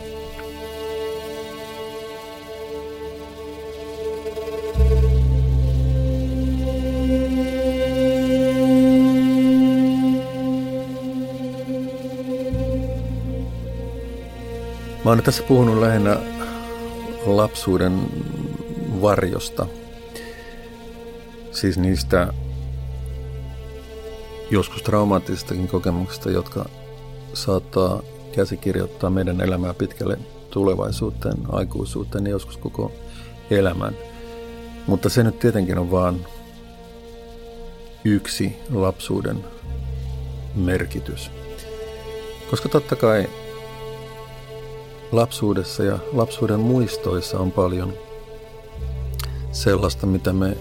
Oon 15.15 15.23
tässä 15.23 15.43
puhunut 15.43 15.79
lähinnä 15.79 16.17
lapsuuden 17.25 18.01
varjosta. 19.01 19.67
Siis 21.51 21.77
niistä 21.77 22.33
joskus 24.51 24.81
traumaattisistakin 24.81 25.67
kokemuksista, 25.67 26.31
jotka 26.31 26.65
saattaa 27.33 28.01
käsikirjoittaa 28.35 29.09
meidän 29.09 29.41
elämää 29.41 29.73
pitkälle 29.73 30.17
tulevaisuuteen, 30.49 31.37
aikuisuuteen 31.51 32.25
ja 32.25 32.31
joskus 32.31 32.57
koko 32.57 32.91
elämän. 33.51 33.95
Mutta 34.87 35.09
se 35.09 35.23
nyt 35.23 35.39
tietenkin 35.39 35.77
on 35.77 35.91
vaan 35.91 36.25
yksi 38.05 38.55
lapsuuden 38.73 39.45
merkitys. 40.55 41.31
Koska 42.49 42.69
totta 42.69 42.95
kai 42.95 43.29
lapsuudessa 45.11 45.83
ja 45.83 45.99
lapsuuden 46.13 46.59
muistoissa 46.59 47.39
on 47.39 47.51
paljon 47.51 47.93
sellaista, 49.51 50.07
mitä 50.07 50.33
me 50.33 50.57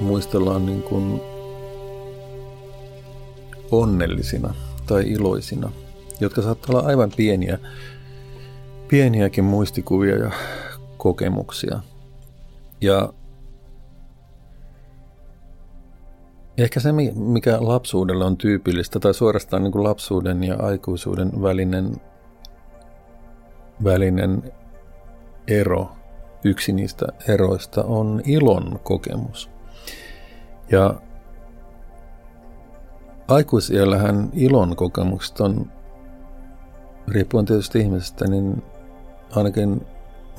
muistellaan 0.00 0.66
niin 0.66 0.82
kuin 0.82 1.20
onnellisina 3.70 4.54
tai 4.86 5.02
iloisina, 5.06 5.72
jotka 6.20 6.42
saattaa 6.42 6.76
olla 6.76 6.88
aivan 6.88 7.12
pieniä, 7.16 7.58
pieniäkin 8.88 9.44
muistikuvia 9.44 10.16
ja 10.16 10.30
kokemuksia. 10.96 11.80
Ja 12.80 13.12
ehkä 16.58 16.80
se, 16.80 16.92
mikä 17.14 17.58
lapsuudelle 17.60 18.24
on 18.24 18.36
tyypillistä, 18.36 19.00
tai 19.00 19.14
suorastaan 19.14 19.62
niin 19.62 19.72
kuin 19.72 19.84
lapsuuden 19.84 20.44
ja 20.44 20.56
aikuisuuden 20.56 21.42
välinen 21.42 21.96
välinen 23.84 24.52
ero, 25.48 25.88
yksi 26.44 26.72
niistä 26.72 27.06
eroista 27.28 27.84
on 27.84 28.20
ilon 28.24 28.80
kokemus. 28.82 29.50
Ja 30.70 30.94
aikuisiellähän 33.28 34.30
ilon 34.32 34.76
kokemukset 34.76 35.40
on, 35.40 35.72
riippuen 37.08 37.44
tietysti 37.44 37.80
ihmisestä, 37.80 38.26
niin 38.28 38.62
ainakin 39.36 39.86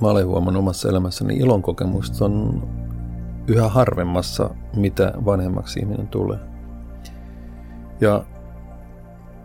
mä 0.01 0.07
olen 0.07 0.27
huomannut 0.27 0.59
omassa 0.59 0.89
elämässäni, 0.89 1.37
ilon 1.37 1.61
kokemukset 1.61 2.21
on 2.21 2.63
yhä 3.47 3.69
harvemmassa, 3.69 4.49
mitä 4.75 5.13
vanhemmaksi 5.25 5.79
ihminen 5.79 6.07
tulee. 6.07 6.39
Ja 8.01 8.25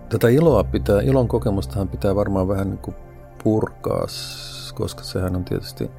tätä 0.08 0.28
iloa 0.28 0.64
pitää, 0.64 1.00
ilon 1.00 1.28
kokemustahan 1.28 1.88
pitää 1.88 2.14
varmaan 2.14 2.48
vähän 2.48 2.70
niin 2.70 2.78
kuin 2.78 2.96
purkaa, 3.44 4.06
koska 4.74 5.02
sehän 5.02 5.36
on 5.36 5.44
tietysti, 5.44 5.90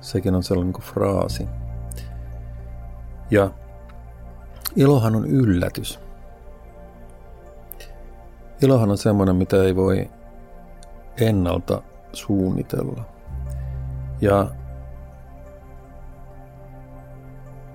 sekin 0.00 0.34
on 0.34 0.42
sellainen 0.42 0.72
kuin 0.72 0.84
fraasi. 0.84 1.48
Ja 3.30 3.50
ilohan 4.76 5.16
on 5.16 5.26
yllätys. 5.26 6.00
Ilohan 8.62 8.90
on 8.90 8.98
semmoinen, 8.98 9.36
mitä 9.36 9.62
ei 9.62 9.76
voi 9.76 10.10
ennalta 11.20 11.82
suunnitella. 12.12 13.04
Ja 14.20 14.50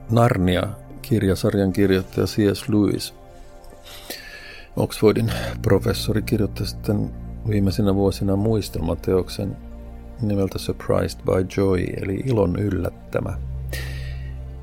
Narnia-kirjasarjan 0.10 1.74
kirjoittaja 1.74 2.28
C.S. 2.28 2.70
Lewis, 2.70 3.16
Oxfordin 4.76 5.32
professori, 5.62 6.22
kirjoitti 6.22 6.66
sitten 6.66 7.12
viimeisinä 7.50 7.96
vuosina 7.96 8.36
muistelmateoksen 8.36 9.58
nimeltä 10.22 10.60
Surprised 10.60 11.20
by 11.26 11.48
Joy, 11.58 11.84
eli 12.02 12.24
ilon 12.26 12.60
yllättämä. 12.60 13.38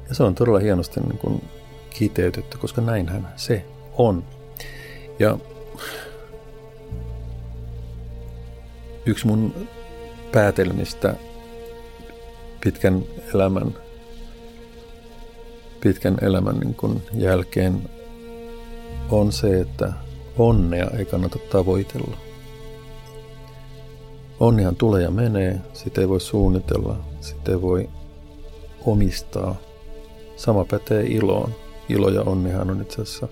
Ja 0.09 0.15
se 0.15 0.23
on 0.23 0.35
todella 0.35 0.59
hienosti 0.59 1.01
niin 1.01 1.19
kuin 1.19 1.45
kiteytetty, 1.91 2.59
koska 2.59 2.81
näinhän 2.81 3.29
se 3.37 3.65
on. 3.93 4.25
Ja 5.19 5.39
yksi 9.07 9.27
mun 9.27 9.55
päätelmistä 10.33 11.15
pitkän 12.61 13.03
elämän 13.35 13.75
pitkän 15.81 16.17
elämän 16.23 16.59
niin 16.59 16.75
kuin 16.75 17.03
jälkeen 17.13 17.91
on 19.11 19.33
se, 19.33 19.61
että 19.61 19.93
onnea 20.39 20.91
ei 20.99 21.05
kannata 21.05 21.39
tavoitella. 21.39 22.28
Onnihan 24.41 24.77
tulee 24.77 25.03
ja 25.03 25.11
menee, 25.11 25.61
sitä 25.73 26.01
ei 26.01 26.09
voi 26.09 26.21
suunnitella, 26.21 26.97
sitä 27.21 27.53
ei 27.53 27.63
voi 27.63 27.89
omistaa. 28.87 29.55
Sama 30.37 30.65
pätee 30.65 31.07
iloon. 31.07 31.55
Ilo 31.89 32.09
ja 32.09 32.23
onnihan 32.23 32.71
on 32.71 32.83
itse 32.83 33.03
asiassa 33.03 33.29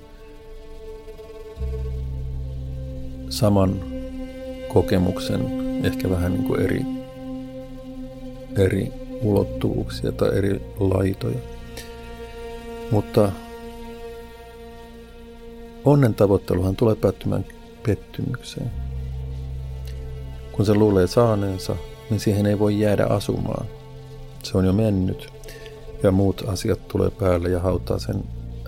saman 3.29 3.81
kokemuksen 4.69 5.41
ehkä 5.85 6.11
vähän 6.11 6.33
niin 6.33 6.45
kuin 6.45 6.61
eri, 6.61 6.81
eri 8.57 8.93
ulottuvuuksia 9.23 10.13
tai 10.13 10.39
eri 10.39 10.63
laitoja. 10.79 11.39
Mutta 12.91 13.33
onnen 15.85 16.15
tavoitteluhan 16.15 16.77
tulee 16.77 16.95
päättymään 16.95 17.45
pettymykseen. 17.87 18.86
Kun 20.57 20.67
se 20.67 20.75
luulee 20.75 21.07
saaneensa, 21.07 21.77
niin 22.11 22.21
siihen 22.21 22.47
ei 22.47 22.59
voi 22.59 22.81
jäädä 22.81 23.07
asumaan. 23.07 23.67
Se 24.43 24.59
on 24.59 24.65
jo 24.65 24.73
mennyt 24.73 25.33
ja 26.03 26.11
muut 26.13 26.45
asiat 26.47 26.89
tulee 26.89 27.11
päälle 27.11 27.49
ja 27.49 27.61
hautaa 27.61 27.99
sen 27.99 28.25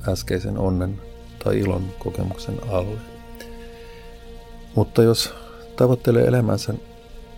äskeisen 0.09 0.59
onnen 0.59 1.01
tai 1.45 1.59
ilon 1.59 1.85
kokemuksen 1.99 2.61
alle. 2.69 2.99
Mutta 4.75 5.03
jos 5.03 5.35
tavoittelee 5.77 6.25
elämänsä 6.25 6.75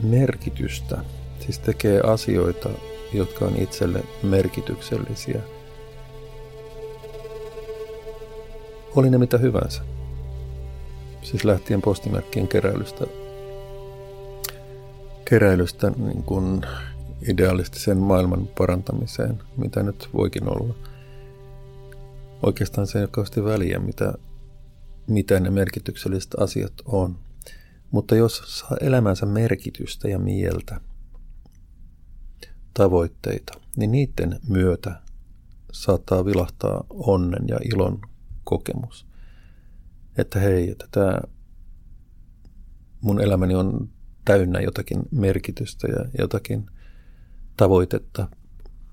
merkitystä, 0.01 0.99
siis 1.41 1.59
tekee 1.59 2.01
asioita, 2.01 2.69
jotka 3.13 3.45
on 3.45 3.57
itselle 3.57 4.05
merkityksellisiä, 4.23 5.41
oli 8.97 9.11
ne 9.11 9.19
mitä 9.19 9.39
hyvänsä. 9.39 9.83
Siis 11.23 11.45
lähtien 11.45 11.83
postimerkkien 11.83 12.49
keräilystä, 12.49 13.07
keräilystä 15.31 15.91
niin 15.91 16.23
kuin 16.23 16.63
idealistisen 17.29 17.99
maailman 17.99 18.49
parantamiseen, 18.59 19.43
mitä 19.57 19.83
nyt 19.83 20.09
voikin 20.15 20.49
olla. 20.49 20.75
Oikeastaan 22.43 22.87
se 22.87 22.99
ei 22.99 23.07
ole 23.17 23.45
väliä, 23.45 23.79
mitä, 23.79 24.15
mitä 25.07 25.41
ne 25.41 25.51
merkitykselliset 25.51 26.35
asiat 26.39 26.73
on. 26.85 27.19
Mutta 27.91 28.17
jos 28.17 28.43
saa 28.59 28.77
elämänsä 28.81 29.27
merkitystä 29.27 30.09
ja 30.09 30.19
mieltä, 30.19 30.81
tavoitteita, 32.75 33.53
niin 33.77 33.93
niiden 33.93 34.41
myötä 34.49 35.01
saattaa 35.73 36.25
vilahtaa 36.25 36.85
onnen 36.91 37.49
ja 37.49 37.59
ilon 37.75 38.01
kokemus. 38.45 39.07
Että 40.19 40.41
hei, 40.41 40.71
että 40.71 40.89
tämä 40.91 41.21
mun 43.01 43.21
elämäni 43.21 43.55
on 43.55 43.89
täynnä 44.25 44.61
jotakin 44.61 45.03
merkitystä 45.11 45.89
ja 45.89 46.05
jotakin 46.19 46.67
tavoitetta, 47.57 48.29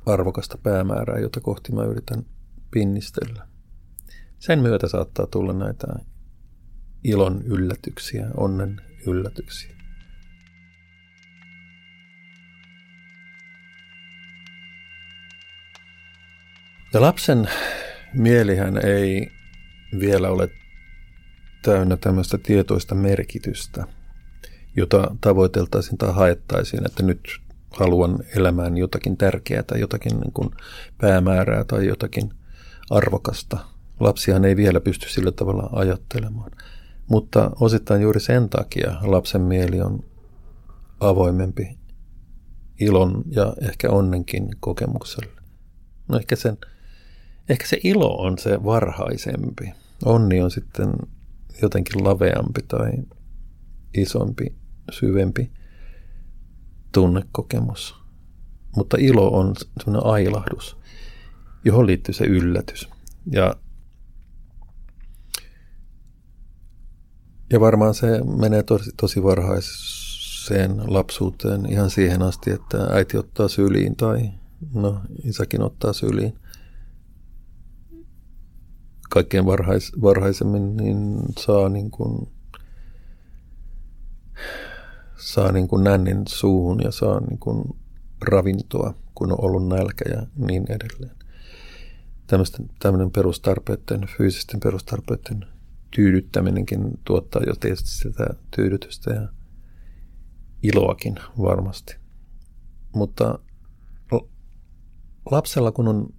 arvokasta 0.06 0.58
päämäärää, 0.58 1.20
jota 1.20 1.42
kohti 1.42 1.72
mä 1.72 1.84
yritän 1.84 2.26
pinnistellä. 2.72 3.48
Sen 4.40 4.60
myötä 4.60 4.88
saattaa 4.88 5.28
tulla 5.28 5.54
näitä 5.54 5.88
ilon 7.04 7.42
yllätyksiä, 7.46 8.28
onnen 8.38 8.82
yllätyksiä. 9.08 9.78
Ja 16.94 17.02
lapsen 17.02 17.50
mielihän 18.14 18.86
ei 18.86 19.32
vielä 20.00 20.30
ole 20.30 20.50
täynnä 21.62 21.98
tämmöistä 21.98 22.38
tietoista 22.38 22.96
merkitystä, 22.96 23.88
jota 24.78 25.16
tavoiteltaisiin 25.22 25.98
tai 25.98 26.14
haettaisiin, 26.14 26.86
että 26.86 27.04
nyt 27.04 27.40
haluan 27.70 28.20
elämään 28.36 28.78
jotakin 28.78 29.18
tärkeää 29.18 29.64
tai 29.64 29.80
jotakin 29.80 30.20
niin 30.20 30.32
kuin 30.34 30.50
päämäärää 30.98 31.64
tai 31.64 31.88
jotakin 31.88 32.30
arvokasta. 32.90 33.58
Lapsihan 34.00 34.46
ei 34.46 34.56
vielä 34.56 34.80
pysty 34.80 35.10
sillä 35.10 35.32
tavalla 35.32 35.70
ajattelemaan. 35.72 36.52
Mutta 37.08 37.52
osittain 37.60 38.02
juuri 38.02 38.20
sen 38.20 38.50
takia 38.50 38.96
lapsen 39.02 39.42
mieli 39.42 39.82
on 39.82 40.00
avoimempi 41.00 41.78
ilon 42.80 43.24
ja 43.32 43.54
ehkä 43.62 43.90
onnenkin 43.90 44.50
kokemukselle. 44.60 45.42
No 46.08 46.18
ehkä, 46.18 46.36
sen, 46.36 46.58
ehkä 47.50 47.68
se 47.68 47.78
ilo 47.84 48.18
on 48.18 48.38
se 48.38 48.64
varhaisempi. 48.64 49.74
Onni 50.06 50.42
on 50.42 50.52
sitten 50.52 50.94
jotenkin 51.62 52.04
laveampi 52.04 52.62
tai 52.68 52.92
isompi, 53.98 54.56
syvempi 54.92 55.52
tunnekokemus. 56.92 57.96
Mutta 58.76 58.98
ilo 59.00 59.28
on 59.28 59.56
sellainen 59.84 60.12
ailahdus, 60.12 60.78
johon 61.64 61.88
liittyy 61.88 62.14
se 62.14 62.26
yllätys. 62.26 62.90
Ja 63.32 63.56
Ja 67.50 67.60
varmaan 67.60 67.94
se 67.94 68.08
menee 68.40 68.64
tosi, 68.64 68.92
tosi 68.98 69.24
varhaiseen 69.24 70.94
lapsuuteen 70.94 71.72
ihan 71.72 71.90
siihen 71.90 72.22
asti, 72.22 72.52
että 72.52 72.78
äiti 72.92 73.18
ottaa 73.18 73.48
syliin 73.48 73.96
tai 73.96 74.30
no 74.74 75.02
isäkin 75.24 75.62
ottaa 75.62 75.94
syliin. 75.94 76.34
Kaikkein 79.10 79.46
varhais, 79.46 79.92
varhaisemmin 80.02 80.78
niin 80.78 81.20
saa 81.40 81.70
niin 81.70 81.92
kuin, 81.92 82.28
saa 85.18 85.52
niin 85.52 85.68
kuin 85.68 85.84
nännin 85.84 86.24
suuhun 86.28 86.80
ja 86.84 86.92
saa 86.92 87.20
niin 87.20 87.40
kuin 87.40 87.64
ravintoa, 88.22 88.94
kun 89.16 89.32
on 89.32 89.46
ollut 89.46 89.68
nälkä 89.68 90.06
ja 90.10 90.28
niin 90.48 90.66
edelleen. 90.72 91.18
Tämmöinen 92.80 93.12
perustarpeiden, 93.12 94.08
fyysisten 94.18 94.60
perustarpeiden 94.60 95.46
tyydyttäminenkin 95.96 97.00
tuottaa 97.06 97.42
jo 97.48 97.54
tietysti 97.56 97.90
sitä 97.90 98.28
tyydytystä 98.56 99.14
ja 99.14 99.28
iloakin 100.64 101.16
varmasti. 101.42 101.96
Mutta 102.96 103.40
lapsella 105.32 105.72
kun 105.72 105.88
on 105.88 106.14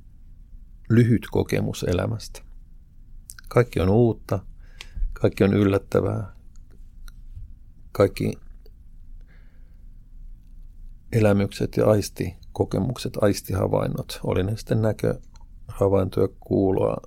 lyhyt 0.91 1.27
kokemus 1.31 1.83
elämästä, 1.89 2.43
kaikki 3.49 3.81
on 3.81 3.89
uutta, 3.89 4.39
kaikki 5.13 5.45
on 5.45 5.55
yllättävää, 5.55 6.33
kaikki 7.93 8.33
elämykset 11.13 11.77
ja 11.77 11.87
aistikokemukset, 11.87 13.13
aistihavainnot, 13.21 14.21
oli 14.25 14.43
ne 14.43 14.57
sitten 14.57 14.83
näköhavaintoja, 14.83 16.29
kuuloa, 16.41 17.03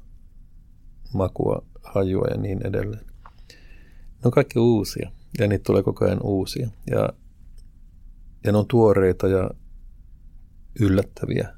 makua, 1.14 1.66
hajua 1.84 2.28
ja 2.28 2.38
niin 2.38 2.68
edelleen. 2.68 3.06
Ne 3.48 4.26
on 4.26 4.32
kaikki 4.32 4.60
uusia 4.60 5.12
ja 5.40 5.48
niitä 5.48 5.64
tulee 5.64 5.84
koko 5.84 6.06
ajan 6.06 6.24
uusia. 6.24 6.70
Ja, 6.92 7.10
ja 8.44 8.52
ne 8.52 8.58
on 8.58 8.68
tuoreita 8.68 9.28
ja 9.28 9.50
yllättäviä. 10.80 11.54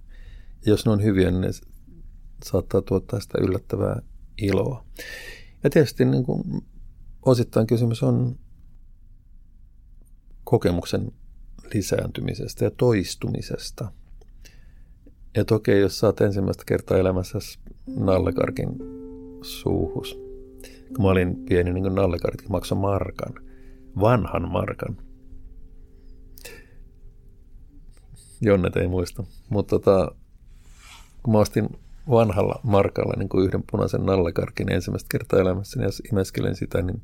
Ja 0.65 0.71
jos 0.71 0.85
ne 0.85 0.91
on 0.91 1.03
hyviä, 1.03 1.31
niin 1.31 1.41
ne 1.41 1.49
saattaa 2.43 2.81
tuottaa 2.81 3.19
sitä 3.19 3.37
yllättävää 3.41 4.01
iloa. 4.37 4.85
Ja 5.63 5.69
tietysti 5.69 6.05
niin 6.05 6.23
kuin 6.23 6.43
osittain 7.25 7.67
kysymys 7.67 8.03
on 8.03 8.39
kokemuksen 10.43 11.11
lisääntymisestä 11.73 12.65
ja 12.65 12.71
toistumisesta. 12.71 13.91
Ja 15.35 15.45
toki 15.45 15.71
jos 15.71 15.99
saat 15.99 16.21
ensimmäistä 16.21 16.63
kertaa 16.67 16.97
elämässä 16.97 17.39
nallekarkin 17.87 18.69
suuhus. 19.41 20.19
Kun 20.95 21.05
mä 21.05 21.11
olin 21.11 21.35
pieni 21.35 21.73
niin 21.73 21.83
kuin 21.83 21.95
nallekartti, 21.95 22.45
maksoi 22.49 22.77
markan. 22.77 23.33
Vanhan 23.99 24.51
markan. 24.51 24.97
Jonnet 28.41 28.75
ei 28.75 28.87
muista. 28.87 29.23
Mutta 29.49 29.69
tota, 29.79 30.15
kun 31.23 31.33
mä 31.33 31.39
ostin 31.39 31.69
vanhalla 32.09 32.59
markalla 32.63 33.13
niin 33.17 33.29
kuin 33.29 33.45
yhden 33.45 33.63
punaisen 33.71 34.05
nallekarkin 34.05 34.71
ensimmäistä 34.71 35.07
kertaa 35.11 35.39
elämässäni 35.39 35.85
ja 35.85 35.89
imeskelin 36.11 36.55
sitä, 36.55 36.81
niin 36.81 37.01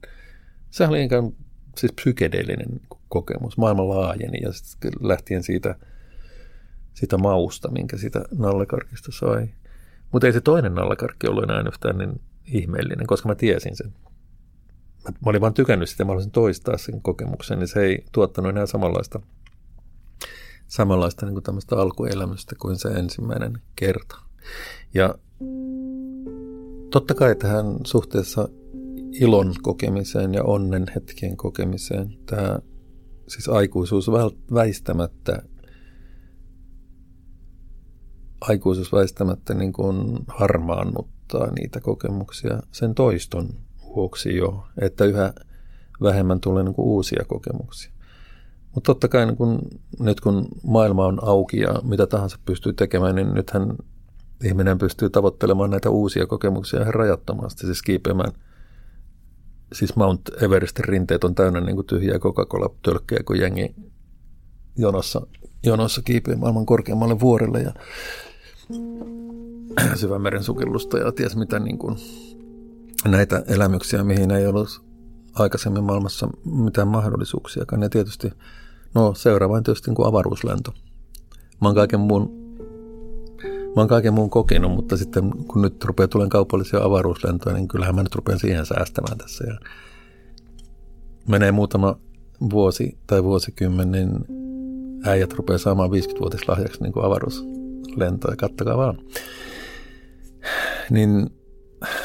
se 0.72 0.88
oli 0.88 1.03
ikään 1.03 1.32
siis 1.78 1.93
psykedeellinen 1.93 2.82
kokemus. 3.10 3.57
Maailma 3.57 3.89
laajeni 3.89 4.41
ja 4.41 4.53
sitten 4.53 4.91
lähtien 5.01 5.43
siitä, 5.43 5.76
sitä 6.93 7.18
mausta, 7.18 7.72
minkä 7.72 7.97
sitä 7.97 8.26
nallekarkista 8.38 9.12
sai. 9.12 9.49
Mutta 10.12 10.28
ei 10.28 10.34
se 10.34 10.41
toinen 10.41 10.76
nallekarkki 10.76 11.28
ollut 11.28 11.43
enää 11.43 11.64
yhtään 11.68 11.97
niin 11.97 12.22
ihmeellinen, 12.45 13.07
koska 13.07 13.30
mä 13.30 13.36
tiesin 13.36 13.76
sen. 13.76 13.93
Mä, 15.03 15.12
mä 15.12 15.30
olin 15.30 15.41
vaan 15.41 15.53
tykännyt 15.53 15.89
sitä, 15.89 16.03
mä 16.03 16.07
haluaisin 16.07 16.32
toistaa 16.32 16.78
sen 16.78 17.01
kokemuksen, 17.01 17.60
niin 17.60 17.68
se 17.68 17.82
ei 17.82 18.05
tuottanut 18.12 18.49
enää 18.49 18.66
samanlaista, 18.66 19.20
samanlaista 20.68 21.26
niin 21.26 21.41
kuin 21.43 21.80
alkuelämystä 21.80 22.55
kuin 22.62 22.78
se 22.78 22.89
ensimmäinen 22.89 23.62
kerta. 23.76 24.16
Ja 24.93 25.16
totta 26.91 27.14
kai 27.14 27.36
tähän 27.36 27.66
suhteessa 27.86 28.49
ilon 29.12 29.53
kokemiseen 29.62 30.34
ja 30.34 30.43
onnen 30.43 30.86
hetkien 30.95 31.38
kokemiseen 31.38 32.18
tämä 32.26 32.60
siis 33.30 33.49
aikuisuus 33.49 34.11
väistämättä 34.53 35.41
aikuisuus 38.41 38.93
väistämättä 38.93 39.53
niin 39.53 39.73
kuin 39.73 40.19
harmaannuttaa 40.27 41.51
niitä 41.51 41.82
kokemuksia 41.82 42.59
sen 42.71 42.95
toiston 42.95 43.49
vuoksi 43.95 44.36
jo, 44.36 44.67
että 44.82 45.05
yhä 45.05 45.34
vähemmän 46.01 46.39
tulee 46.39 46.63
niin 46.63 46.75
kuin 46.75 46.88
uusia 46.88 47.25
kokemuksia. 47.27 47.91
Mutta 48.75 48.86
totta 48.86 49.07
kai 49.07 49.25
niin 49.25 49.38
kun, 49.38 49.59
nyt 49.99 50.21
kun 50.21 50.47
maailma 50.63 51.05
on 51.05 51.19
auki 51.21 51.59
ja 51.59 51.82
mitä 51.84 52.07
tahansa 52.07 52.38
pystyy 52.45 52.73
tekemään, 52.73 53.15
niin 53.15 53.34
nythän 53.34 53.75
ihminen 54.43 54.77
pystyy 54.77 55.09
tavoittelemaan 55.09 55.69
näitä 55.69 55.89
uusia 55.89 56.27
kokemuksia 56.27 56.82
ihan 56.82 56.93
rajattomasti, 56.93 57.65
siis 57.65 57.82
kiipeämään. 57.82 58.32
Siis 59.74 59.95
Mount 59.95 60.22
Everestin 60.41 60.86
rinteet 60.86 61.24
on 61.24 61.36
täynnä 61.36 61.59
niin 61.59 61.76
kuin 61.76 61.88
tyhjiä 61.88 62.20
Coca-Cola-tölkkejä, 62.20 63.24
kun 63.26 63.39
jengi 63.39 63.76
jonossa, 64.78 65.28
jonossa 65.63 66.01
kiipeä 66.01 66.36
maailman 66.36 66.65
korkeammalle 66.65 67.20
vuorelle 67.20 67.61
ja 67.61 67.74
syvän 69.95 70.22
meren 70.22 70.43
sukellusta 70.43 70.97
ja 70.97 71.11
ties 71.11 71.36
mitä 71.36 71.59
niin 71.59 71.78
kuin, 71.78 71.95
näitä 73.05 73.43
elämyksiä, 73.47 74.03
mihin 74.03 74.32
ei 74.32 74.47
ollut 74.47 74.82
aikaisemmin 75.34 75.84
maailmassa 75.84 76.28
mitään 76.45 76.88
mahdollisuuksiakaan. 76.88 77.82
Ja 77.82 77.89
tietysti, 77.89 78.32
no 78.95 79.13
seuraava 79.13 79.57
on 79.57 79.63
tietysti 79.63 79.89
niin 79.89 79.95
kuin 79.95 80.07
avaruuslento. 80.07 80.74
Mä 81.61 81.67
oon 81.67 81.76
kaiken 81.76 81.99
muun 81.99 82.38
Mä 83.76 83.82
oon 83.82 83.88
kaiken 83.88 84.13
muun 84.13 84.30
kokenut, 84.30 84.72
mutta 84.72 84.97
sitten 84.97 85.32
kun 85.47 85.61
nyt 85.61 85.84
rupeaa 85.84 86.07
tulemaan 86.07 86.30
kaupallisia 86.30 86.84
avaruuslentoja, 86.84 87.55
niin 87.55 87.67
kyllähän 87.67 87.95
mä 87.95 88.03
nyt 88.03 88.15
rupean 88.15 88.39
siihen 88.39 88.65
säästämään 88.65 89.17
tässä. 89.17 89.43
Ja 89.47 89.59
menee 91.28 91.51
muutama 91.51 91.99
vuosi 92.51 92.97
tai 93.07 93.24
vuosikymmen, 93.24 93.91
niin 93.91 94.09
äijät 95.05 95.34
rupeaa 95.34 95.57
saamaan 95.57 95.89
50-vuotislahjaksi 95.89 96.84
niin 96.84 96.93
avaruuslentoja. 97.03 98.36
Kattokaa 98.36 98.78
vaan. 98.78 98.99
Niin, 100.89 101.30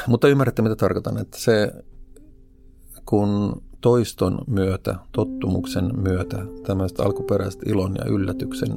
mutta 0.07 0.27
ymmärrätte, 0.27 0.61
mitä 0.61 0.75
tarkoitan, 0.75 1.17
että 1.17 1.39
se 1.39 1.71
kun 3.05 3.61
toiston 3.81 4.37
myötä, 4.47 4.95
tottumuksen 5.11 6.01
myötä 6.01 6.45
tämmöiset 6.67 6.99
alkuperäiset 6.99 7.61
ilon 7.65 7.95
ja 7.95 8.05
yllätyksen 8.05 8.71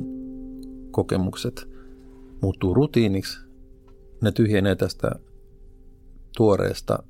kokemukset 0.90 1.77
muuttuu 2.40 2.74
rutiiniksi, 2.74 3.38
ne 4.20 4.32
tyhjenee 4.32 4.76
tästä 4.76 5.10
tuoreesta 6.36 7.02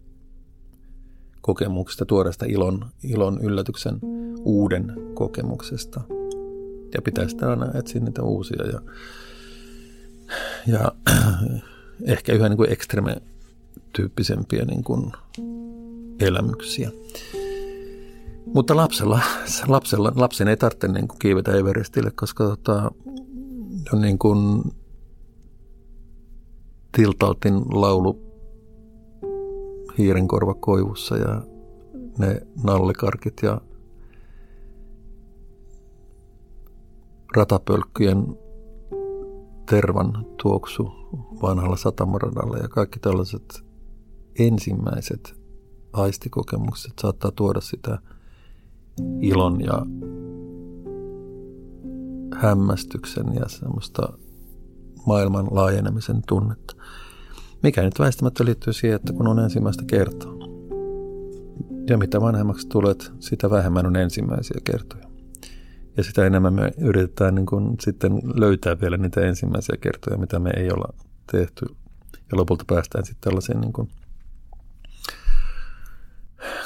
kokemuksesta, 1.41 2.07
tuoreesta 2.07 2.47
ilon, 2.49 2.87
ilon 3.05 3.41
yllätyksen 3.43 3.99
uuden 4.45 4.93
kokemuksesta. 5.15 6.01
Ja 6.95 7.03
pitäisi 7.03 7.37
aina 7.41 7.79
etsiä 7.79 8.01
niitä 8.01 8.23
uusia 8.23 8.67
ja, 8.67 8.81
ja 10.67 10.93
ehkä 12.13 12.33
yhä 12.33 12.49
niin 12.49 12.57
kuin 12.57 12.73
ekstreme 12.73 13.17
tyyppisempiä 13.93 14.65
niin 14.65 14.85
kuin 14.85 15.13
elämyksiä. 16.21 16.91
Mutta 18.55 18.77
lapsella, 18.77 19.21
lapsella, 19.69 20.13
lapsen 20.17 20.49
ei 20.49 20.57
tarvitse 20.57 20.89
niin 20.89 21.09
kuin 21.09 21.19
kiivetä 21.19 21.53
Everestille, 21.53 22.11
koska 22.11 22.45
tota, 22.45 22.91
niin 24.01 24.19
kuin 24.19 24.63
Tiltaltin 26.93 27.55
laulu 27.55 28.29
hiirenkorva 29.99 30.55
koivussa 30.55 31.17
ja 31.17 31.43
ne 32.19 32.41
nallikarkit 32.63 33.43
ja 33.43 33.61
ratapölkkyjen 37.37 38.39
tervan 39.69 40.27
tuoksu 40.43 40.93
vanhalla 41.43 41.77
satamaradalla 41.77 42.59
ja 42.59 42.69
kaikki 42.69 42.99
tällaiset 42.99 43.65
ensimmäiset 44.39 45.35
aistikokemukset 45.93 46.93
saattaa 47.01 47.31
tuoda 47.31 47.61
sitä 47.61 47.99
ilon 49.21 49.61
ja 49.61 49.87
hämmästyksen 52.35 53.35
ja 53.35 53.49
semmoista 53.49 54.19
maailman 55.07 55.49
laajenemisen 55.51 56.23
tunnetta. 56.27 56.75
Mikä 57.63 57.83
nyt 57.83 57.99
väistämättä 57.99 58.45
liittyy 58.45 58.73
siihen, 58.73 58.97
että 58.97 59.13
kun 59.13 59.29
on 59.29 59.39
ensimmäistä 59.39 59.85
kertaa. 59.87 60.33
Ja 61.91 61.99
mitä 61.99 62.21
vanhemmaksi 62.21 62.69
tulet, 62.69 63.13
sitä 63.21 63.51
vähemmän 63.51 63.87
on 63.87 63.97
ensimmäisiä 63.97 64.61
kertoja. 64.65 65.09
Ja 65.97 66.05
sitä 66.05 66.27
enemmän 66.27 66.55
me 66.55 66.73
yritetään 66.79 67.35
niin 67.35 67.47
kuin 67.47 67.77
sitten 67.81 68.13
löytää 68.35 68.81
vielä 68.81 68.97
niitä 68.97 69.21
ensimmäisiä 69.21 69.77
kertoja, 69.81 70.19
mitä 70.19 70.39
me 70.39 70.51
ei 70.57 70.71
olla 70.71 70.95
tehty. 71.33 71.67
Ja 72.13 72.39
lopulta 72.39 72.65
päästään 72.67 73.05
sitten 73.05 73.21
tällaisiin 73.21 73.61
niin 73.61 73.73
kuin 73.73 73.89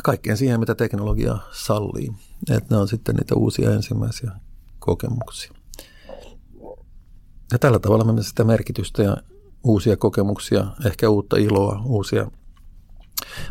kaikkeen 0.03 0.36
siihen, 0.36 0.61
mitä 0.61 0.74
teknologia 0.74 1.38
sallii. 1.53 2.12
Että 2.51 2.74
ne 2.74 2.80
on 2.80 2.88
sitten 2.88 3.14
niitä 3.14 3.34
uusia 3.34 3.70
ensimmäisiä 3.70 4.32
kokemuksia. 4.78 5.53
Ja 7.53 7.59
tällä 7.59 7.78
tavalla 7.78 8.12
me 8.12 8.22
sitä 8.22 8.45
merkitystä 8.45 9.03
ja 9.03 9.16
uusia 9.65 9.97
kokemuksia, 9.97 10.67
ehkä 10.87 11.09
uutta 11.09 11.37
iloa, 11.37 11.83
uusia 11.85 12.31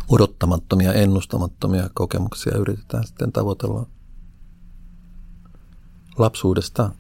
odottamattomia, 0.10 0.94
ennustamattomia 0.94 1.90
kokemuksia 1.94 2.58
yritetään 2.58 3.08
sitten 3.08 3.32
tavoitella 3.32 3.88
lapsuudesta 6.18 6.92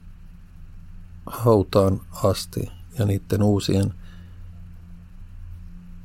hautaan 1.25 2.01
asti 2.23 2.71
ja 2.99 3.05
niiden 3.05 3.43
uusien 3.43 3.93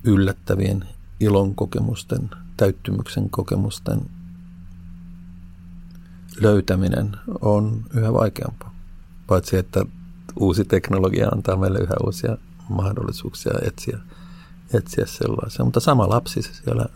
yllättävien 0.04 0.84
ilon 1.20 1.54
kokemusten, 1.54 2.30
täyttymyksen 2.56 3.30
kokemusten 3.30 4.00
löytäminen 6.40 7.16
on 7.40 7.84
yhä 7.94 8.12
vaikeampaa. 8.12 8.74
Paitsi 9.26 9.56
että 9.56 9.84
uusi 10.36 10.64
teknologia 10.64 11.28
antaa 11.28 11.56
meille 11.56 11.78
yhä 11.78 11.94
uusia 12.04 12.36
mahdollisuuksia 12.68 13.52
etsiä, 13.62 13.98
etsiä 14.74 15.06
sellaisia. 15.06 15.64
Mutta 15.64 15.80
sama 15.80 16.08
lapsi 16.08 16.42
siellä 16.42 16.86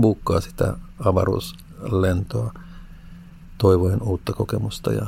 buukkaa 0.00 0.40
sitä 0.40 0.76
avaruuslentoa 1.04 2.54
toivoen 3.58 4.02
uutta 4.02 4.32
kokemusta 4.32 4.92
ja 4.92 5.06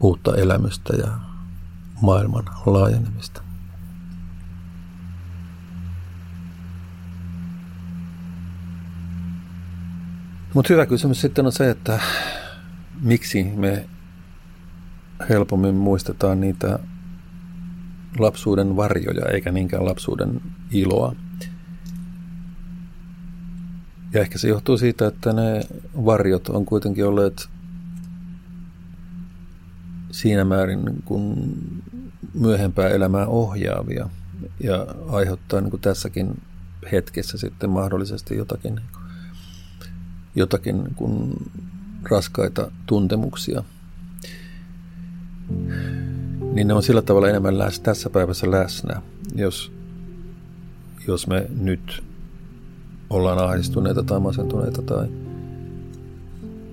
uutta 0.00 0.36
elämystä 0.36 0.96
ja 0.96 1.18
maailman 2.02 2.44
laajenemista. 2.66 3.42
Mutta 10.54 10.72
hyvä 10.72 10.86
kysymys 10.86 11.20
sitten 11.20 11.46
on 11.46 11.52
se, 11.52 11.70
että 11.70 12.00
miksi 13.00 13.44
me 13.44 13.88
helpommin 15.28 15.74
muistetaan 15.74 16.40
niitä 16.40 16.78
lapsuuden 18.18 18.76
varjoja 18.76 19.26
eikä 19.26 19.52
niinkään 19.52 19.84
lapsuuden 19.84 20.40
iloa. 20.70 21.16
Ja 24.12 24.20
ehkä 24.20 24.38
se 24.38 24.48
johtuu 24.48 24.78
siitä, 24.78 25.06
että 25.06 25.32
ne 25.32 25.60
varjot 26.04 26.48
on 26.48 26.64
kuitenkin 26.64 27.06
olleet 27.06 27.48
siinä 30.10 30.44
määrin 30.44 31.02
kuin 31.04 31.54
myöhempää 32.34 32.88
elämää 32.88 33.26
ohjaavia 33.26 34.08
ja 34.60 34.86
aiheuttaa 35.08 35.60
niin 35.60 35.70
kuin 35.70 35.80
tässäkin 35.80 36.42
hetkessä 36.92 37.38
sitten 37.38 37.70
mahdollisesti 37.70 38.36
jotakin, 38.36 38.80
jotakin 40.34 40.94
kuin 40.96 41.32
raskaita 42.10 42.70
tuntemuksia– 42.86 43.64
niin 46.54 46.68
ne 46.68 46.74
on 46.74 46.82
sillä 46.82 47.02
tavalla 47.02 47.28
enemmän 47.28 47.58
läs, 47.58 47.80
tässä 47.80 48.10
päivässä 48.10 48.50
läsnä. 48.50 49.02
Jos, 49.34 49.72
jos 51.06 51.26
me 51.26 51.46
nyt 51.60 52.04
ollaan 53.10 53.38
ahdistuneita 53.38 54.02
tai 54.02 54.20
masentuneita 54.20 54.82
tai 54.82 55.08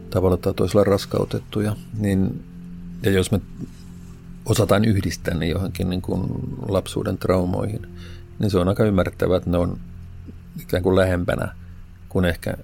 tavalla 0.09 0.37
tai 0.37 0.53
toisella 0.53 0.83
raskautettuja, 0.83 1.75
niin, 1.97 2.43
ja 3.03 3.11
jos 3.11 3.31
me 3.31 3.41
osataan 4.45 4.85
yhdistää 4.85 5.33
ne 5.33 5.47
johonkin 5.47 5.89
niin 5.89 6.01
kuin 6.01 6.27
lapsuuden 6.67 7.17
traumoihin, 7.17 7.87
niin 8.39 8.51
se 8.51 8.57
on 8.57 8.67
aika 8.67 8.83
ymmärrettävää, 8.83 9.37
että 9.37 9.49
ne 9.49 9.57
on 9.57 9.79
ikään 10.61 10.83
kuin 10.83 10.95
lähempänä 10.95 11.55
kuin 12.09 12.25
ehkä, 12.25 12.57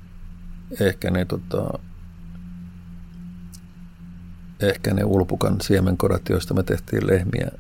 ehkä 0.80 1.12
ne 1.12 1.26
tota, 1.26 1.80
ehkä 4.60 4.94
ne 4.94 5.04
ulpukan 5.04 5.62
siemenkorat, 5.62 6.30
joista 6.30 6.54
me 6.54 6.64
tehtiin 6.64 7.08
lehmiä 7.08 7.52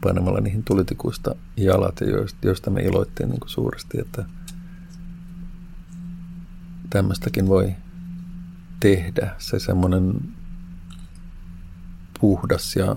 painamalla 0.00 0.40
niihin 0.40 0.64
tulitikuista 0.64 1.34
jalat, 1.56 2.00
joista 2.42 2.70
me 2.70 2.80
iloittiin 2.80 3.28
niin 3.28 3.40
kuin 3.40 3.50
suuresti, 3.50 4.00
että 4.00 4.24
tämmöistäkin 6.90 7.48
voi 7.48 7.74
tehdä. 8.80 9.34
Se 9.38 9.58
semmoinen 9.58 10.20
puhdas 12.20 12.76
ja 12.76 12.96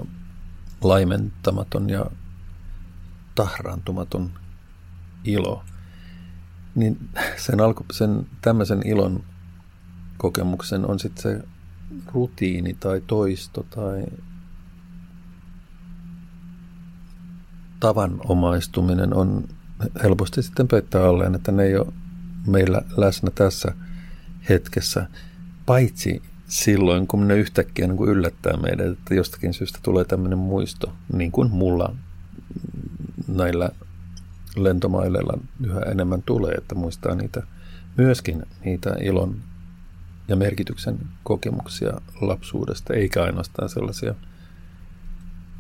laimentamaton 0.81 1.89
ja 1.89 2.05
tahraantumaton 3.35 4.31
ilo, 5.23 5.63
niin 6.75 7.09
sen, 7.37 7.61
alku, 7.61 7.85
sen 7.91 8.27
tämmöisen 8.41 8.87
ilon 8.87 9.23
kokemuksen 10.17 10.85
on 10.89 10.99
sitten 10.99 11.23
se 11.23 11.47
rutiini 12.13 12.73
tai 12.79 13.01
toisto 13.07 13.65
tai 13.69 14.05
tavanomaistuminen 17.79 19.13
on 19.13 19.43
helposti 20.03 20.41
sitten 20.43 20.67
peittää 20.67 21.05
alleen, 21.05 21.35
että 21.35 21.51
ne 21.51 21.63
ei 21.63 21.77
ole 21.77 21.93
meillä 22.47 22.81
läsnä 22.97 23.31
tässä 23.35 23.75
hetkessä, 24.49 25.07
paitsi 25.65 26.21
silloin, 26.47 27.07
kun 27.07 27.27
ne 27.27 27.35
yhtäkkiä 27.35 27.87
niin 27.87 27.97
kuin 27.97 28.09
yllättää 28.09 28.57
meidät, 28.57 28.87
että 28.87 29.15
jostakin 29.15 29.53
syystä 29.53 29.79
tulee 29.83 30.05
tämmöinen 30.05 30.39
muisto, 30.39 30.93
niin 31.13 31.31
kuin 31.31 31.51
mulla 31.51 31.95
näillä 33.27 33.69
lentomaileilla 34.55 35.39
yhä 35.65 35.79
enemmän 35.79 36.23
tulee, 36.23 36.53
että 36.53 36.75
muistaa 36.75 37.15
niitä, 37.15 37.43
myöskin 37.97 38.43
niitä 38.65 38.95
ilon 39.01 39.35
ja 40.31 40.35
merkityksen 40.35 40.99
kokemuksia 41.23 42.01
lapsuudesta, 42.21 42.93
eikä 42.93 43.23
ainoastaan 43.23 43.69
sellaisia, 43.69 44.15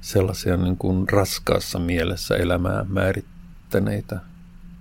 sellaisia 0.01 0.57
niin 0.57 0.77
kuin 0.77 1.09
raskaassa 1.09 1.79
mielessä 1.79 2.35
elämää 2.35 2.85
määrittäneitä 2.89 4.19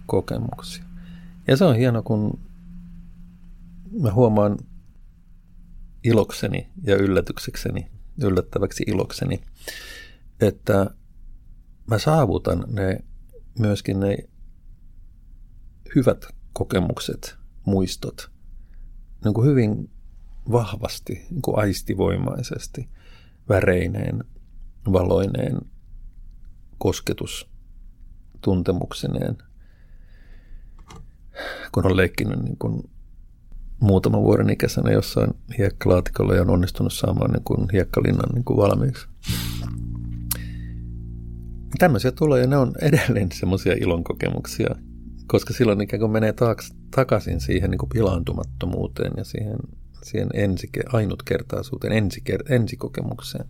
kokemuksia. 0.06 0.84
Ja 1.48 1.56
se 1.56 1.64
on 1.64 1.76
hieno, 1.76 2.02
kun 2.02 2.38
mä 4.00 4.12
huomaan 4.12 4.58
ilokseni 6.04 6.68
ja 6.82 6.96
yllätyksekseni, 6.96 7.90
yllättäväksi 8.22 8.84
ilokseni, 8.86 9.40
että 10.40 10.90
mä 11.86 11.98
saavutan 11.98 12.64
ne 12.68 13.00
myöskin 13.58 14.00
ne 14.00 14.16
hyvät 15.94 16.26
kokemukset, 16.52 17.36
muistot, 17.66 18.30
niin 19.24 19.34
kuin 19.34 19.48
hyvin 19.48 19.90
vahvasti, 20.52 21.26
niin 21.30 21.42
kuin 21.42 21.58
aistivoimaisesti, 21.58 22.88
väreineen, 23.48 24.24
valoineen, 24.92 25.60
kosketus 26.78 27.50
tuntemuksineen, 28.40 29.38
kun 31.72 31.86
on 31.86 31.96
leikkinyt 31.96 32.42
niin 32.42 32.56
kuin 32.58 32.90
muutaman 33.80 34.22
vuoden 34.22 34.50
ikäisenä 34.50 34.90
jossain 34.90 35.30
hiekkalaatikolla 35.58 36.34
ja 36.34 36.42
on 36.42 36.50
onnistunut 36.50 36.92
saamaan 36.92 37.30
niin 37.30 37.44
kuin 37.44 37.68
hiekkalinnan 37.72 38.28
niin 38.34 38.44
kuin 38.44 38.56
valmiiksi. 38.56 39.06
Tämmöisiä 41.78 42.12
tulee 42.12 42.40
ja 42.40 42.46
ne 42.46 42.56
on 42.56 42.72
edelleen 42.82 43.32
semmoisia 43.32 43.72
ilonkokemuksia, 43.80 44.74
koska 45.26 45.54
silloin 45.54 45.80
ikään 45.80 46.00
kuin 46.00 46.12
menee 46.12 46.32
taaks, 46.32 46.74
takaisin 46.90 47.40
siihen 47.40 47.70
niin 47.70 47.78
kuin 47.78 47.90
pilaantumattomuuteen 47.90 49.12
ja 49.16 49.24
siihen, 49.24 49.58
siihen 50.02 50.28
ensike, 50.34 50.80
ainutkertaisuuteen, 50.92 51.92
ensiker, 51.92 52.42
ensikokemukseen. 52.48 53.48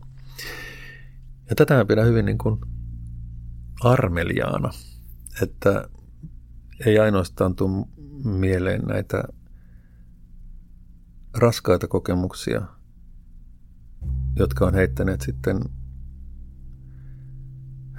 Ja 1.51 1.57
tätä 1.57 1.75
mä 1.75 1.85
pidän 1.85 2.07
hyvin 2.07 2.25
niin 2.25 2.39
kuin 2.39 2.61
armeliaana, 3.81 4.71
että 5.43 5.89
ei 6.87 6.99
ainoastaan 6.99 7.55
tule 7.55 7.87
mieleen 8.25 8.81
näitä 8.81 9.25
raskaita 11.37 11.89
kokemuksia, 11.89 12.63
jotka 14.37 14.67
on 14.67 14.75
heittäneet 14.75 15.21
sitten, 15.21 15.61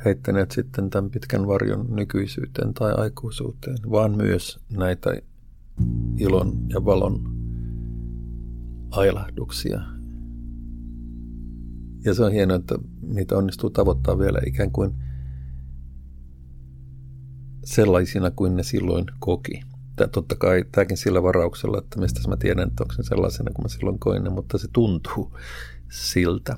heittäneet 0.06 0.52
sitten 0.52 0.90
tämän 0.90 1.12
pitkän 1.12 1.48
varjon 1.48 1.86
nykyisyyteen 1.90 2.74
tai 2.74 2.94
aikuisuuteen, 2.94 3.78
vaan 3.92 4.18
myös 4.18 4.60
näitä 4.70 5.10
ilon 6.18 6.70
ja 6.70 6.86
valon 6.86 7.22
ailahduksia. 8.92 9.82
Ja 12.06 12.14
se 12.14 12.24
on 12.24 12.32
hienoa, 12.32 12.58
että 12.58 12.76
niitä 13.02 13.38
onnistuu 13.38 13.70
tavoittaa 13.70 14.20
vielä 14.20 14.40
ikään 14.46 14.72
kuin 14.72 14.92
sellaisina 17.64 18.32
kuin 18.32 18.56
ne 18.56 18.64
silloin 18.64 19.06
koki 19.20 19.62
totta 20.08 20.36
kai 20.36 20.66
tämäkin 20.72 20.98
sillä 20.98 21.24
varauksella, 21.24 21.78
että 21.78 22.00
mistä 22.00 22.30
mä 22.30 22.38
tiedän, 22.38 22.68
että 22.68 22.84
onko 22.84 22.94
se 22.94 23.04
sellaisena 23.04 23.52
kuin 23.52 23.66
mä 23.66 23.70
silloin 23.70 24.00
koin 24.00 24.24
ne, 24.24 24.30
mutta 24.30 24.58
se 24.58 24.68
tuntuu 24.74 25.38
siltä. 25.92 26.58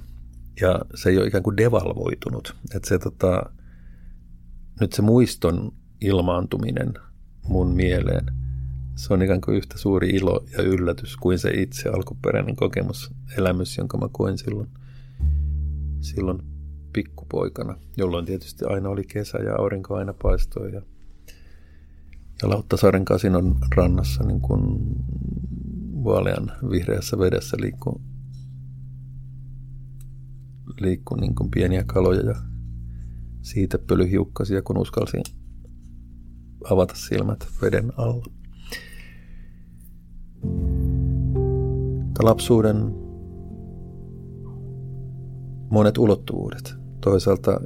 Ja 0.61 0.79
se 0.95 1.09
ei 1.09 1.17
ole 1.17 1.27
ikään 1.27 1.43
kuin 1.43 1.57
devalvoitunut. 1.57 2.55
Että 2.75 2.89
se 2.89 2.99
tota, 2.99 3.43
nyt 4.81 4.93
se 4.93 5.01
muiston 5.01 5.71
ilmaantuminen 6.01 6.93
mun 7.47 7.67
mieleen, 7.67 8.25
se 8.95 9.13
on 9.13 9.21
ikään 9.21 9.41
kuin 9.41 9.57
yhtä 9.57 9.77
suuri 9.77 10.09
ilo 10.09 10.45
ja 10.57 10.63
yllätys 10.63 11.17
kuin 11.17 11.39
se 11.39 11.51
itse 11.51 11.89
alkuperäinen 11.89 12.55
kokemus, 12.55 13.11
elämys, 13.37 13.77
jonka 13.77 13.97
mä 13.97 14.09
koin 14.11 14.37
silloin, 14.37 14.69
silloin 16.01 16.39
pikkupoikana, 16.93 17.77
jolloin 17.97 18.25
tietysti 18.25 18.65
aina 18.65 18.89
oli 18.89 19.03
kesä 19.03 19.37
ja 19.37 19.55
aurinko 19.55 19.95
aina 19.95 20.13
paistoi 20.13 20.73
ja 20.73 20.81
ja 22.41 22.49
Lauttasaaren 22.49 23.05
kasinon 23.05 23.55
rannassa 23.75 24.23
niin 24.23 24.41
kuin 24.41 24.61
vaalean 26.03 26.51
vihreässä 26.71 27.19
vedessä 27.19 27.57
liikkuu, 27.59 28.01
liikkuu 30.79 31.17
niin 31.17 31.35
kuin 31.35 31.51
pieniä 31.51 31.83
kaloja 31.83 32.21
ja 32.21 32.35
siitä 33.41 33.77
pölyhiukkasia, 33.77 34.61
kun 34.61 34.77
uskalsi 34.77 35.17
avata 36.69 36.95
silmät 36.95 37.47
veden 37.61 37.93
alla. 37.97 38.42
Tämä 42.13 42.29
lapsuuden 42.29 42.95
monet 45.69 45.97
ulottuvuudet. 45.97 46.75
Toisaalta 47.01 47.59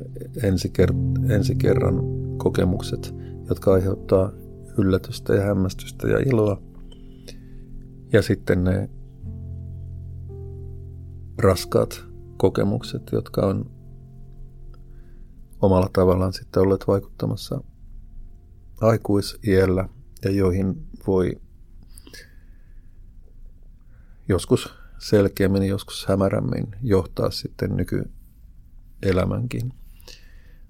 ensi, 0.44 0.72
ker- 0.78 1.32
ensi 1.32 1.56
kerran 1.56 2.02
kokemukset, 2.38 3.16
jotka 3.50 3.74
aiheuttaa 3.74 4.32
yllätystä 4.78 5.34
ja 5.34 5.42
hämmästystä 5.42 6.08
ja 6.08 6.20
iloa. 6.20 6.62
Ja 8.14 8.22
sitten 8.22 8.64
ne 8.64 8.90
raskaat 11.38 12.06
kokemukset, 12.38 13.02
jotka 13.12 13.46
on 13.46 13.72
omalla 15.62 15.90
tavallaan 15.94 16.34
sitten 16.34 16.64
olleet 16.64 16.88
vaikuttamassa 16.88 17.64
aikuisiellä 18.82 19.90
ja 20.26 20.32
joihin 20.32 20.88
voi 21.08 21.42
joskus 24.30 24.74
selkeämmin, 24.98 25.64
joskus 25.64 26.06
hämärämmin 26.06 26.76
johtaa 26.82 27.32
sitten 27.32 27.70
nykyelämänkin 27.78 29.74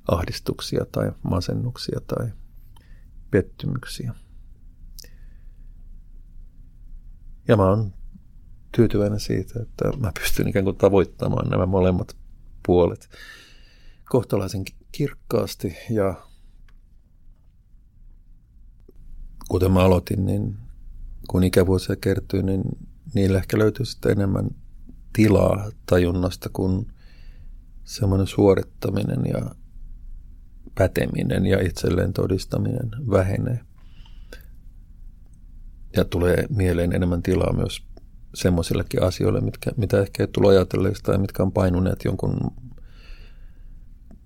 ahdistuksia 0.07 0.85
tai 0.91 1.11
masennuksia 1.23 1.99
tai 2.07 2.27
pettymyksiä. 3.31 4.13
Ja 7.47 7.57
mä 7.57 7.69
oon 7.69 7.93
tyytyväinen 8.75 9.19
siitä, 9.19 9.59
että 9.61 9.97
mä 9.97 10.11
pystyn 10.19 10.47
ikään 10.47 10.65
kuin 10.65 10.77
tavoittamaan 10.77 11.49
nämä 11.49 11.65
molemmat 11.65 12.17
puolet 12.65 13.09
kohtalaisen 14.09 14.63
kirkkaasti 14.91 15.75
ja 15.89 16.27
kuten 19.49 19.71
mä 19.71 19.79
aloitin, 19.79 20.25
niin 20.25 20.57
kun 21.27 21.43
ikävuosia 21.43 21.95
kertyy, 21.95 22.43
niin 22.43 22.61
niillä 23.17 23.37
ehkä 23.37 23.57
löytyy 23.57 23.85
sitten 23.85 24.11
enemmän 24.11 24.49
tilaa 25.13 25.71
tajunnasta 25.85 26.49
kuin 26.53 26.87
semmoinen 27.83 28.27
suorittaminen 28.27 29.19
ja 29.33 29.55
päteminen 30.75 31.45
ja 31.45 31.61
itselleen 31.61 32.13
todistaminen 32.13 32.91
vähenee. 33.11 33.59
Ja 35.95 36.05
tulee 36.05 36.45
mieleen 36.49 36.93
enemmän 36.93 37.23
tilaa 37.23 37.53
myös 37.53 37.83
semmoisillekin 38.33 39.03
asioille, 39.03 39.41
mitkä, 39.41 39.71
mitä 39.77 40.01
ehkä 40.01 40.23
ei 40.23 40.27
tule 40.27 40.47
ajatelleeksi 40.47 41.03
tai 41.03 41.17
mitkä 41.17 41.43
on 41.43 41.51
painuneet 41.51 42.05
jonkun 42.05 42.51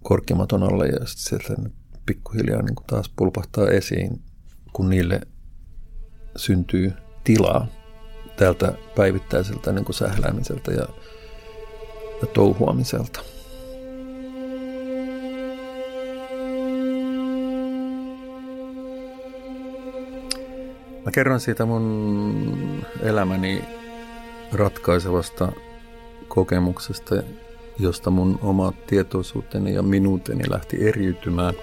korkkimaton 0.04 0.64
alle 0.64 0.88
ja 0.88 1.06
sitten 1.06 1.42
sieltä 1.48 1.70
pikkuhiljaa 2.06 2.62
niin 2.62 2.76
taas 2.88 3.10
pulpahtaa 3.16 3.68
esiin, 3.68 4.22
kun 4.74 4.90
niille 4.90 5.22
syntyy 6.36 6.94
tilaa 7.24 7.68
tältä 8.42 8.74
päivittäiseltä 8.96 9.72
niin 9.72 9.86
kuin 9.86 9.96
sähläämiseltä 9.96 10.72
ja, 10.72 10.86
ja 12.22 12.28
touhuamiselta. 12.34 13.20
Mä 21.06 21.12
kerron 21.14 21.40
siitä 21.40 21.66
mun 21.66 22.86
elämäni 23.04 23.64
ratkaisevasta 24.54 25.52
kokemuksesta, 26.28 27.16
josta 27.80 28.10
mun 28.10 28.40
oma 28.42 28.74
tietoisuuteni 28.88 29.74
ja 29.74 29.82
minuuteni 29.82 30.44
lähti 30.50 30.88
eriytymään, 30.88 31.54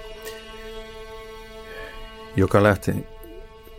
joka 2.35 2.63
lähti 2.63 2.91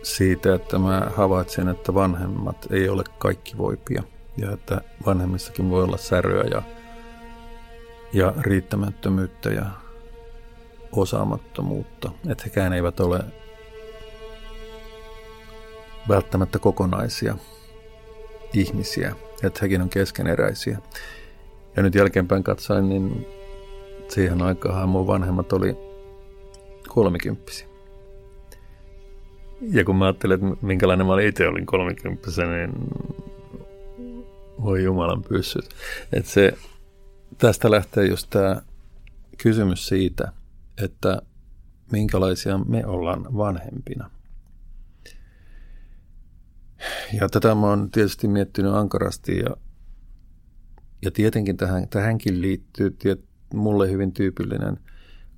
siitä, 0.03 0.55
että 0.55 0.79
mä 0.79 1.11
havaitsin, 1.15 1.67
että 1.67 1.93
vanhemmat 1.93 2.67
ei 2.71 2.89
ole 2.89 3.03
kaikki 3.17 3.57
voipia 3.57 4.03
ja 4.37 4.51
että 4.51 4.81
vanhemmissakin 5.05 5.69
voi 5.69 5.83
olla 5.83 5.97
säröä 5.97 6.43
ja, 6.43 6.61
ja 8.13 8.33
riittämättömyyttä 8.39 9.49
ja 9.49 9.65
osaamattomuutta, 10.91 12.11
että 12.29 12.43
hekään 12.43 12.73
eivät 12.73 12.99
ole 12.99 13.19
välttämättä 16.07 16.59
kokonaisia 16.59 17.37
ihmisiä, 18.53 19.15
että 19.43 19.59
hekin 19.61 19.81
on 19.81 19.89
keskeneräisiä. 19.89 20.77
Ja 21.75 21.83
nyt 21.83 21.95
jälkeenpäin 21.95 22.43
katsoin, 22.43 22.89
niin 22.89 23.27
siihen 24.07 24.41
aikaan 24.41 24.89
mun 24.89 25.07
vanhemmat 25.07 25.53
oli 25.53 25.77
kolmikymppisiä. 26.87 27.70
Ja 29.61 29.85
kun 29.85 29.95
mä 29.95 30.05
ajattelin, 30.05 30.43
että 30.43 30.65
minkälainen 30.65 31.07
mä 31.07 31.21
itse 31.21 31.47
olin 31.47 31.65
kolmikymppisen, 31.65 32.49
niin 32.49 32.71
voi 34.61 34.83
Jumalan 34.83 35.23
pyssyt. 35.23 35.69
Että 36.13 36.31
se, 36.31 36.53
tästä 37.37 37.71
lähtee 37.71 38.05
just 38.05 38.29
tämä 38.29 38.61
kysymys 39.37 39.87
siitä, 39.87 40.31
että 40.83 41.21
minkälaisia 41.91 42.57
me 42.57 42.85
ollaan 42.85 43.37
vanhempina. 43.37 44.09
Ja 47.13 47.29
tätä 47.29 47.55
mä 47.55 47.67
oon 47.67 47.91
tietysti 47.91 48.27
miettinyt 48.27 48.73
ankarasti 48.73 49.39
ja, 49.39 49.55
ja 51.01 51.11
tietenkin 51.11 51.57
tähän, 51.57 51.87
tähänkin 51.89 52.41
liittyy 52.41 52.91
tiet, 52.91 53.25
mulle 53.53 53.89
hyvin 53.89 54.13
tyypillinen 54.13 54.79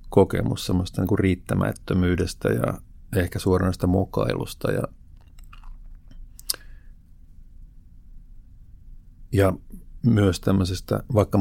kokemus 0.08 0.66
semmoista 0.66 1.00
niin 1.00 1.08
kuin 1.08 1.18
riittämättömyydestä 1.18 2.48
ja 2.48 2.78
ehkä 3.16 3.38
suoranaista 3.38 3.86
mokailusta 3.86 4.72
ja, 4.72 4.82
ja 9.32 9.52
myös 10.02 10.40
tämmöisestä, 10.40 11.02
vaikka 11.14 11.38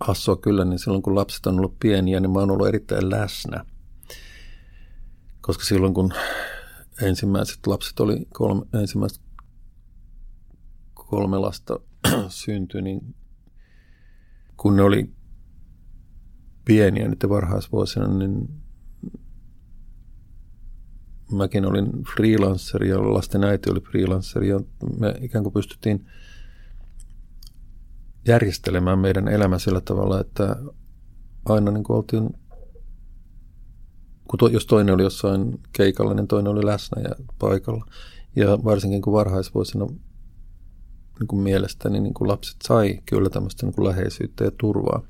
hassua 0.00 0.36
kyllä, 0.36 0.64
niin 0.64 0.78
silloin 0.78 1.02
kun 1.02 1.14
lapset 1.14 1.46
on 1.46 1.58
ollut 1.58 1.78
pieniä, 1.80 2.20
niin 2.20 2.30
mä 2.30 2.38
oon 2.38 2.50
ollut 2.50 2.68
erittäin 2.68 3.10
läsnä. 3.10 3.64
Koska 5.40 5.64
silloin 5.64 5.94
kun 5.94 6.12
ensimmäiset 7.02 7.66
lapset 7.66 8.00
oli 8.00 8.26
kolme, 8.34 8.66
ensimmäiset 8.80 9.22
kolme 10.94 11.38
lasta 11.38 11.80
syntyi, 12.28 12.82
niin 12.82 13.14
kun 14.56 14.76
ne 14.76 14.82
oli 14.82 15.12
pieniä 16.64 17.08
niiden 17.08 17.30
varhaisvuosina, 17.30 18.06
niin 18.06 18.48
mäkin 21.32 21.66
olin 21.66 22.04
freelancer 22.16 22.84
ja 22.84 23.14
lasten 23.14 23.44
äiti 23.44 23.70
oli 23.70 23.80
freelancer 23.80 24.44
ja 24.44 24.60
me 24.98 25.14
ikään 25.20 25.44
kuin 25.44 25.52
pystyttiin 25.52 26.06
järjestelemään 28.28 28.98
meidän 28.98 29.28
elämä 29.28 29.58
sillä 29.58 29.80
tavalla, 29.80 30.20
että 30.20 30.56
aina 31.44 31.70
niin 31.70 31.84
kuin 31.84 31.96
oltiin, 31.96 32.30
kun 34.28 34.38
to, 34.38 34.48
jos 34.48 34.66
toinen 34.66 34.94
oli 34.94 35.02
jossain 35.02 35.60
keikalla, 35.72 36.14
niin 36.14 36.28
toinen 36.28 36.52
oli 36.52 36.66
läsnä 36.66 37.02
ja 37.02 37.10
paikalla. 37.38 37.84
Ja 38.36 38.58
varsinkin 38.64 39.02
kun 39.02 39.12
varhaisvuosina 39.12 39.86
niin 41.20 41.28
kuin 41.28 41.42
mielestäni 41.42 42.00
niin 42.00 42.14
kuin 42.14 42.28
lapset 42.28 42.56
sai 42.62 42.98
kyllä 43.06 43.30
tämmöistä 43.30 43.66
niin 43.66 43.74
kuin 43.74 43.88
läheisyyttä 43.88 44.44
ja 44.44 44.50
turvaa. 44.50 45.02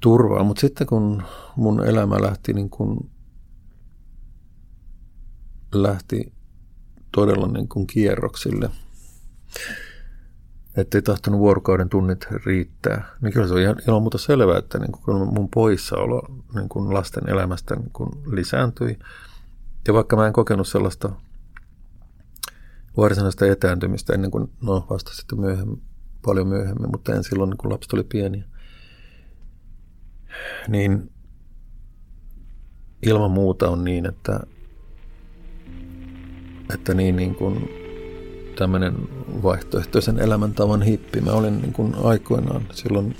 turvaa. 0.00 0.44
Mutta 0.44 0.60
sitten 0.60 0.86
kun 0.86 1.22
mun 1.56 1.86
elämä 1.86 2.22
lähti, 2.22 2.52
niin 2.52 2.70
kuin, 2.70 3.10
lähti 5.72 6.32
todella 7.12 7.48
niin 7.48 7.68
kuin 7.68 7.86
kierroksille, 7.86 8.70
ettei 10.76 11.02
tahtonut 11.02 11.40
vuorokauden 11.40 11.88
tunnit 11.88 12.26
riittää, 12.46 13.16
niin 13.20 13.32
kyllä 13.32 13.48
se 13.48 13.54
on 13.54 13.60
ilman 13.88 14.02
muuta 14.02 14.18
selvää, 14.18 14.58
että 14.58 14.78
niin 14.78 14.92
kuin 14.92 15.34
mun 15.34 15.48
poissaolo 15.54 16.22
niin 16.54 16.68
kuin 16.68 16.94
lasten 16.94 17.28
elämästä 17.28 17.76
niin 17.76 17.90
kuin 17.92 18.10
lisääntyi. 18.26 18.98
Ja 19.86 19.94
vaikka 19.94 20.16
mä 20.16 20.26
en 20.26 20.32
kokenut 20.32 20.68
sellaista 20.68 21.12
varsinaista 22.96 23.46
etääntymistä 23.46 24.12
ennen 24.12 24.30
kuin, 24.30 24.50
no 24.62 24.86
vasta 24.90 25.12
sitten 25.14 25.40
myöhemmin, 25.40 25.82
paljon 26.24 26.48
myöhemmin, 26.48 26.90
mutta 26.90 27.14
en 27.14 27.24
silloin, 27.24 27.56
kun 27.56 27.72
lapset 27.72 27.92
oli 27.92 28.04
pieniä. 28.04 28.44
Niin 30.68 31.12
ilman 33.02 33.30
muuta 33.30 33.70
on 33.70 33.84
niin, 33.84 34.06
että, 34.06 34.40
että 36.74 36.94
niin, 36.94 37.16
niin 37.16 37.34
kuin 37.34 37.70
tämmöinen 38.58 38.94
vaihtoehtoisen 39.42 40.18
elämäntavan 40.18 40.82
hippi. 40.82 41.20
Mä 41.20 41.32
olin 41.32 41.62
niin 41.62 41.72
kuin 41.72 41.94
aikoinaan 41.94 42.62
silloin 42.72 43.16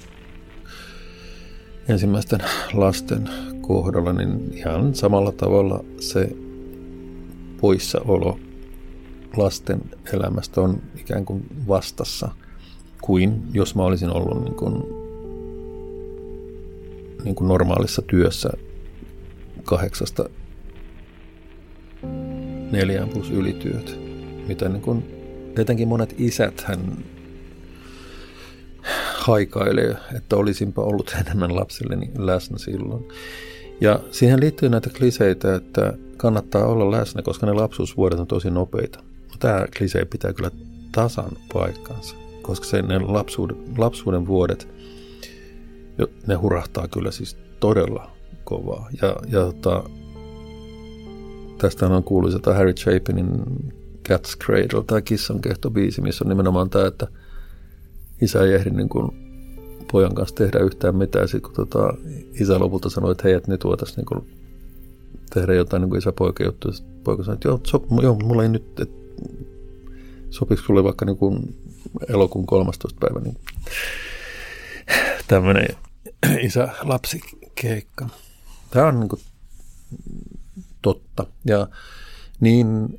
ensimmäisten 1.89 2.41
lasten 2.73 3.29
kohdalla, 3.61 4.13
niin 4.13 4.53
ihan 4.55 4.95
samalla 4.95 5.33
tavalla 5.33 5.85
se 6.01 6.37
poissaolo 7.61 8.39
lasten 9.37 9.81
elämästä 10.13 10.61
on 10.61 10.83
ikään 10.97 11.25
kuin 11.25 11.47
vastassa 11.69 12.31
kuin 13.03 13.43
jos 13.53 13.75
mä 13.75 13.83
olisin 13.83 14.11
ollut 14.11 14.45
niin 14.45 14.55
kuin, 14.55 14.75
niin 17.25 17.35
kuin 17.35 17.49
normaalissa 17.49 18.03
työssä 18.03 18.51
kahdeksasta 19.65 20.29
neljään 22.73 23.09
plus 23.09 23.31
ylityöt. 23.31 24.01
Mitä 24.49 24.69
niin 24.69 24.83
kuin, 24.83 25.05
etenkin 25.57 25.89
monet 25.89 26.15
isät 26.19 26.61
hän 26.61 27.05
haikailee, 29.15 29.97
että 30.17 30.37
olisinpa 30.37 30.83
ollut 30.83 31.17
enemmän 31.21 31.57
lapsilleni 31.57 32.11
läsnä 32.19 32.59
silloin. 32.59 33.09
Ja 33.81 34.01
siihen 34.11 34.41
liittyy 34.41 34.69
näitä 34.69 34.91
kliseitä, 34.99 35.55
että 35.55 35.93
kannattaa 36.17 36.67
olla 36.67 36.91
läsnä, 36.91 37.23
koska 37.23 37.47
ne 37.47 37.53
lapsuusvuodet 37.53 38.21
on 38.21 38.27
tosi 38.27 38.51
nopeita 38.51 39.09
tämä 39.39 39.67
klisee 39.79 40.05
pitää 40.05 40.33
kyllä 40.33 40.51
tasan 40.93 41.31
paikkansa, 41.53 42.17
koska 42.43 42.67
se 42.67 42.83
ne 42.83 42.99
lapsuuden, 42.99 43.57
lapsuuden 43.79 44.27
vuodet, 44.27 44.69
ne 46.27 46.35
hurahtaa 46.35 46.89
kyllä 46.89 47.11
siis 47.11 47.37
todella 47.61 48.11
kovaa. 48.45 48.89
Ja, 49.03 49.09
ja 49.09 49.45
tota, 49.45 49.91
tästä 51.59 51.87
on 51.87 52.05
kuuluisa 52.05 52.39
tämä 52.39 52.57
Harry 52.57 52.73
Chapinin 52.73 53.29
Cat's 54.09 54.37
Cradle, 54.45 54.85
tämä 54.87 55.01
kissan 55.01 55.41
biisi, 55.71 56.01
missä 56.01 56.25
on 56.25 56.29
nimenomaan 56.29 56.71
tämä, 56.71 56.87
että 56.87 57.07
isä 58.23 58.43
ei 58.43 58.55
ehdi 58.55 58.71
niin 58.71 58.89
kuin 58.89 59.29
pojan 59.93 60.15
kanssa 60.15 60.35
tehdä 60.35 60.59
yhtään 60.59 60.97
mitään. 60.97 61.29
Sitten 61.29 61.53
kun 61.53 61.69
tota, 61.69 61.95
isä 62.41 62.59
lopulta 62.59 62.91
sanoi, 62.91 63.13
että 63.13 63.25
hei, 63.25 63.33
että 63.33 63.51
nyt 63.51 63.65
voitaisiin 63.65 64.07
niin 64.11 64.39
tehdä 65.35 65.55
jotain 65.55 65.83
niin 65.83 65.99
isä-poika 65.99 66.45
juttu. 66.45 66.69
Poika 67.05 67.25
sanoi, 67.25 67.35
että 67.35 67.49
joo, 67.49 67.61
so, 67.65 67.87
joo 68.03 68.15
mulla 68.15 68.43
ei 68.43 68.49
nyt, 68.49 68.81
että 68.81 68.99
Sopiko 70.31 70.63
sulle 70.63 70.85
vaikka 70.85 71.05
niin 71.05 71.17
kuin 71.17 71.55
elokuun 72.09 72.47
13. 72.47 73.01
päivä 73.01 73.21
niin 73.21 73.37
tämmöinen 75.29 75.69
isä-lapsi-keikka. 76.41 78.09
Tämä 78.71 78.87
on 78.87 79.01
niin 79.01 79.09
kuin 79.09 79.21
totta. 80.83 81.27
Ja 81.45 81.67
niin 82.41 82.99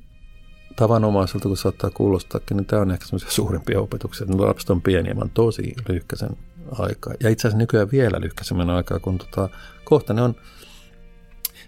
tavanomaiselta 0.76 1.48
kuin 1.48 1.58
saattaa 1.58 1.90
kuulostaakin, 1.90 2.58
niin 2.58 2.66
tämä 2.66 2.82
on 2.82 2.92
ehkä 2.92 3.06
semmoisia 3.06 3.32
suurempia 3.32 3.80
opetuksia. 3.80 4.28
Ne 4.28 4.36
lapset 4.36 4.70
on 4.70 4.82
pieniä, 4.82 5.16
vaan 5.16 5.30
tosi 5.30 5.76
lyhkäisen 5.90 6.38
aikaa. 6.72 7.14
Ja 7.20 7.30
itse 7.30 7.48
asiassa 7.48 7.58
nykyään 7.58 7.92
vielä 7.92 8.22
lyhkäisemmän 8.22 8.70
aikaa, 8.70 9.00
kun 9.00 9.18
tota, 9.18 9.50
kohta 9.84 10.14
ne 10.14 10.22
on, 10.22 10.36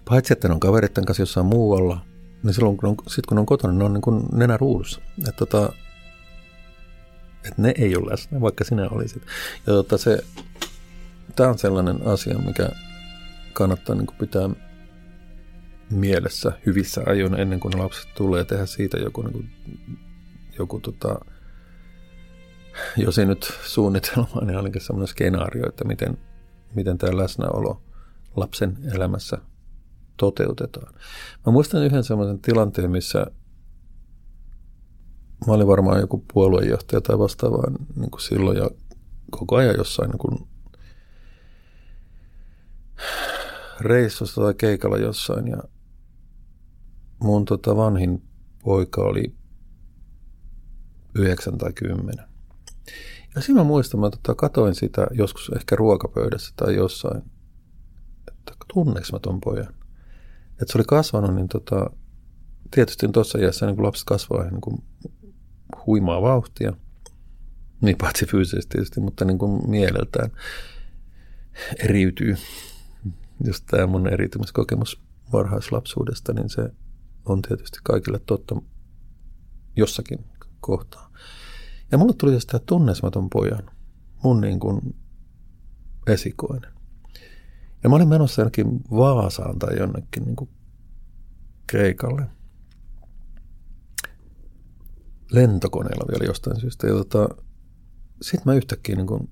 paitsi 0.06 0.34
että 0.34 0.48
ne 0.48 0.54
on 0.54 0.60
kaveritten 0.60 1.06
kanssa 1.06 1.22
jossain 1.22 1.46
muualla, 1.46 2.06
niin 2.44 2.54
silloin 2.54 2.78
kun 2.78 2.90
on, 2.90 2.96
sit 3.08 3.26
kun 3.26 3.38
on 3.38 3.46
kotona, 3.46 3.74
ne 3.74 3.84
on 3.84 3.94
niin 3.94 4.02
kuin 4.02 4.24
nenä 4.32 4.58
ruudussa. 4.58 5.02
Että 5.18 5.46
tota, 5.46 5.74
et 7.46 7.58
ne 7.58 7.74
ei 7.78 7.96
ole 7.96 8.12
läsnä, 8.12 8.42
vaikka 8.42 8.64
sinä 8.64 8.90
olisit. 8.90 9.24
Ja 9.68 9.74
tota 9.74 9.98
se, 9.98 10.24
tämä 11.36 11.50
on 11.50 11.60
sellainen 11.60 12.08
asia, 12.08 12.38
mikä 12.38 12.70
kannattaa 13.54 13.96
niin 13.96 14.08
kuin 14.08 14.18
pitää 14.18 14.50
mielessä 15.92 16.52
hyvissä 16.66 17.02
ajoin 17.06 17.40
ennen 17.40 17.60
kuin 17.60 17.80
lapset 17.80 18.14
tulee 18.16 18.46
tehdä 18.46 18.66
siitä 18.66 18.98
joku, 18.98 19.22
niin 19.22 19.34
kuin, 19.34 19.50
joku 20.60 20.80
tota, 20.80 21.20
jos 22.98 23.20
ei 23.20 23.26
nyt 23.26 23.54
suunnitelma, 23.66 24.42
niin 24.42 24.58
ainakin 24.58 24.82
sellainen 24.82 25.08
skenaario, 25.08 25.70
että 25.70 25.84
miten, 25.84 26.18
miten 26.76 26.98
tämä 26.98 27.18
läsnäolo 27.18 27.82
lapsen 28.36 28.78
elämässä 28.94 29.38
toteutetaan. 30.18 30.94
Mä 31.46 31.52
muistan 31.52 31.84
yhden 31.84 32.04
sellaisen 32.04 32.40
tilanteen, 32.40 32.92
missä 32.92 33.26
mä 35.48 35.54
olin 35.54 35.68
varmaan 35.68 36.00
joku 36.00 36.26
puoluejohtaja 36.34 37.02
tai 37.02 37.20
vastaava 37.20 37.64
niin 37.96 38.12
kuin 38.12 38.22
silloin 38.22 38.58
ja 38.58 38.70
koko 39.32 39.56
ajan 39.56 39.76
jossain 39.78 40.10
niin 40.10 40.20
kuin 40.20 40.48
reissussa 43.80 44.42
tai 44.42 44.54
keikalla 44.54 44.98
jossain 44.98 45.48
ja 45.48 45.58
mun 47.22 47.46
tota 47.46 47.76
vanhin 47.76 48.24
poika 48.64 49.02
oli 49.02 49.36
yhdeksän 51.16 51.58
tai 51.58 51.74
kymmenen. 51.74 52.26
Ja 53.36 53.42
siinä 53.42 53.62
mä 53.62 53.68
muistan, 53.68 54.00
mä 54.00 54.10
tota, 54.10 54.36
katoin 54.36 54.76
sitä 54.76 55.08
joskus 55.12 55.52
ehkä 55.56 55.76
ruokapöydässä 55.76 56.54
tai 56.56 56.76
jossain, 56.76 57.22
että 58.28 58.54
tunneeks 58.74 59.14
mä 59.14 59.20
ton 59.20 59.42
pojan. 59.42 59.74
Että 60.52 60.72
se 60.72 60.78
oli 60.78 60.86
kasvanut, 60.88 61.36
niin 61.36 61.48
tota, 61.48 61.90
tietysti 62.72 63.08
tuossa 63.08 63.40
iässä 63.40 63.66
niin 63.66 63.76
kun 63.76 63.86
lapset 63.86 64.06
kasvaa 64.06 64.44
niin 64.44 64.62
kun 64.62 64.84
huimaa 65.86 66.22
vauhtia, 66.22 66.74
niin 67.82 67.98
paitsi 67.98 68.26
fyysisesti 68.26 68.70
tietysti, 68.70 69.00
mutta 69.00 69.26
niin 69.26 69.38
kuin 69.38 69.70
mieleltään 69.70 70.32
eriytyy. 71.80 72.38
Just 73.46 73.66
tämä 73.72 73.88
mun 73.88 74.08
eriytymiskokemus 74.08 75.02
varhaislapsuudesta, 75.34 76.34
niin 76.34 76.50
se 76.50 76.72
on 77.26 77.42
tietysti 77.42 77.80
kaikille 77.84 78.20
totta 78.20 78.62
jossakin 79.76 80.26
kohtaa. 80.60 81.12
Ja 81.92 81.98
mulle 81.98 82.14
tuli 82.14 82.34
tästä 82.34 82.60
tunnesmaton 82.60 83.30
pojan, 83.30 83.72
mun 84.24 84.42
niin 84.42 84.60
kuin 84.60 84.96
esikoinen. 86.08 86.72
Ja 87.84 87.90
mä 87.90 87.96
olin 87.96 88.08
menossa 88.08 88.42
jonnekin 88.42 88.80
Vaasaan 88.92 89.60
tai 89.60 89.78
jonnekin 89.78 90.24
niin 90.26 90.36
kuin 90.36 90.50
keikalle. 91.72 92.26
Lentokoneella 95.32 96.06
vielä 96.12 96.26
jostain 96.26 96.60
syystä. 96.60 96.88
Ja 96.88 96.94
tota, 96.94 97.30
sitten 98.22 98.52
mä 98.52 98.54
yhtäkkiä 98.54 98.96
niin 98.96 99.08
kuin, 99.08 99.30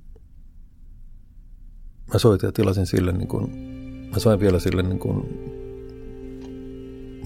mä 2.14 2.20
soitin 2.20 2.48
ja 2.48 2.52
tilasin 2.52 2.86
sille 2.86 3.12
niin 3.12 3.28
kuin, 3.28 3.52
mä 4.12 4.20
sain 4.20 4.40
vielä 4.40 4.60
sille 4.60 4.84
niin 4.84 5.00
kuin 5.00 5.24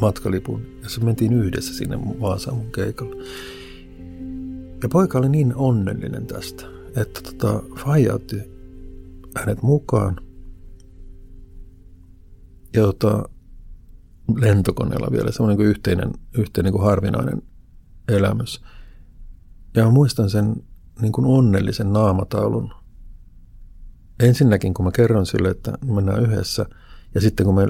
matkalipun. 0.03 0.65
Ja 0.84 0.89
se 0.89 1.03
mentiin 1.03 1.34
yhdessä 1.34 1.73
sinne 1.73 1.99
Vaasaan 2.21 2.57
mun 2.57 2.71
keikalle. 2.71 3.15
Ja 4.84 4.89
poika 4.89 5.17
oli 5.17 5.30
niin 5.30 5.55
onnellinen 5.55 6.25
tästä, 6.25 6.63
että 6.95 7.21
tota, 7.21 7.63
Faija 7.75 8.13
otti 8.13 8.35
hänet 9.35 9.61
mukaan. 9.61 10.15
Ja 12.73 12.81
tota, 12.81 13.30
lentokoneella 14.35 15.11
vielä 15.11 15.31
semmoinen 15.31 15.57
kuin 15.57 15.67
yhteinen, 15.67 16.11
yhteinen 16.38 16.71
kuin 16.71 16.84
harvinainen 16.84 17.41
elämys. 18.07 18.61
Ja 19.75 19.89
muistan 19.89 20.30
sen 20.30 20.55
niin 21.01 21.11
kuin 21.11 21.25
onnellisen 21.25 21.93
naamataulun. 21.93 22.73
Ensinnäkin, 24.19 24.73
kun 24.73 24.85
mä 24.85 24.91
kerron 24.91 25.25
sille, 25.25 25.49
että 25.49 25.77
mennään 25.85 26.23
yhdessä, 26.23 26.65
ja 27.15 27.21
sitten 27.21 27.45
kun 27.45 27.55
me 27.55 27.67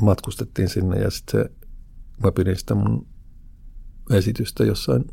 matkustettiin 0.00 0.68
sinne, 0.68 1.00
ja 1.00 1.10
sitten 1.10 1.42
se, 1.42 1.63
mä 2.24 2.32
pidin 2.32 2.56
sitä 2.56 2.74
mun 2.74 3.06
esitystä 4.10 4.64
jossain 4.64 5.04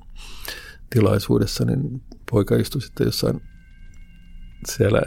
tilaisuudessa, 0.89 1.65
niin 1.65 2.01
poika 2.31 2.55
istui 2.55 2.81
sitten 2.81 3.05
jossain 3.05 3.41
siellä 4.67 5.01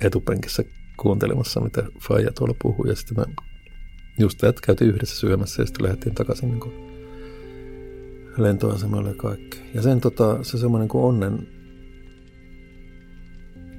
etupenkissä 0.00 0.64
kuuntelemassa, 0.96 1.60
mitä 1.60 1.82
Faija 2.00 2.32
tuolla 2.32 2.54
puhui. 2.62 2.88
Ja 2.88 2.96
sitten 2.96 3.18
me 3.18 3.34
just 4.18 4.44
että 4.44 4.60
käytiin 4.66 4.90
yhdessä 4.90 5.16
syömässä 5.16 5.62
ja 5.62 5.66
sitten 5.66 5.84
lähdettiin 5.84 6.14
takaisin 6.14 6.48
niin 6.48 6.60
kuin 6.60 6.74
lentoasemalle 8.36 9.08
ja 9.08 9.14
kaikki. 9.14 9.58
Ja 9.74 9.82
sen 9.82 10.00
tota, 10.00 10.44
se 10.44 10.58
semmoinen 10.58 10.88
kuin 10.88 11.04
onnen, 11.04 11.48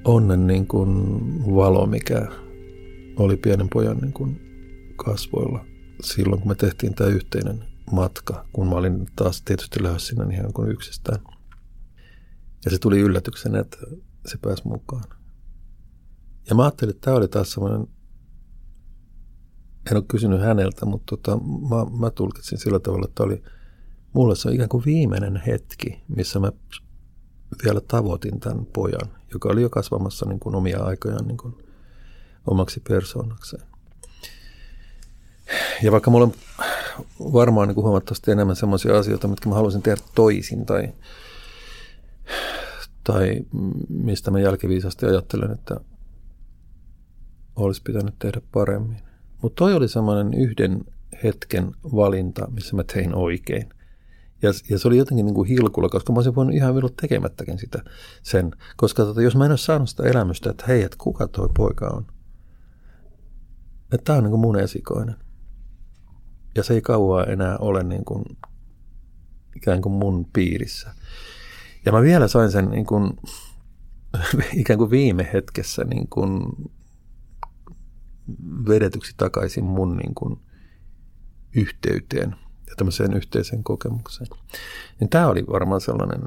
onnen 0.04 0.46
niin 0.46 0.66
kuin 0.66 0.88
valo, 1.54 1.86
mikä 1.86 2.26
oli 3.16 3.36
pienen 3.36 3.68
pojan 3.68 3.98
niin 3.98 4.12
kuin 4.12 4.40
kasvoilla 4.96 5.64
silloin, 6.02 6.40
kun 6.40 6.50
me 6.50 6.54
tehtiin 6.54 6.94
tämä 6.94 7.10
yhteinen 7.10 7.71
matka, 7.90 8.46
kun 8.52 8.68
mä 8.68 8.74
olin 8.74 9.06
taas 9.16 9.42
tietysti 9.42 9.82
lähdössä 9.82 10.08
sinne 10.08 10.24
niin 10.24 10.40
ihan 10.40 10.52
kuin 10.52 10.70
yksistään. 10.70 11.20
Ja 12.64 12.70
se 12.70 12.78
tuli 12.78 13.00
yllätyksenä, 13.00 13.60
että 13.60 13.76
se 14.26 14.38
pääsi 14.42 14.68
mukaan. 14.68 15.04
Ja 16.48 16.54
mä 16.54 16.62
ajattelin, 16.62 16.94
että 16.94 17.04
tämä 17.04 17.16
oli 17.16 17.28
taas 17.28 17.52
semmoinen, 17.52 17.86
en 19.90 19.96
ole 19.96 20.04
kysynyt 20.08 20.40
häneltä, 20.40 20.86
mutta 20.86 21.16
tota, 21.16 21.36
mä, 21.70 22.00
mä 22.00 22.10
tulkitsin 22.10 22.58
sillä 22.58 22.78
tavalla, 22.78 23.06
että 23.08 23.22
oli, 23.22 23.42
mulle 24.12 24.36
se 24.36 24.48
on 24.48 24.54
ikään 24.54 24.68
kuin 24.68 24.84
viimeinen 24.84 25.42
hetki, 25.46 26.02
missä 26.08 26.40
mä 26.40 26.52
vielä 27.64 27.80
tavoitin 27.80 28.40
tämän 28.40 28.66
pojan, 28.66 29.08
joka 29.32 29.48
oli 29.48 29.62
jo 29.62 29.70
kasvamassa 29.70 30.26
niin 30.28 30.40
kuin 30.40 30.54
omia 30.54 30.82
aikojaan 30.82 31.26
niin 31.26 31.38
kuin 31.38 31.54
omaksi 32.46 32.80
persoonakseen. 32.88 33.71
Ja 35.82 35.92
vaikka 35.92 36.10
mulla 36.10 36.24
on 36.24 36.32
varmaan 37.32 37.68
niin 37.68 37.76
huomattavasti 37.76 38.30
enemmän 38.30 38.56
sellaisia 38.56 38.98
asioita, 38.98 39.28
mitkä 39.28 39.48
mä 39.48 39.54
haluaisin 39.54 39.82
tehdä 39.82 40.02
toisin 40.14 40.66
tai 40.66 40.88
tai 43.04 43.44
mistä 43.88 44.30
mä 44.30 44.40
jälkiviisasti 44.40 45.06
ajattelen, 45.06 45.50
että 45.50 45.80
olisi 47.56 47.82
pitänyt 47.82 48.14
tehdä 48.18 48.40
paremmin. 48.52 49.02
Mutta 49.42 49.56
toi 49.56 49.74
oli 49.74 49.88
semmoinen 49.88 50.34
yhden 50.34 50.84
hetken 51.24 51.72
valinta, 51.84 52.50
missä 52.50 52.76
mä 52.76 52.84
tein 52.84 53.14
oikein. 53.14 53.68
Ja, 54.42 54.50
ja 54.70 54.78
se 54.78 54.88
oli 54.88 54.96
jotenkin 54.96 55.26
niin 55.26 55.34
kuin 55.34 55.48
hilkulla, 55.48 55.88
koska 55.88 56.12
mä 56.12 56.16
olisin 56.16 56.34
voinut 56.34 56.54
ihan 56.54 56.74
vielä 56.74 56.88
tekemättäkin 57.00 57.58
sitä 57.58 57.82
sen. 58.22 58.50
Koska 58.76 59.04
tota, 59.04 59.22
jos 59.22 59.36
mä 59.36 59.44
en 59.44 59.52
olisi 59.52 59.64
saanut 59.64 59.88
sitä 59.88 60.02
elämystä, 60.02 60.50
että 60.50 60.64
hei, 60.68 60.82
että 60.82 60.96
kuka 61.00 61.28
toi 61.28 61.48
poika 61.56 61.86
on. 61.86 62.06
Että 63.92 64.04
tää 64.04 64.16
on 64.16 64.22
niin 64.22 64.30
kuin 64.30 64.40
mun 64.40 64.58
esikoinen. 64.58 65.16
Ja 66.54 66.62
se 66.62 66.74
ei 66.74 66.82
kauaa 66.82 67.24
enää 67.24 67.58
ole 67.58 67.82
niin 67.82 68.04
kuin, 68.04 68.24
ikään 69.56 69.82
kuin 69.82 69.92
mun 69.92 70.26
piirissä. 70.32 70.94
Ja 71.84 71.92
mä 71.92 72.02
vielä 72.02 72.28
sain 72.28 72.50
sen 72.50 72.70
niin 72.70 72.86
kuin, 72.86 73.10
ikään 74.52 74.78
kuin 74.78 74.90
viime 74.90 75.30
hetkessä 75.32 75.84
niin 75.84 76.08
kuin 76.08 76.42
vedetyksi 78.68 79.14
takaisin 79.16 79.64
mun 79.64 79.96
niin 79.96 80.14
kuin 80.14 80.40
yhteyteen 81.56 82.36
ja 82.68 82.76
tämmöiseen 82.76 83.14
yhteiseen 83.14 83.64
kokemukseen. 83.64 84.30
Niin 85.00 85.10
tämä 85.10 85.28
oli 85.28 85.46
varmaan 85.46 85.80
sellainen 85.80 86.20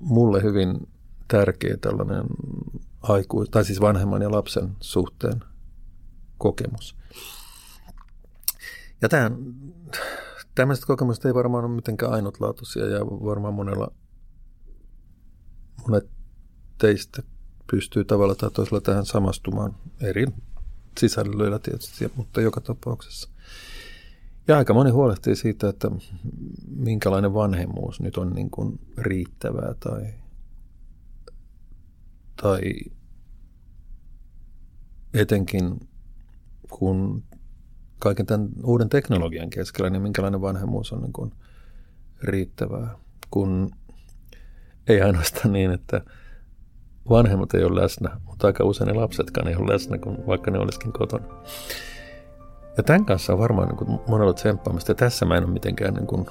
mulle 0.00 0.42
hyvin 0.42 0.88
tärkeä 1.28 1.76
tällainen 1.76 2.24
aiku, 3.02 3.46
tai 3.46 3.64
siis 3.64 3.80
vanhemman 3.80 4.22
ja 4.22 4.30
lapsen 4.30 4.76
suhteen 4.80 5.40
kokemus. 6.38 6.96
Ja 9.02 9.08
tämän, 9.08 9.36
tämmöiset 10.54 10.84
kokemukset 10.84 11.24
ei 11.24 11.34
varmaan 11.34 11.64
ole 11.64 11.74
mitenkään 11.74 12.12
ainutlaatuisia 12.12 12.86
ja 12.86 13.06
varmaan 13.06 13.54
monella 13.54 13.92
monet 15.88 16.10
teistä 16.78 17.22
pystyy 17.70 18.04
tavalla 18.04 18.34
tai 18.34 18.50
toisella 18.50 18.80
tähän 18.80 19.06
samastumaan 19.06 19.76
eri 20.00 20.26
sisällöillä 20.98 21.58
tietysti, 21.58 22.12
mutta 22.16 22.40
joka 22.40 22.60
tapauksessa. 22.60 23.30
Ja 24.48 24.56
aika 24.56 24.74
moni 24.74 24.90
huolehtii 24.90 25.36
siitä, 25.36 25.68
että 25.68 25.90
minkälainen 26.76 27.34
vanhemmuus 27.34 28.00
nyt 28.00 28.16
on 28.16 28.32
niin 28.32 28.50
kuin 28.50 28.80
riittävää 28.98 29.74
tai, 29.80 30.14
tai 32.42 32.60
etenkin 35.14 35.88
kun 36.70 37.24
kaiken 38.04 38.26
tämän 38.26 38.48
uuden 38.64 38.88
teknologian 38.88 39.50
keskellä, 39.50 39.90
niin 39.90 40.02
minkälainen 40.02 40.40
vanhemmuus 40.40 40.92
on 40.92 41.02
niin 41.02 41.12
kuin 41.12 41.32
riittävää, 42.22 42.94
kun 43.30 43.70
ei 44.88 45.02
ainoastaan 45.02 45.52
niin, 45.52 45.70
että 45.70 46.00
vanhemmat 47.10 47.54
ei 47.54 47.64
ole 47.64 47.82
läsnä, 47.82 48.20
mutta 48.24 48.46
aika 48.46 48.64
usein 48.64 48.88
ne 48.88 48.94
lapsetkaan 48.94 49.48
ei 49.48 49.56
ole 49.56 49.72
läsnä, 49.72 49.98
kun 49.98 50.26
vaikka 50.26 50.50
ne 50.50 50.58
olisikin 50.58 50.92
kotona. 50.92 51.26
Ja 52.76 52.82
tämän 52.82 53.04
kanssa 53.04 53.32
on 53.32 53.38
varmaan 53.38 53.68
niin 53.68 53.76
kuin 53.76 54.00
monella 54.08 54.32
tsemppaamista. 54.32 54.90
Ja 54.90 54.94
tässä 54.94 55.24
mä 55.24 55.36
en 55.36 55.44
ole 55.44 55.52
mitenkään 55.52 55.94
niin 55.94 56.06
kuin 56.06 56.26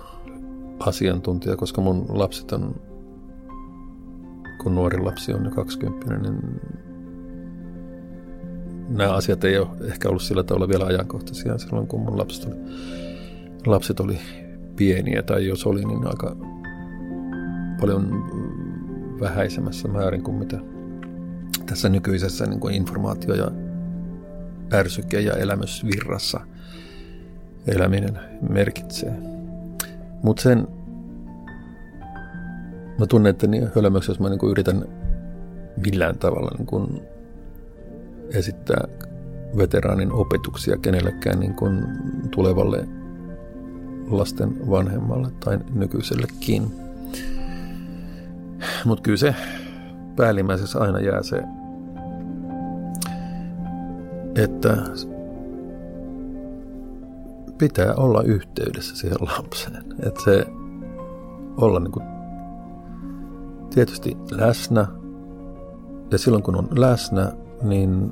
asiantuntija, 0.80 1.56
koska 1.56 1.82
mun 1.82 2.06
lapset 2.10 2.52
on, 2.52 2.82
kun 4.64 4.76
nuori 4.76 5.00
lapsi 5.00 5.34
on 5.34 5.46
jo 5.46 5.52
20, 5.52 6.18
niin 6.18 6.62
nämä 8.90 9.14
asiat 9.14 9.44
ei 9.44 9.58
ole 9.58 9.68
ehkä 9.84 10.10
ollut 10.10 10.22
sillä 10.22 10.44
tavalla 10.44 10.68
vielä 10.68 10.86
ajankohtaisia 10.86 11.58
silloin, 11.58 11.88
kun 11.88 12.02
mun 12.02 12.18
lapset 12.18 12.46
oli, 12.46 12.56
lapset 13.66 14.00
oli 14.00 14.20
pieniä, 14.76 15.24
tai 15.24 15.48
jos 15.48 15.66
oli, 15.66 15.86
niin 15.86 16.08
aika 16.08 16.36
paljon 17.80 18.24
vähäisemmässä 19.20 19.88
määrin 19.88 20.24
kuin 20.24 20.38
mitä 20.38 20.60
tässä 21.66 21.90
nykyisessä 21.90 22.46
niin 22.46 22.60
kuin 22.60 22.76
informaatio- 22.76 23.36
ja 23.36 23.52
ärsyke- 24.74 25.20
ja 25.20 25.34
elämysvirrassa 25.34 26.40
eläminen 27.68 28.20
merkitsee. 28.50 29.14
Mutta 30.24 30.42
sen 30.42 30.68
mä 33.00 33.06
tunnen, 33.08 33.30
että 33.30 33.48
niin 33.48 33.70
hölmöksi, 33.76 34.12
jos 34.12 34.20
mä 34.20 34.30
niin 34.30 34.52
yritän 34.52 34.86
millään 35.86 36.18
tavalla 36.18 36.52
niin 36.58 36.66
kuin 36.66 37.02
esittää 38.30 38.88
veteraanin 39.58 40.12
opetuksia 40.12 40.78
kenellekään 40.78 41.40
niin 41.40 41.54
kuin 41.54 41.86
tulevalle 42.32 42.88
lasten 44.10 44.70
vanhemmalle 44.70 45.32
tai 45.40 45.60
nykyisellekin. 45.74 46.64
Mutta 48.86 49.02
kyllä 49.02 49.18
se 49.18 49.36
päällimmäisessä 50.16 50.80
aina 50.80 51.00
jää 51.00 51.24
se, 51.24 51.44
että 54.36 54.78
pitää 57.58 57.94
olla 57.94 58.22
yhteydessä 58.22 58.96
siihen 58.96 59.18
lapseen. 59.22 59.84
Että 60.06 60.22
se 60.24 60.46
olla 61.58 61.80
niin 61.80 61.92
kuin 61.92 62.06
tietysti 63.74 64.18
läsnä. 64.32 64.88
Ja 66.12 66.18
silloin 66.18 66.44
kun 66.44 66.56
on 66.56 66.68
läsnä, 66.72 67.32
niin 67.64 68.12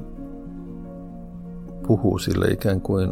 puhuu 1.87 2.19
sille 2.19 2.47
ikään 2.47 2.81
kuin 2.81 3.11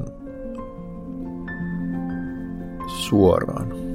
suoraan. 2.88 3.89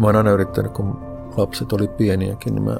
Mä 0.00 0.06
oon 0.06 0.16
aina 0.16 0.30
yrittänyt, 0.30 0.72
kun 0.72 1.00
lapset 1.36 1.72
oli 1.72 1.88
pieniäkin, 1.88 2.54
niin 2.54 2.62
mä, 2.62 2.76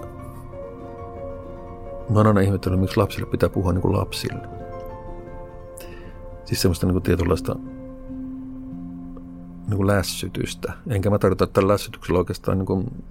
mä 2.10 2.18
oon 2.18 2.26
aina 2.26 2.40
ihmetellyt, 2.40 2.80
miksi 2.80 2.96
lapsille 2.96 3.26
pitää 3.30 3.48
puhua 3.48 3.72
niin 3.72 3.82
kuin 3.82 3.96
lapsille. 3.96 4.48
Siis 6.44 6.62
semmoista 6.62 6.86
niin 6.86 6.94
kuin 6.94 7.02
tietynlaista 7.02 7.56
niin 9.68 9.76
kuin 9.76 9.86
lässytystä. 9.86 10.72
Enkä 10.86 11.10
mä 11.10 11.18
tarkoita 11.18 11.46
tällä 11.46 11.72
lässytyksellä 11.72 12.18
oikeastaan 12.18 12.58
niin 12.58 12.66
kuin 12.66 13.04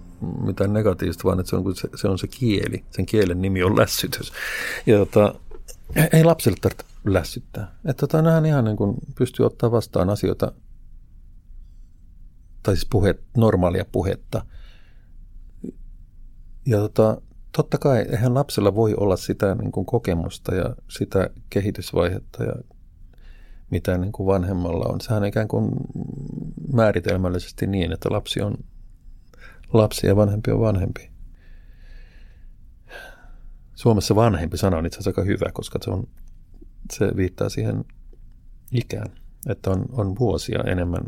mitään 0.45 0.73
negatiivista, 0.73 1.23
vaan 1.23 1.39
että 1.39 1.49
se 1.49 1.55
on, 1.55 1.75
se, 1.75 1.89
se 1.95 2.07
on 2.07 2.17
se 2.17 2.27
kieli. 2.27 2.83
Sen 2.91 3.05
kielen 3.05 3.41
nimi 3.41 3.63
on 3.63 3.77
lässytys. 3.77 4.33
Ja 4.85 4.97
tota, 4.97 5.35
ei 6.13 6.23
lapsille 6.23 6.57
tarvitse 6.61 6.85
lässyttää. 7.05 7.75
Että 7.85 8.07
tota, 8.07 8.45
ihan 8.47 8.65
niin 8.65 8.77
kuin 8.77 8.95
pystyy 9.15 9.45
ottaa 9.45 9.71
vastaan 9.71 10.09
asioita 10.09 10.51
tai 12.67 12.75
siis 12.75 12.87
puhe, 12.91 13.15
normaalia 13.37 13.85
puhetta. 13.91 14.45
Ja 16.65 16.77
tota, 16.77 17.21
totta 17.57 17.77
kai, 17.77 18.05
eihän 18.09 18.33
lapsella 18.33 18.75
voi 18.75 18.93
olla 18.97 19.17
sitä 19.17 19.55
niin 19.55 19.71
kuin 19.71 19.85
kokemusta 19.85 20.55
ja 20.55 20.75
sitä 20.87 21.29
kehitysvaihetta 21.49 22.43
ja 22.43 22.53
mitä 23.69 23.97
niin 23.97 24.11
kuin 24.11 24.27
vanhemmalla 24.27 24.85
on. 24.85 25.01
Sehän 25.01 25.23
on 25.23 25.27
ikään 25.27 25.47
kuin 25.47 25.71
määritelmällisesti 26.73 27.67
niin, 27.67 27.91
että 27.91 28.09
lapsi 28.11 28.41
on 28.41 28.57
lapsi 29.73 30.07
ja 30.07 30.15
vanhempi 30.15 30.51
on 30.51 30.59
vanhempi. 30.59 31.09
Suomessa 33.75 34.15
vanhempi 34.15 34.57
sana 34.57 34.77
on 34.77 34.85
itse 34.85 34.95
asiassa 34.99 35.09
aika 35.09 35.23
hyvä, 35.23 35.51
koska 35.53 35.79
se, 35.81 35.91
on, 35.91 36.07
se 36.93 37.11
viittaa 37.15 37.49
siihen 37.49 37.85
ikään, 38.71 39.07
että 39.49 39.69
on, 39.69 39.85
on 39.91 40.15
vuosia 40.19 40.63
enemmän 40.67 41.03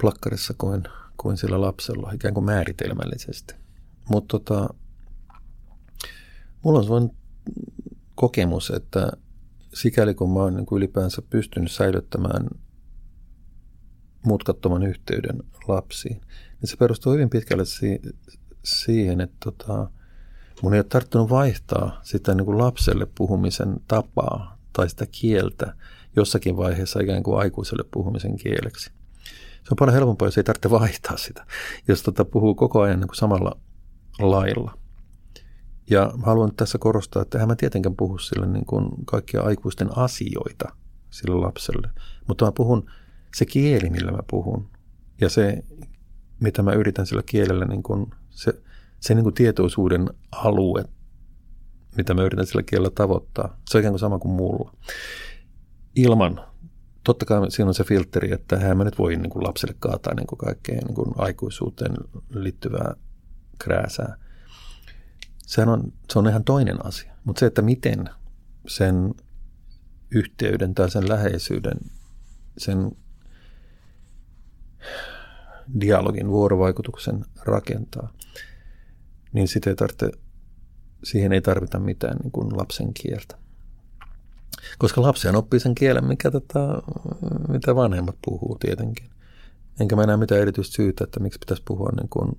plakkarissa 0.00 0.54
kuin, 0.58 0.84
kuin 1.16 1.36
sillä 1.36 1.60
lapsella, 1.60 2.12
ikään 2.12 2.34
kuin 2.34 2.44
määritelmällisesti. 2.44 3.54
Mutta 4.10 4.38
tota, 4.38 4.74
mulla 6.62 6.78
on 6.78 6.84
sellainen 6.84 7.10
kokemus, 8.14 8.70
että 8.70 9.12
sikäli 9.74 10.14
kun 10.14 10.32
mä 10.32 10.38
oon 10.38 10.54
niin 10.54 10.66
ylipäänsä 10.72 11.22
pystynyt 11.22 11.72
säilyttämään 11.72 12.48
mutkattoman 14.22 14.82
yhteyden 14.82 15.42
lapsiin, 15.68 16.20
niin 16.60 16.68
se 16.70 16.76
perustuu 16.76 17.12
hyvin 17.12 17.30
pitkälle 17.30 17.64
si- 17.64 18.02
siihen, 18.64 19.20
että 19.20 19.36
tota, 19.44 19.90
mun 20.62 20.74
ei 20.74 20.80
ole 20.80 20.86
tarttunut 20.88 21.30
vaihtaa 21.30 22.00
sitä 22.02 22.34
niin 22.34 22.44
kuin 22.44 22.58
lapselle 22.58 23.06
puhumisen 23.14 23.76
tapaa 23.88 24.58
tai 24.72 24.90
sitä 24.90 25.06
kieltä 25.06 25.74
jossakin 26.16 26.56
vaiheessa 26.56 27.00
ikään 27.00 27.22
kuin 27.22 27.38
aikuiselle 27.38 27.84
puhumisen 27.90 28.36
kieleksi. 28.36 28.90
Se 29.68 29.72
on 29.72 29.76
paljon 29.78 29.94
helpompaa, 29.94 30.28
jos 30.28 30.38
ei 30.38 30.44
tarvitse 30.44 30.70
vaihtaa 30.70 31.16
sitä, 31.16 31.46
jos 31.88 32.02
tota 32.02 32.24
puhuu 32.24 32.54
koko 32.54 32.80
ajan 32.80 33.00
niin 33.00 33.08
kuin 33.08 33.16
samalla 33.16 33.60
lailla. 34.18 34.78
Ja 35.90 36.12
haluan 36.22 36.54
tässä 36.54 36.78
korostaa, 36.78 37.22
että 37.22 37.38
eihän 37.38 37.48
mä 37.48 37.56
tietenkään 37.56 37.96
puhu 37.96 38.18
sille 38.18 38.46
niin 38.46 38.66
kuin 38.66 38.88
kaikkia 39.04 39.42
aikuisten 39.42 39.98
asioita 39.98 40.72
sille 41.10 41.36
lapselle, 41.36 41.90
mutta 42.28 42.44
mä 42.44 42.52
puhun 42.52 42.90
se 43.36 43.46
kieli, 43.46 43.90
millä 43.90 44.12
mä 44.12 44.22
puhun 44.30 44.70
ja 45.20 45.28
se, 45.28 45.64
mitä 46.40 46.62
mä 46.62 46.72
yritän 46.72 47.06
sillä 47.06 47.22
kielellä, 47.26 47.64
niin 47.64 47.82
kuin 47.82 48.06
se, 48.30 48.62
se 49.00 49.14
niin 49.14 49.24
kuin 49.24 49.34
tietoisuuden 49.34 50.10
alue, 50.32 50.84
mitä 51.96 52.14
mä 52.14 52.22
yritän 52.22 52.46
sillä 52.46 52.62
kielellä 52.62 52.90
tavoittaa, 52.90 53.60
se 53.68 53.78
on 53.78 53.80
ikään 53.80 53.92
kuin 53.92 54.00
sama 54.00 54.18
kuin 54.18 54.32
mulla. 54.32 54.72
Ilman 55.96 56.40
totta 57.08 57.24
kai 57.24 57.50
siinä 57.50 57.68
on 57.68 57.74
se 57.74 57.84
filteri, 57.84 58.32
että 58.32 58.58
hän 58.58 58.76
mä 58.76 58.84
nyt 58.84 58.98
voi 58.98 59.16
niin 59.16 59.30
kuin 59.30 59.44
lapselle 59.44 59.74
kaataa 59.78 60.14
niin 60.14 60.26
kuin 60.26 60.38
kaikkeen 60.38 60.84
niin 60.86 60.94
kuin 60.94 61.12
aikuisuuteen 61.16 61.94
liittyvää 62.30 62.94
krääsää. 63.58 64.16
Sehän 65.46 65.68
on, 65.68 65.92
se 66.12 66.18
on 66.18 66.28
ihan 66.28 66.44
toinen 66.44 66.86
asia. 66.86 67.12
Mutta 67.24 67.40
se, 67.40 67.46
että 67.46 67.62
miten 67.62 68.10
sen 68.66 69.14
yhteyden 70.10 70.74
tai 70.74 70.90
sen 70.90 71.08
läheisyyden, 71.08 71.78
sen 72.58 72.92
dialogin, 75.80 76.28
vuorovaikutuksen 76.28 77.24
rakentaa, 77.44 78.12
niin 79.32 79.48
sitä 79.48 79.70
ei 79.70 79.76
tarvitse, 79.76 80.10
siihen 81.04 81.32
ei 81.32 81.40
tarvita 81.40 81.78
mitään 81.78 82.16
niin 82.16 82.32
kuin 82.32 82.56
lapsen 82.56 82.94
kieltä. 82.94 83.38
Koska 84.78 85.02
lapsihan 85.02 85.36
oppii 85.36 85.60
sen 85.60 85.74
kielen, 85.74 86.04
mikä 86.04 86.30
tota, 86.30 86.82
mitä 87.48 87.74
vanhemmat 87.74 88.16
puhuu 88.24 88.56
tietenkin. 88.60 89.06
Enkä 89.80 89.96
mä 89.96 90.06
näe 90.06 90.16
mitään 90.16 90.40
erityistä 90.40 90.76
syytä, 90.76 91.04
että 91.04 91.20
miksi 91.20 91.38
pitäisi 91.38 91.62
puhua 91.66 91.90
niin 91.96 92.08
kuin 92.08 92.38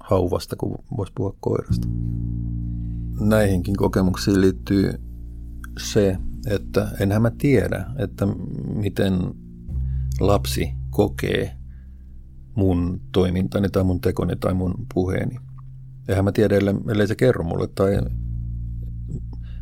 hauvasta, 0.00 0.56
kun 0.56 0.78
voisi 0.96 1.12
puhua 1.16 1.36
koirasta. 1.40 1.88
Näihinkin 3.20 3.76
kokemuksiin 3.76 4.40
liittyy 4.40 4.94
se, 5.78 6.16
että 6.46 6.88
enhän 7.00 7.22
mä 7.22 7.30
tiedä, 7.38 7.86
että 7.98 8.26
miten 8.74 9.34
lapsi 10.20 10.74
kokee 10.90 11.56
mun 12.54 13.00
toimintani 13.12 13.68
tai 13.68 13.84
mun 13.84 14.00
tekoni 14.00 14.36
tai 14.36 14.54
mun 14.54 14.74
puheeni. 14.94 15.36
Eihän 16.08 16.24
mä 16.24 16.32
tiedä, 16.32 16.54
ellei 16.90 17.06
se 17.06 17.14
kerro 17.14 17.44
mulle 17.44 17.68
tai 17.74 17.98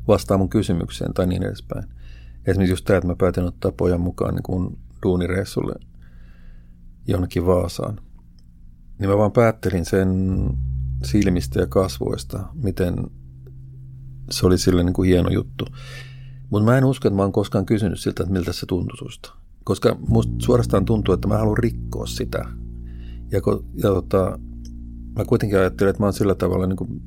vastaa 0.09 0.39
mun 0.39 0.49
kysymykseen 0.49 1.15
tai 1.15 1.27
niin 1.27 1.43
edespäin. 1.43 1.85
Esimerkiksi 2.47 2.73
just 2.73 2.85
tämä, 2.85 2.97
että 2.97 3.09
mä 3.09 3.17
päätin 3.17 3.45
ottaa 3.45 3.73
pojan 3.73 4.01
mukaan 4.01 4.35
niin 4.35 4.43
kuin 4.43 4.79
duunireissulle 5.03 5.75
jonnekin 7.07 7.47
Vaasaan. 7.47 8.01
Niin 8.99 9.11
mä 9.11 9.19
vaan 9.19 9.33
päättelin 9.33 9.85
sen 9.85 10.09
silmistä 11.05 11.61
ja 11.61 11.67
kasvoista, 11.67 12.49
miten 12.55 12.95
se 14.31 14.47
oli 14.47 14.59
sille 14.59 14.85
niin 14.85 14.93
kuin 14.93 15.09
hieno 15.09 15.31
juttu. 15.31 15.65
Mutta 16.51 16.65
mä 16.65 16.79
en 16.79 16.85
usko, 16.85 17.09
että 17.09 17.17
mä 17.17 17.23
oon 17.23 17.33
koskaan 17.33 17.67
kysynyt 17.67 18.01
siltä, 18.01 18.23
että 18.23 18.33
miltä 18.33 18.53
se 18.53 18.67
tuntui 18.67 18.99
susta. 18.99 19.35
Koska 19.65 19.97
musta 20.09 20.33
suorastaan 20.39 20.85
tuntuu, 20.85 21.15
että 21.15 21.29
mä 21.29 21.39
haluan 21.39 21.59
rikkoa 21.59 22.07
sitä. 22.07 22.39
Ja, 23.31 23.41
ja 23.75 23.89
tota, 23.89 24.39
mä 25.19 25.25
kuitenkin 25.25 25.59
ajattelen, 25.59 25.91
että 25.91 26.03
mä 26.03 26.07
oon 26.07 26.13
sillä 26.13 26.35
tavalla 26.35 26.67
niin 26.67 26.77
kuin 26.77 27.03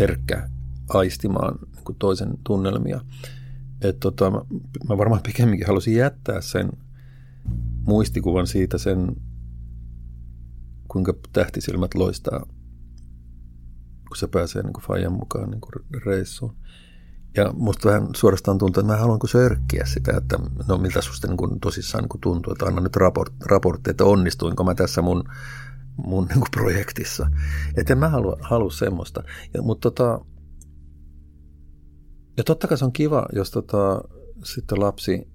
herkkä 0.00 0.50
aistimaan 0.88 1.58
niin 1.74 1.96
toisen 1.98 2.38
tunnelmia. 2.44 3.00
Että 3.80 4.00
tota, 4.00 4.30
mä, 4.88 4.98
varmaan 4.98 5.22
pikemminkin 5.22 5.66
halusin 5.66 5.94
jättää 5.94 6.40
sen 6.40 6.72
muistikuvan 7.86 8.46
siitä 8.46 8.78
sen, 8.78 9.16
kuinka 10.88 11.14
tähtisilmät 11.32 11.94
loistaa, 11.94 12.46
kun 14.08 14.16
se 14.16 14.26
pääsee 14.26 14.62
niin 14.62 14.72
Fajan 14.86 15.12
mukaan 15.12 15.50
niin 15.50 16.02
reissuun. 16.06 16.56
Ja 17.36 17.52
musta 17.52 17.88
vähän 17.88 18.08
suorastaan 18.16 18.58
tuntuu, 18.58 18.80
että 18.80 18.92
mä 18.92 18.98
haluan 18.98 19.18
kuin 19.18 19.30
sörkkiä 19.30 19.84
sitä, 19.84 20.16
että 20.16 20.38
no 20.68 20.78
miltä 20.78 21.00
susta 21.00 21.26
niin 21.26 21.36
kuin 21.36 21.60
tosissaan 21.60 22.02
niin 22.02 22.08
kuin 22.08 22.20
tuntuu, 22.20 22.52
että 22.52 22.64
anna 22.64 22.80
nyt 22.80 22.96
raport, 22.96 23.32
raportti, 23.44 23.90
että 23.90 24.04
onnistuinko 24.04 24.64
mä 24.64 24.74
tässä 24.74 25.02
mun 25.02 25.24
mun 26.06 26.24
niin 26.24 26.40
kuin 26.40 26.50
projektissa. 26.50 27.30
Että 27.76 27.92
en 27.92 27.98
mä 27.98 28.08
halua, 28.08 28.36
halua 28.40 28.70
semmoista. 28.70 29.22
Ja, 29.54 29.62
mutta 29.62 29.90
tota, 29.90 30.24
ja 32.38 32.44
totta 32.44 32.68
kai 32.68 32.78
se 32.78 32.84
on 32.84 32.92
kiva, 32.92 33.26
jos 33.32 33.50
tota, 33.50 34.00
sitten 34.44 34.80
lapsi 34.80 35.28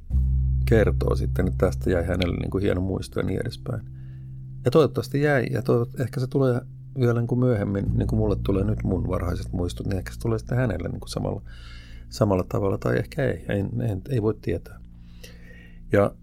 kertoo 0.66 1.16
sitten, 1.16 1.48
että 1.48 1.66
tästä 1.66 1.90
jäi 1.90 2.04
hänelle 2.06 2.38
niin 2.38 2.52
kuin 2.52 2.62
hieno 2.62 2.82
muisto 2.82 3.20
ja 3.20 3.26
niin 3.26 3.42
edespäin. 3.42 3.82
Ja 4.66 4.72
toivottavasti 4.72 5.22
jäi, 5.22 5.46
ja 5.52 5.62
toivot, 5.62 6.00
ehkä 6.00 6.20
se 6.20 6.28
tulee 6.28 6.62
vielä 7.00 7.20
niin 7.20 7.28
kuin 7.28 7.40
myöhemmin, 7.40 7.86
niin 7.98 8.08
kuin 8.08 8.20
mulle 8.20 8.36
tulee 8.44 8.64
nyt 8.64 8.84
mun 8.84 9.08
varhaiset 9.08 9.54
muistot, 9.54 9.88
niin 9.88 9.98
ehkä 9.98 10.14
se 10.14 10.20
tulee 10.20 10.40
sitten 10.40 10.58
hänelle 10.58 10.90
niin 10.90 11.00
kuin 11.00 11.10
samalla, 11.10 11.42
samalla 12.10 12.44
tavalla, 12.50 12.78
tai 12.78 12.98
ehkä 12.98 13.26
ei, 13.26 13.46
ei, 13.50 13.60
ei, 13.60 13.98
ei 14.10 14.22
voi 14.22 14.34
tietää. 14.42 14.80
Ja, 15.92 16.16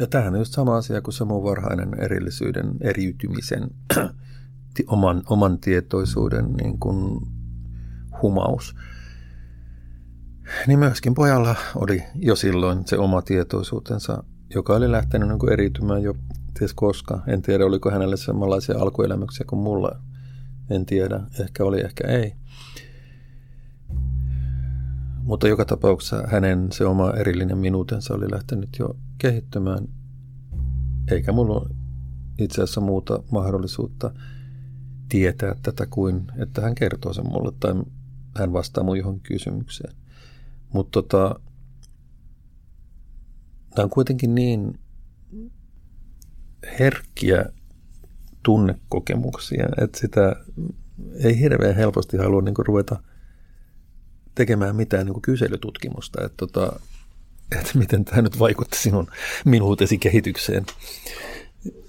ja 0.00 0.06
tämähän 0.06 0.34
on 0.34 0.40
just 0.40 0.52
sama 0.52 0.76
asia 0.76 1.00
kuin 1.00 1.14
se 1.14 1.24
mun 1.24 1.42
varhainen 1.42 1.94
erillisyyden, 2.00 2.76
eriytymisen, 2.80 3.70
oman, 4.86 5.22
oman 5.30 5.58
tietoisuuden 5.58 6.52
niin 6.52 6.78
kuin 6.78 7.20
humaus. 8.22 8.74
Niin 10.66 10.78
myöskin 10.78 11.14
pojalla 11.14 11.56
oli 11.76 12.02
jo 12.14 12.36
silloin 12.36 12.86
se 12.86 12.98
oma 12.98 13.22
tietoisuutensa, 13.22 14.24
joka 14.54 14.76
oli 14.76 14.90
lähtenyt 14.90 15.28
niin 15.28 15.38
kuin 15.38 15.52
eriytymään 15.52 16.02
jo 16.02 16.14
ties 16.58 16.74
koska. 16.74 17.22
En 17.26 17.42
tiedä, 17.42 17.66
oliko 17.66 17.90
hänelle 17.90 18.16
samanlaisia 18.16 18.78
alkuelämyksiä 18.78 19.46
kuin 19.48 19.62
mulla. 19.62 19.98
En 20.70 20.86
tiedä, 20.86 21.20
ehkä 21.40 21.64
oli, 21.64 21.80
ehkä 21.80 22.08
ei. 22.08 22.34
Mutta 25.22 25.48
joka 25.48 25.64
tapauksessa 25.64 26.24
hänen 26.26 26.72
se 26.72 26.84
oma 26.84 27.10
erillinen 27.10 27.58
minuutensa 27.58 28.14
oli 28.14 28.30
lähtenyt 28.30 28.68
jo 28.78 28.96
kehittymään, 29.18 29.88
eikä 31.10 31.32
mulla 31.32 31.68
itse 32.38 32.62
asiassa 32.62 32.80
muuta 32.80 33.22
mahdollisuutta 33.30 34.14
tietää 35.12 35.54
tätä 35.62 35.86
kuin, 35.86 36.26
että 36.38 36.60
hän 36.60 36.74
kertoo 36.74 37.12
sen 37.12 37.28
mulle 37.28 37.52
tai 37.60 37.74
hän 38.38 38.52
vastaa 38.52 38.84
mun 38.84 38.98
johon 38.98 39.20
kysymykseen. 39.20 39.94
Mutta 40.72 41.02
tota, 41.02 41.40
tämä 43.74 43.84
on 43.84 43.90
kuitenkin 43.90 44.34
niin 44.34 44.78
herkkiä 46.78 47.44
tunnekokemuksia, 48.42 49.68
että 49.80 49.98
sitä 49.98 50.36
ei 51.14 51.38
hirveän 51.38 51.76
helposti 51.76 52.16
halua 52.16 52.42
niin 52.42 52.54
ruveta 52.58 53.02
tekemään 54.34 54.76
mitään 54.76 55.06
niin 55.06 55.22
kyselytutkimusta, 55.22 56.24
että, 56.24 56.36
tota, 56.36 56.80
että 57.58 57.78
miten 57.78 58.04
tämä 58.04 58.22
nyt 58.22 58.38
vaikutti 58.38 58.78
sinun 58.78 59.06
minuutesi 59.44 59.98
kehitykseen. 59.98 60.66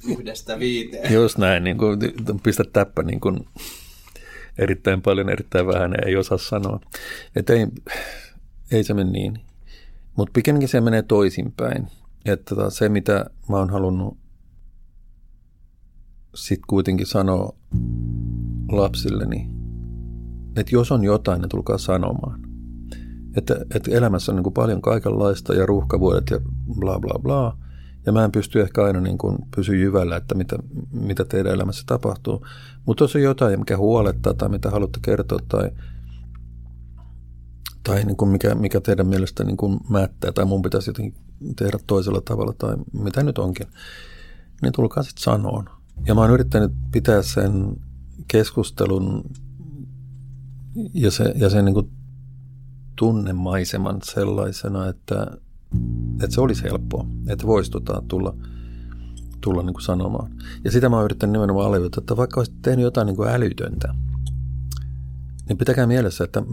Yhdestä 0.07 0.59
viiteen. 0.59 1.13
Jos 1.13 1.37
näin, 1.37 1.63
niin 1.63 1.77
kuin, 1.77 1.99
pistä 2.43 2.63
täppä 2.73 3.03
niin 3.03 3.19
kuin, 3.19 3.45
erittäin 4.57 5.01
paljon, 5.01 5.29
erittäin 5.29 5.67
vähän, 5.67 5.93
ei 6.05 6.15
osaa 6.15 6.37
sanoa. 6.37 6.79
Että 7.35 7.53
ei, 7.53 7.67
ei 8.71 8.83
se 8.83 8.93
mene 8.93 9.11
niin. 9.11 9.39
Mutta 10.17 10.31
pikemminkin 10.33 10.69
se 10.69 10.81
menee 10.81 11.01
toisinpäin. 11.01 11.87
Että 12.25 12.55
tota, 12.55 12.69
se, 12.69 12.89
mitä 12.89 13.25
mä 13.49 13.57
oon 13.57 13.69
halunnut 13.69 14.17
sitten 16.35 16.67
kuitenkin 16.67 17.07
sanoa 17.07 17.55
lapsilleni, 18.71 19.49
että 20.55 20.75
jos 20.75 20.91
on 20.91 21.03
jotain, 21.03 21.41
niin 21.41 21.49
tulkaa 21.49 21.77
sanomaan. 21.77 22.39
Että, 23.37 23.65
että 23.75 23.91
elämässä 23.91 24.31
on 24.31 24.35
niin 24.35 24.43
kuin 24.43 24.53
paljon 24.53 24.81
kaikenlaista 24.81 25.53
ja 25.53 25.65
ruuhkavuodet 25.65 26.29
ja 26.31 26.39
bla 26.79 26.99
bla 26.99 27.19
bla. 27.19 27.57
Ja 28.05 28.11
mä 28.11 28.23
en 28.23 28.31
pysty 28.31 28.61
ehkä 28.61 28.83
aina 28.83 29.01
niin 29.01 29.17
kuin 29.17 29.37
pysyä 29.55 29.75
jyvällä, 29.75 30.15
että 30.15 30.35
mitä, 30.35 30.57
mitä 30.91 31.25
teidän 31.25 31.53
elämässä 31.53 31.83
tapahtuu. 31.85 32.45
Mutta 32.85 33.03
jos 33.03 33.15
on 33.15 33.21
jotain, 33.21 33.59
mikä 33.59 33.77
huolettaa 33.77 34.33
tai 34.33 34.49
mitä 34.49 34.69
haluatte 34.69 34.99
kertoa 35.01 35.39
tai, 35.47 35.71
tai 37.83 38.03
niin 38.03 38.17
kuin 38.17 38.29
mikä, 38.29 38.55
mikä 38.55 38.81
teidän 38.81 39.07
mielestä 39.07 39.43
niin 39.43 39.57
kuin 39.57 39.79
mättää 39.89 40.31
tai 40.31 40.45
mun 40.45 40.61
pitäisi 40.61 40.89
jotenkin 40.89 41.21
tehdä 41.55 41.79
toisella 41.87 42.21
tavalla 42.21 42.53
tai 42.57 42.75
mitä 42.93 43.23
nyt 43.23 43.37
onkin, 43.37 43.67
niin 44.61 44.73
tulkaa 44.73 45.03
sitten 45.03 45.23
sanoon. 45.23 45.69
Ja 46.05 46.15
mä 46.15 46.21
oon 46.21 46.31
yrittänyt 46.31 46.71
pitää 46.91 47.21
sen 47.21 47.75
keskustelun 48.27 49.23
ja, 50.93 51.11
se, 51.11 51.33
ja 51.35 51.49
sen 51.49 51.65
niin 51.65 51.73
kuin 51.73 51.91
tunnemaiseman 52.95 53.99
sellaisena, 54.03 54.87
että, 54.87 55.37
että 56.23 56.33
se 56.33 56.41
olisi 56.41 56.63
helppoa, 56.63 57.05
että 57.27 57.47
voisi 57.47 57.71
tota, 57.71 58.03
tulla, 58.07 58.35
tulla 59.41 59.63
niin 59.63 59.73
kuin 59.73 59.83
sanomaan. 59.83 60.31
Ja 60.63 60.71
sitä 60.71 60.89
mä 60.89 60.95
oon 60.95 61.05
yrittänyt 61.05 61.31
nimenomaan 61.31 61.67
alleviivata, 61.67 62.01
että 62.01 62.17
vaikka 62.17 62.39
olisit 62.39 62.61
tehnyt 62.61 62.83
jotain 62.83 63.05
niin 63.05 63.15
kuin 63.15 63.29
älytöntä, 63.29 63.95
niin 65.49 65.57
pitäkää 65.57 65.87
mielessä, 65.87 66.23
että, 66.23 66.43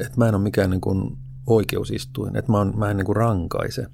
että 0.00 0.14
mä 0.16 0.28
en 0.28 0.34
ole 0.34 0.42
mikään 0.42 0.70
niin 0.70 0.80
kuin 0.80 1.18
oikeusistuin, 1.46 2.36
että 2.36 2.52
mä, 2.52 2.58
on, 2.58 2.72
mä 2.76 2.90
en 2.90 2.96
niin 2.96 3.06
kuin 3.06 3.16
rankaise. 3.16 3.86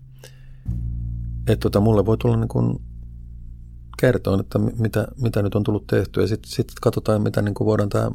Että 1.47 1.63
tota, 1.63 1.81
mulle 1.81 2.07
voi 2.07 2.17
tulla 2.19 2.37
niin 2.37 2.49
kuin 2.49 2.79
kertoa, 4.01 4.41
että 4.41 4.59
mitä, 4.59 5.09
mitä 5.21 5.43
nyt 5.43 5.55
on 5.55 5.65
tullut 5.65 5.87
tehtyä 5.87 6.23
ja 6.23 6.27
sitten 6.27 6.51
sit 6.51 6.73
katsotaan, 6.81 7.23
mitä 7.23 7.43
niin 7.43 7.55
kuin 7.55 7.67
voidaan 7.67 7.89
tämä 7.89 8.11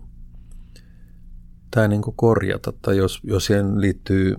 tämä 1.71 1.87
niin 1.87 2.01
korjata, 2.15 2.73
tai 2.81 2.97
jos, 2.97 3.19
jos 3.23 3.45
siihen 3.45 3.81
liittyy, 3.81 4.35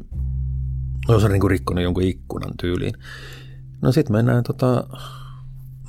jos 1.08 1.24
on 1.24 1.30
niin 1.30 1.50
rikkonut 1.50 1.84
jonkun 1.84 2.02
ikkunan 2.02 2.56
tyyliin, 2.60 2.94
no 3.82 3.92
sitten 3.92 4.16
mennään 4.16 4.42
tota, 4.42 4.88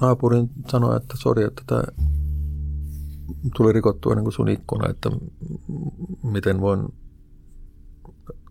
naapurin 0.01 0.49
sanoa, 0.67 0.95
että 0.95 1.13
sori, 1.17 1.43
että 1.43 1.63
tämä 1.67 1.83
tuli 3.55 3.73
rikottua 3.73 4.15
niin 4.15 4.23
kuin 4.23 4.33
sun 4.33 4.49
ikkuna, 4.49 4.89
että 4.89 5.09
miten 6.23 6.61
voin 6.61 6.93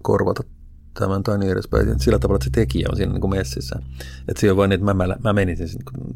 korvata 0.03 0.43
tämän 0.99 1.23
tai 1.23 1.39
niin 1.39 1.53
edespäin. 1.53 2.01
Sillä 2.01 2.19
tavalla, 2.19 2.36
että 2.36 2.45
se 2.45 2.51
tekijä 2.51 2.89
on 2.90 2.97
siinä 2.97 3.12
niin 3.12 3.20
kuin 3.20 3.31
messissä. 3.31 3.77
Että 4.28 4.40
se 4.40 4.51
on 4.51 4.57
vain, 4.57 4.73
että 4.73 4.95
mä, 4.95 4.95
mä 5.24 5.32
menisin 5.32 5.69
niin 5.69 6.15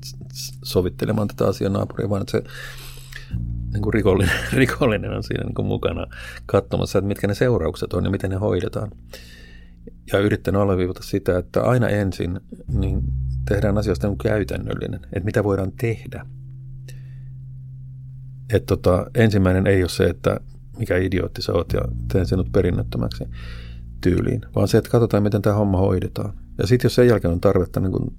sovittelemaan 0.65 1.29
tätä 1.29 1.47
asiaa 1.47 1.71
naapuriin, 1.71 2.11
vaan 2.11 2.23
että 2.23 2.31
se 2.33 2.43
niin 3.73 3.83
kuin 3.83 3.95
rikollinen, 3.95 4.35
rikollinen 4.53 5.13
on 5.13 5.23
siinä 5.23 5.45
niin 5.45 5.55
kuin 5.55 5.67
mukana 5.67 6.07
katsomassa, 6.47 6.99
että 6.99 7.09
mitkä 7.09 7.27
ne 7.27 7.35
seuraukset 7.35 7.93
on 7.93 8.05
ja 8.05 8.11
miten 8.11 8.31
ne 8.31 8.37
hoidetaan. 8.37 8.91
Ja 10.13 10.19
yrittänyt 10.19 10.61
alleviivata 10.61 11.03
sitä, 11.03 11.39
että 11.39 11.63
aina 11.63 11.89
ensin 11.89 12.41
niin 12.69 13.03
tehdään 13.49 13.79
asioista 13.79 14.09
niin 14.09 14.19
käytännöllinen, 14.19 15.01
että 15.05 15.25
mitä 15.25 15.45
voidaan 15.45 15.73
tehdä. 15.73 16.27
Että 18.53 18.67
tota, 18.67 19.07
ensimmäinen 19.15 19.67
ei 19.67 19.83
ole 19.83 19.89
se, 19.89 20.05
että 20.05 20.41
mikä 20.79 20.97
idiootti 20.97 21.43
sä 21.43 21.53
oot 21.53 21.73
ja 21.73 21.81
teen 22.13 22.27
sinut 22.27 22.53
perinnöttömäksi 22.53 23.25
tyyliin, 24.01 24.41
vaan 24.55 24.69
se, 24.69 24.79
että 24.79 24.91
katsotaan, 24.91 25.23
miten 25.23 25.43
tämä 25.43 25.57
homma 25.57 25.79
hoidetaan. 25.79 26.35
Ja 26.59 26.67
sitten 26.67 26.87
jos 26.87 26.95
sen 26.95 27.09
jälkeen 27.09 27.33
on 27.33 27.41
tarvetta 27.41 27.81
niin 27.81 27.93
kun 27.93 28.17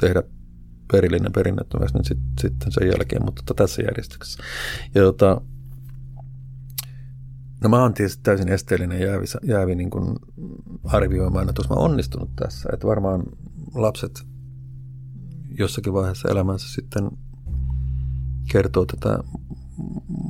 tehdä 0.00 0.22
perillinen 0.92 1.32
perinnettömäksi, 1.32 1.94
niin 1.94 2.04
sit, 2.04 2.18
sitten 2.40 2.72
sen 2.72 2.86
jälkeen, 2.88 3.24
mutta 3.24 3.42
tota, 3.46 3.64
tässä 3.64 3.82
järjestyksessä. 3.82 4.42
Ja 4.94 5.02
tota, 5.02 5.40
no 7.62 7.68
mä 7.68 7.82
oon 7.82 7.94
tietysti 7.94 8.22
täysin 8.22 8.48
esteellinen 8.48 9.00
jäävi, 9.00 9.24
jäävi 9.42 9.74
niin 9.74 9.90
kuin 9.90 10.16
arvioimaan, 10.84 11.48
että 11.48 11.60
jos 11.60 11.70
mä 11.70 11.76
onnistunut 11.76 12.30
tässä, 12.36 12.68
että 12.72 12.86
varmaan 12.86 13.22
lapset 13.74 14.26
jossakin 15.58 15.92
vaiheessa 15.92 16.28
elämänsä 16.28 16.68
sitten 16.68 17.10
kertoo 18.52 18.84
tätä 18.86 19.18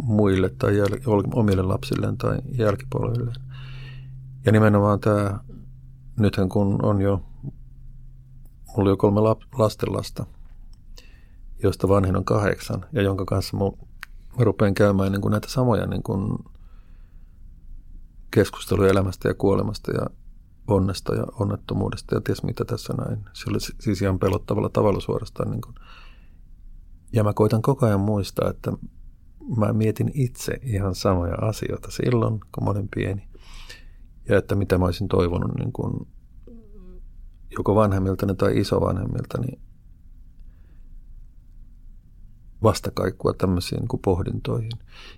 muille 0.02 0.48
tai 0.48 0.70
jäl- 0.70 1.30
omille 1.34 1.62
lapsilleen 1.62 2.16
tai 2.16 2.38
jälkipolville. 2.58 3.32
Ja 4.46 4.52
nimenomaan 4.52 5.00
tämä, 5.00 5.40
nythän 6.18 6.48
kun 6.48 6.84
on 6.84 7.00
jo, 7.00 7.22
mulla 8.66 8.76
on 8.76 8.86
jo 8.88 8.96
kolme 8.96 9.20
lastenlasta, 9.58 10.26
josta 11.62 11.88
vanhin 11.88 12.16
on 12.16 12.24
kahdeksan 12.24 12.84
ja 12.92 13.02
jonka 13.02 13.24
kanssa 13.24 13.56
mä 13.56 13.64
rupean 14.38 14.74
käymään 14.74 15.12
niin 15.12 15.22
kuin 15.22 15.32
näitä 15.32 15.48
samoja 15.50 15.86
niin 15.86 16.02
kuin 16.02 16.38
keskusteluja 18.30 18.90
elämästä 18.90 19.28
ja 19.28 19.34
kuolemasta 19.34 19.92
ja 19.92 20.06
onnesta 20.66 21.14
ja 21.14 21.24
onnettomuudesta 21.40 22.14
ja 22.14 22.20
ties 22.20 22.42
mitä 22.42 22.64
tässä 22.64 22.92
näin. 22.92 23.24
Se 23.32 23.50
oli 23.50 23.60
siis 23.60 24.02
ihan 24.02 24.18
pelottavalla 24.18 24.68
tavalla 24.68 25.00
suorastaan. 25.00 25.50
Niin 25.50 25.60
kuin. 25.60 25.74
Ja 27.12 27.24
mä 27.24 27.32
koitan 27.32 27.62
koko 27.62 27.86
ajan 27.86 28.00
muistaa, 28.00 28.50
että 28.50 28.72
mä 29.56 29.72
mietin 29.72 30.10
itse 30.14 30.60
ihan 30.62 30.94
samoja 30.94 31.34
asioita 31.34 31.90
silloin, 31.90 32.40
kun 32.54 32.64
mä 32.64 32.70
olin 32.70 32.88
pieni. 32.94 33.28
Ja 34.28 34.38
että 34.38 34.54
mitä 34.54 34.78
mä 34.78 34.84
olisin 34.84 35.08
toivonut 35.08 35.54
niin 35.58 35.72
kuin 35.72 36.08
joko 37.58 37.74
vanhemmiltani 37.74 38.34
tai 38.34 38.58
isovanhemmiltani 38.58 39.60
vastakaikua 42.62 43.32
tämmöisiin 43.32 43.80
niin 43.80 44.00
pohdintoihin. 44.04 44.72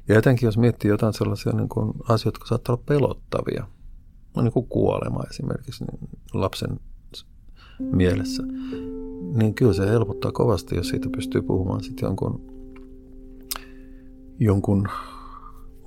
Ja 0.09 0.15
jotenkin 0.15 0.47
jos 0.47 0.59
miettii 0.59 0.89
jotain 0.89 1.13
sellaisia 1.13 1.53
niin 1.53 1.69
kuin 1.69 1.93
asioita, 2.09 2.37
jotka 2.37 2.47
saattaa 2.49 2.75
olla 2.75 2.85
pelottavia, 2.87 3.67
niin 4.37 4.53
kuin 4.53 4.67
kuolema 4.67 5.25
esimerkiksi 5.31 5.85
niin 5.85 6.09
lapsen 6.33 6.81
mielessä, 7.79 8.43
niin 9.35 9.55
kyllä 9.55 9.73
se 9.73 9.87
helpottaa 9.87 10.33
kovasti, 10.33 10.77
jos 10.77 10.89
siitä 10.89 11.09
pystyy 11.17 11.43
puhumaan 11.43 11.85
sitten 11.85 12.07
jonkun, 12.07 12.41
jonkun 14.39 14.89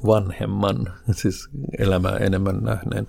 vanhemman, 0.05 0.93
siis 1.11 1.49
elämää 1.79 2.17
enemmän 2.17 2.63
nähneen 2.63 3.07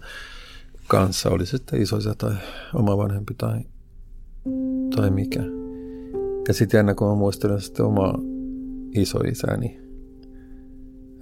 kanssa, 0.89 1.31
oli 1.31 1.47
se 1.47 1.51
sitten 1.51 1.83
isoisä 1.83 2.15
tai 2.19 2.35
oma 2.75 2.97
vanhempi 2.97 3.35
tai, 3.35 3.61
tai 4.97 5.11
mikä. 5.11 5.41
Ja 6.49 6.55
sitten 6.55 6.79
jännä, 6.79 6.95
kun 6.95 7.09
mä 7.09 7.15
muistelen 7.15 7.61
sitten 7.61 7.87
omaa 7.87 8.19
isoisäni 8.97 9.81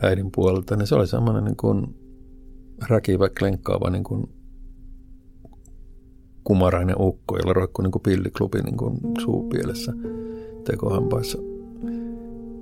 äidin 0.03 0.31
puolelta, 0.35 0.77
niin 0.77 0.87
se 0.87 0.95
oli 0.95 1.07
semmoinen 1.07 1.45
niin 1.45 1.57
kuin 1.57 1.87
räkivä, 2.89 3.29
klenkkaava 3.39 3.91
niin 3.91 4.05
kuin 4.05 4.27
kumarainen 6.45 6.97
ukko, 6.99 7.37
jolla 7.37 7.53
roikkui 7.53 7.83
niin 7.83 7.93
kuin 7.93 8.03
pilliklubi 8.03 8.59
niin 8.63 8.77
kuin 8.77 8.99
suupielessä 9.21 9.93
tekohampaissa. 10.65 11.39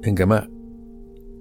Enkä 0.06 0.26
mä 0.26 0.42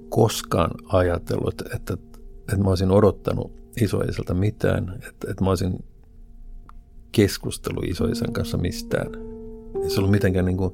koskaan 0.10 0.72
ajatellut, 0.88 1.62
että, 1.76 1.94
että, 1.94 2.64
mä 2.64 2.70
olisin 2.70 2.92
odottanut 2.92 3.52
isoisältä 3.82 4.34
mitään, 4.34 4.94
että, 5.08 5.32
että 5.32 5.44
mä 5.44 5.50
olisin 5.50 5.86
keskustellut 7.12 7.84
isoisän 7.84 8.34
kanssa 8.34 8.58
mistään. 8.58 9.12
Ei 9.84 9.90
se 9.90 10.00
ollut 10.00 10.12
mitenkään 10.12 10.46
niin 10.46 10.58
kuin 10.58 10.74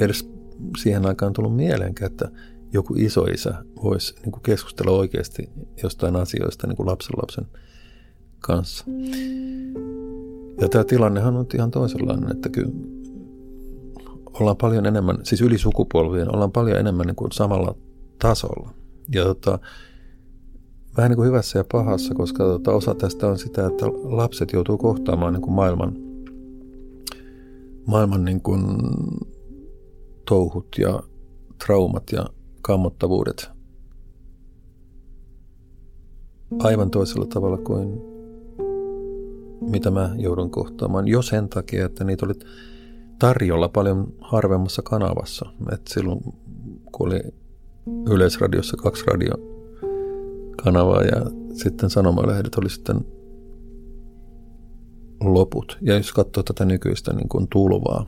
edes 0.00 0.37
siihen 0.78 1.06
aikaan 1.06 1.32
tullut 1.32 1.56
mieleenkään, 1.56 2.10
että 2.10 2.30
joku 2.72 2.94
isoisä 2.96 3.54
voisi 3.82 4.14
niin 4.22 4.32
kuin 4.32 4.42
keskustella 4.42 4.92
oikeasti 4.92 5.50
jostain 5.82 6.16
asioista 6.16 6.66
niin 6.66 6.76
kuin 6.76 6.86
lapsen 6.86 7.46
kanssa. 8.40 8.84
Ja 10.60 10.68
tämä 10.68 10.84
tilannehan 10.84 11.36
on 11.36 11.46
ihan 11.54 11.70
toisenlainen, 11.70 12.30
että 12.30 12.48
kyllä 12.48 12.72
ollaan 14.40 14.56
paljon 14.56 14.86
enemmän, 14.86 15.18
siis 15.22 15.40
yli 15.42 15.58
sukupolvien, 15.58 16.34
ollaan 16.34 16.52
paljon 16.52 16.78
enemmän 16.78 17.06
niin 17.06 17.16
kuin 17.16 17.32
samalla 17.32 17.74
tasolla. 18.18 18.70
Ja 19.14 19.24
tota, 19.24 19.58
vähän 20.96 21.10
niin 21.10 21.16
kuin 21.16 21.28
hyvässä 21.28 21.58
ja 21.58 21.64
pahassa, 21.72 22.14
koska 22.14 22.44
tota, 22.44 22.72
osa 22.72 22.94
tästä 22.94 23.26
on 23.26 23.38
sitä, 23.38 23.66
että 23.66 23.86
lapset 23.86 24.52
joutuu 24.52 24.78
kohtaamaan 24.78 25.32
niin 25.32 25.42
kuin 25.42 25.54
maailman, 25.54 25.96
maailman 27.86 28.24
niin 28.24 28.40
kuin 28.40 28.62
touhut 30.28 30.68
ja 30.78 31.02
traumat 31.66 32.12
ja 32.12 32.26
kammottavuudet 32.62 33.50
aivan 36.58 36.90
toisella 36.90 37.26
tavalla 37.26 37.58
kuin 37.58 38.00
mitä 39.60 39.90
mä 39.90 40.14
joudun 40.16 40.50
kohtaamaan. 40.50 41.08
Jo 41.08 41.22
sen 41.22 41.48
takia, 41.48 41.86
että 41.86 42.04
niitä 42.04 42.26
oli 42.26 42.34
tarjolla 43.18 43.68
paljon 43.68 44.14
harvemmassa 44.20 44.82
kanavassa. 44.82 45.46
Et 45.72 45.86
silloin 45.88 46.20
kun 46.92 47.06
oli 47.06 47.20
Yleisradiossa 48.10 48.76
kaksi 48.76 49.04
radiokanavaa 49.06 51.02
ja 51.02 51.26
sitten 51.52 51.90
sanomalehdet 51.90 52.54
oli 52.54 52.70
sitten 52.70 53.06
loput. 55.20 55.78
Ja 55.80 55.96
jos 55.96 56.12
katsoo 56.12 56.42
tätä 56.42 56.64
nykyistä 56.64 57.12
niin 57.12 57.28
kuin 57.28 57.48
tulvaa, 57.48 58.06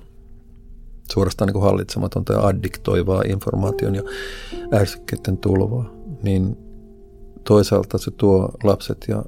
suorastaan 1.13 1.47
niin 1.47 1.53
kuin 1.53 1.63
hallitsematonta 1.63 2.33
ja 2.33 2.47
addiktoivaa 2.47 3.23
informaation 3.27 3.95
ja 3.95 4.03
ärsykkeiden 4.75 5.39
tulvaa, 5.39 5.91
niin 6.23 6.57
toisaalta 7.45 7.99
se 7.99 8.11
tuo 8.11 8.51
lapset 8.65 9.05
ja 9.09 9.25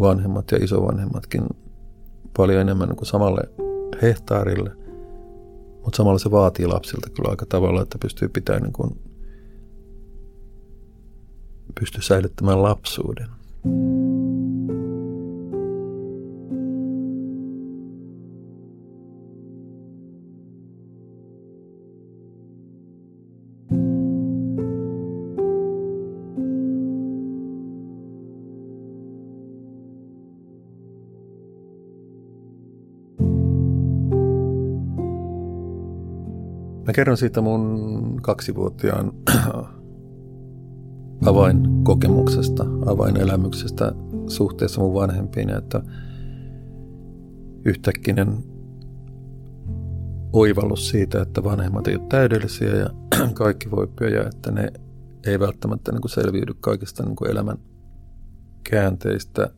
vanhemmat 0.00 0.50
ja 0.52 0.58
isovanhemmatkin 0.64 1.42
paljon 2.36 2.60
enemmän 2.60 2.88
niin 2.88 2.96
kuin 2.96 3.06
samalle 3.06 3.40
hehtaarille, 4.02 4.70
mutta 5.84 5.96
samalla 5.96 6.18
se 6.18 6.30
vaatii 6.30 6.66
lapsilta 6.66 7.10
kyllä 7.10 7.30
aika 7.30 7.46
tavalla, 7.48 7.82
että 7.82 7.98
pystyy 7.98 8.28
pitämään 8.28 8.62
niin 8.62 8.72
kuin, 8.72 8.90
pystyy 11.80 12.02
säilyttämään 12.02 12.62
lapsuuden. 12.62 13.28
Mä 13.64 14.05
kerron 36.96 37.16
siitä 37.16 37.40
mun 37.40 38.18
kaksivuotiaan 38.22 39.12
avainkokemuksesta, 41.30 42.64
avainelämyksestä 42.86 43.92
suhteessa 44.26 44.80
mun 44.80 44.94
vanhempiin, 44.94 45.50
että 45.50 45.82
yhtäkkinen 47.64 48.44
oivallus 50.32 50.88
siitä, 50.88 51.22
että 51.22 51.44
vanhemmat 51.44 51.88
ei 51.88 51.96
ole 51.96 52.06
täydellisiä 52.08 52.76
ja 52.76 52.90
kaikki 53.34 53.70
voi 53.70 53.88
ja 54.12 54.26
että 54.26 54.50
ne 54.50 54.72
ei 55.26 55.40
välttämättä 55.40 55.92
niin 55.92 56.02
kuin 56.02 56.10
selviydy 56.10 56.54
kaikista 56.60 57.02
niin 57.02 57.16
kuin 57.16 57.30
elämän 57.30 57.58
käänteistä 58.70 59.50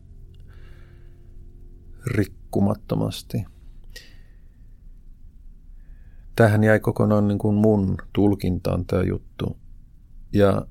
rikkumattomasti– 2.05 3.45
tähän 6.39 6.63
jäi 6.63 6.79
kokonaan 6.79 7.27
niin 7.27 7.37
kuin 7.37 7.55
mun 7.55 7.97
tulkintaan 8.13 8.85
tämä 8.85 9.03
juttu. 9.03 9.57
Ja 10.33 10.65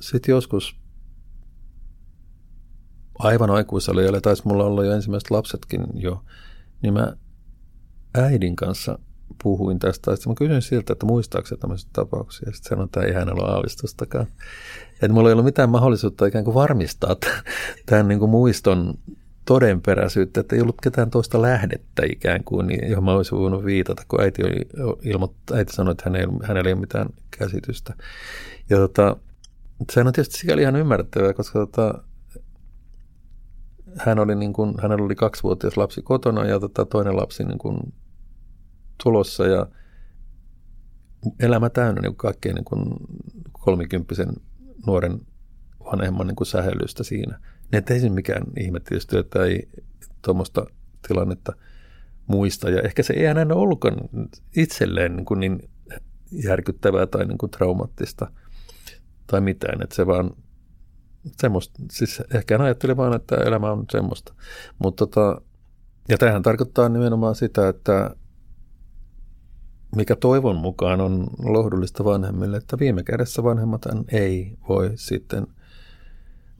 sitten 0.00 0.32
joskus 0.32 0.76
aivan 3.18 3.50
aikuisella 3.50 4.02
ja 4.02 4.20
taisi 4.20 4.42
mulla 4.44 4.64
olla 4.64 4.84
jo 4.84 4.92
ensimmäiset 4.92 5.30
lapsetkin 5.30 5.86
jo, 5.94 6.24
niin 6.82 6.94
mä 6.94 7.16
äidin 8.14 8.56
kanssa 8.56 8.98
puhuin 9.42 9.78
tästä. 9.78 10.16
Sitten 10.16 10.30
mä 10.30 10.34
kysyin 10.34 10.62
siltä, 10.62 10.92
että 10.92 11.06
muistaako 11.06 11.56
tämmöisiä 11.56 11.90
tapauksia. 11.92 12.48
Ja 12.48 12.52
sitten 12.52 12.68
sanoin, 12.68 12.86
että 12.86 13.00
ei 13.00 13.12
hänellä 13.12 13.42
ole 13.44 13.54
aavistustakaan. 13.54 14.26
Että 14.92 15.12
mulla 15.12 15.28
ei 15.28 15.32
ollut 15.32 15.44
mitään 15.44 15.70
mahdollisuutta 15.70 16.26
ikään 16.26 16.44
kuin 16.44 16.54
varmistaa 16.54 17.16
tämän 17.86 18.08
niin 18.08 18.18
kuin 18.18 18.30
muiston 18.30 18.94
todenperäisyyttä, 19.44 20.40
että 20.40 20.56
ei 20.56 20.62
ollut 20.62 20.80
ketään 20.82 21.10
toista 21.10 21.42
lähdettä 21.42 22.02
ikään 22.12 22.44
kuin, 22.44 22.66
niin 22.66 22.90
johon 22.90 23.04
mä 23.04 23.12
olisin 23.12 23.38
voinut 23.38 23.64
viitata, 23.64 24.02
kun 24.08 24.20
äiti, 24.20 24.44
oli 24.44 24.68
ilmoittaa, 25.02 25.56
äiti 25.56 25.72
sanoi, 25.72 25.92
että 25.92 26.02
hänellä, 26.06 26.34
hänellä 26.42 26.68
ei 26.68 26.72
ole 26.72 26.80
mitään 26.80 27.08
käsitystä. 27.38 27.94
Ja 28.70 28.76
tota, 28.76 29.16
sehän 29.92 30.06
on 30.06 30.12
tietysti 30.12 30.38
sikäli 30.38 30.62
ihan 30.62 30.76
ymmärrettävää, 30.76 31.32
koska 31.32 31.58
tota, 31.58 32.04
hän 33.98 34.18
oli 34.18 34.34
niin 34.34 34.52
kuin, 34.52 34.74
hänellä 34.82 35.04
oli 35.04 35.14
kaksivuotias 35.14 35.76
lapsi 35.76 36.02
kotona 36.02 36.44
ja 36.44 36.60
tota, 36.60 36.86
toinen 36.86 37.16
lapsi 37.16 37.44
niin 37.44 37.58
kuin 37.58 37.92
tulossa 39.02 39.46
ja 39.46 39.66
elämä 41.40 41.70
täynnä 41.70 42.00
niin 42.00 42.16
kaikkein 42.16 42.54
niin 42.54 42.64
kuin 42.64 42.84
kolmikymppisen 43.52 44.28
nuoren 44.86 45.20
vanhemman 45.84 46.26
niin 46.26 46.36
kuin 46.36 46.46
sähellystä 46.46 47.04
siinä. 47.04 47.40
Niin 47.72 47.84
ei 47.90 48.00
se 48.00 48.08
mikään 48.08 48.42
ihme 48.60 48.80
tietysti, 48.80 49.18
että 49.18 49.44
ei 49.44 49.68
tuommoista 50.22 50.66
tilannetta 51.08 51.52
muista. 52.26 52.70
Ja 52.70 52.82
ehkä 52.82 53.02
se 53.02 53.12
ei 53.12 53.24
enää 53.24 53.46
ollutkaan 53.54 53.96
itselleen 54.56 55.16
niin, 55.16 55.24
kuin 55.24 55.40
niin 55.40 55.70
järkyttävää 56.32 57.06
tai 57.06 57.26
niin 57.26 57.38
kuin 57.38 57.50
traumaattista 57.50 58.30
tai 59.26 59.40
mitään. 59.40 59.82
Että 59.82 59.94
se 59.94 60.06
vaan 60.06 60.30
semmoista, 61.40 61.82
siis 61.92 62.22
ehkä 62.34 62.54
hän 62.54 62.66
ajatteli 62.66 62.96
vaan, 62.96 63.14
että 63.14 63.36
elämä 63.36 63.72
on 63.72 63.84
semmoista. 63.92 64.34
Mutta 64.78 65.06
tota, 65.06 65.42
ja 66.08 66.18
tämähän 66.18 66.42
tarkoittaa 66.42 66.88
nimenomaan 66.88 67.34
sitä, 67.34 67.68
että 67.68 68.16
mikä 69.96 70.16
toivon 70.16 70.56
mukaan 70.56 71.00
on 71.00 71.26
lohdullista 71.44 72.04
vanhemmille, 72.04 72.56
että 72.56 72.78
viime 72.78 73.02
kädessä 73.02 73.42
vanhemmat 73.42 73.86
ei 74.12 74.56
voi 74.68 74.92
sitten– 74.94 75.46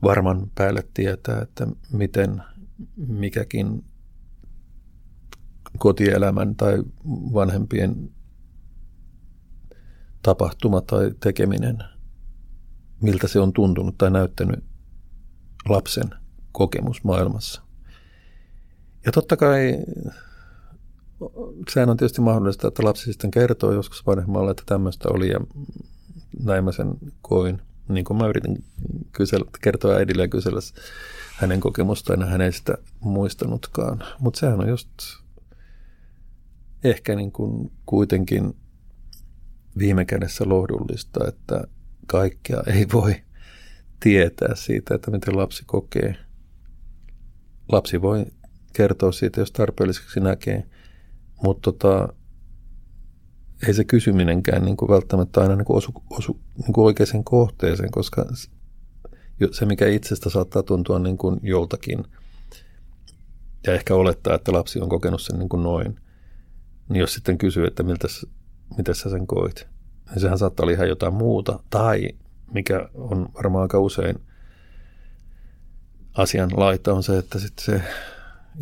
varman 0.03 0.51
päälle 0.55 0.83
tietää, 0.93 1.41
että 1.41 1.67
miten 1.93 2.43
mikäkin 2.95 3.83
kotielämän 5.77 6.55
tai 6.55 6.83
vanhempien 7.33 8.09
tapahtuma 10.21 10.81
tai 10.81 11.11
tekeminen, 11.19 11.77
miltä 13.01 13.27
se 13.27 13.39
on 13.39 13.53
tuntunut 13.53 13.97
tai 13.97 14.11
näyttänyt 14.11 14.63
lapsen 15.69 16.09
kokemus 16.51 17.03
maailmassa. 17.03 17.61
Ja 19.05 19.11
totta 19.11 19.37
kai 19.37 19.77
sehän 21.73 21.89
on 21.89 21.97
tietysti 21.97 22.21
mahdollista, 22.21 22.67
että 22.67 22.83
lapsi 22.83 23.05
sitten 23.05 23.31
kertoo 23.31 23.71
joskus 23.71 24.05
vanhemmalle, 24.05 24.51
että 24.51 24.63
tämmöistä 24.65 25.09
oli 25.09 25.29
ja 25.29 25.39
näin 26.43 26.63
mä 26.63 26.71
sen 26.71 26.93
koin 27.21 27.61
niin 27.93 28.05
kuin 28.05 28.17
mä 28.17 28.27
yritin 28.27 28.63
kysellä, 29.11 29.45
kertoa 29.61 29.95
äidille 29.95 30.21
ja 30.21 30.27
kysellä 30.27 30.59
hänen 31.35 31.59
kokemustaan, 31.59 32.29
hän 32.29 32.41
ei 32.41 32.51
sitä 32.51 32.77
muistanutkaan. 32.99 34.03
Mutta 34.19 34.39
sehän 34.39 34.59
on 34.59 34.69
just 34.69 34.89
ehkä 36.83 37.15
niin 37.15 37.31
kuin 37.31 37.71
kuitenkin 37.85 38.55
viime 39.77 40.05
kädessä 40.05 40.43
lohdullista, 40.47 41.27
että 41.27 41.63
kaikkea 42.07 42.63
ei 42.67 42.87
voi 42.93 43.15
tietää 43.99 44.55
siitä, 44.55 44.95
että 44.95 45.11
miten 45.11 45.37
lapsi 45.37 45.63
kokee. 45.65 46.15
Lapsi 47.71 48.01
voi 48.01 48.25
kertoa 48.73 49.11
siitä, 49.11 49.41
jos 49.41 49.51
tarpeelliseksi 49.51 50.19
näkee, 50.19 50.63
mutta 51.43 51.71
tota, 51.71 52.13
ei 53.67 53.73
se 53.73 53.83
kysyminenkään 53.83 54.65
niin 54.65 54.77
kuin 54.77 54.89
välttämättä 54.89 55.41
aina 55.41 55.55
niin 55.55 55.65
kuin 55.65 55.77
osu, 55.77 55.91
osu 56.09 56.39
niin 56.57 56.73
kuin 56.73 56.85
oikeaan 56.85 57.23
kohteeseen, 57.23 57.91
koska 57.91 58.25
se, 59.51 59.65
mikä 59.65 59.87
itsestä 59.87 60.29
saattaa 60.29 60.63
tuntua 60.63 60.99
niin 60.99 61.17
kuin 61.17 61.39
joltakin, 61.43 62.03
ja 63.67 63.73
ehkä 63.73 63.95
olettaa, 63.95 64.35
että 64.35 64.53
lapsi 64.53 64.79
on 64.79 64.89
kokenut 64.89 65.21
sen 65.21 65.39
niin 65.39 65.49
kuin 65.49 65.63
noin, 65.63 65.99
niin 66.89 66.99
jos 66.99 67.13
sitten 67.13 67.37
kysyy, 67.37 67.65
että 67.65 67.83
miltä, 67.83 68.07
miten 68.77 68.95
sä 68.95 69.09
sen 69.09 69.27
koit, 69.27 69.67
niin 70.09 70.19
sehän 70.21 70.37
saattaa 70.37 70.63
olla 70.63 70.73
ihan 70.73 70.87
jotain 70.87 71.13
muuta. 71.13 71.59
Tai 71.69 72.09
mikä 72.53 72.89
on 72.93 73.29
varmaan 73.33 73.61
aika 73.61 73.79
usein 73.79 74.15
asian 76.13 76.49
laita 76.53 76.93
on 76.93 77.03
se, 77.03 77.17
että 77.17 77.39
sitten 77.39 77.65
se, 77.65 77.81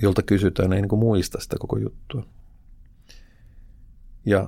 jolta 0.02 0.22
kysytään, 0.22 0.74
ei 0.74 0.82
niin 0.82 0.90
kuin 0.90 1.00
muista 1.00 1.40
sitä 1.40 1.56
koko 1.60 1.78
juttua. 1.78 2.26
Ja 4.26 4.48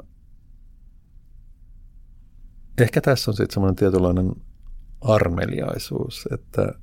ehkä 2.83 3.01
tässä 3.01 3.31
on 3.31 3.35
sitten 3.35 3.53
semmoinen 3.53 3.75
tietynlainen 3.75 4.31
armeliaisuus, 5.01 6.27
että 6.33 6.73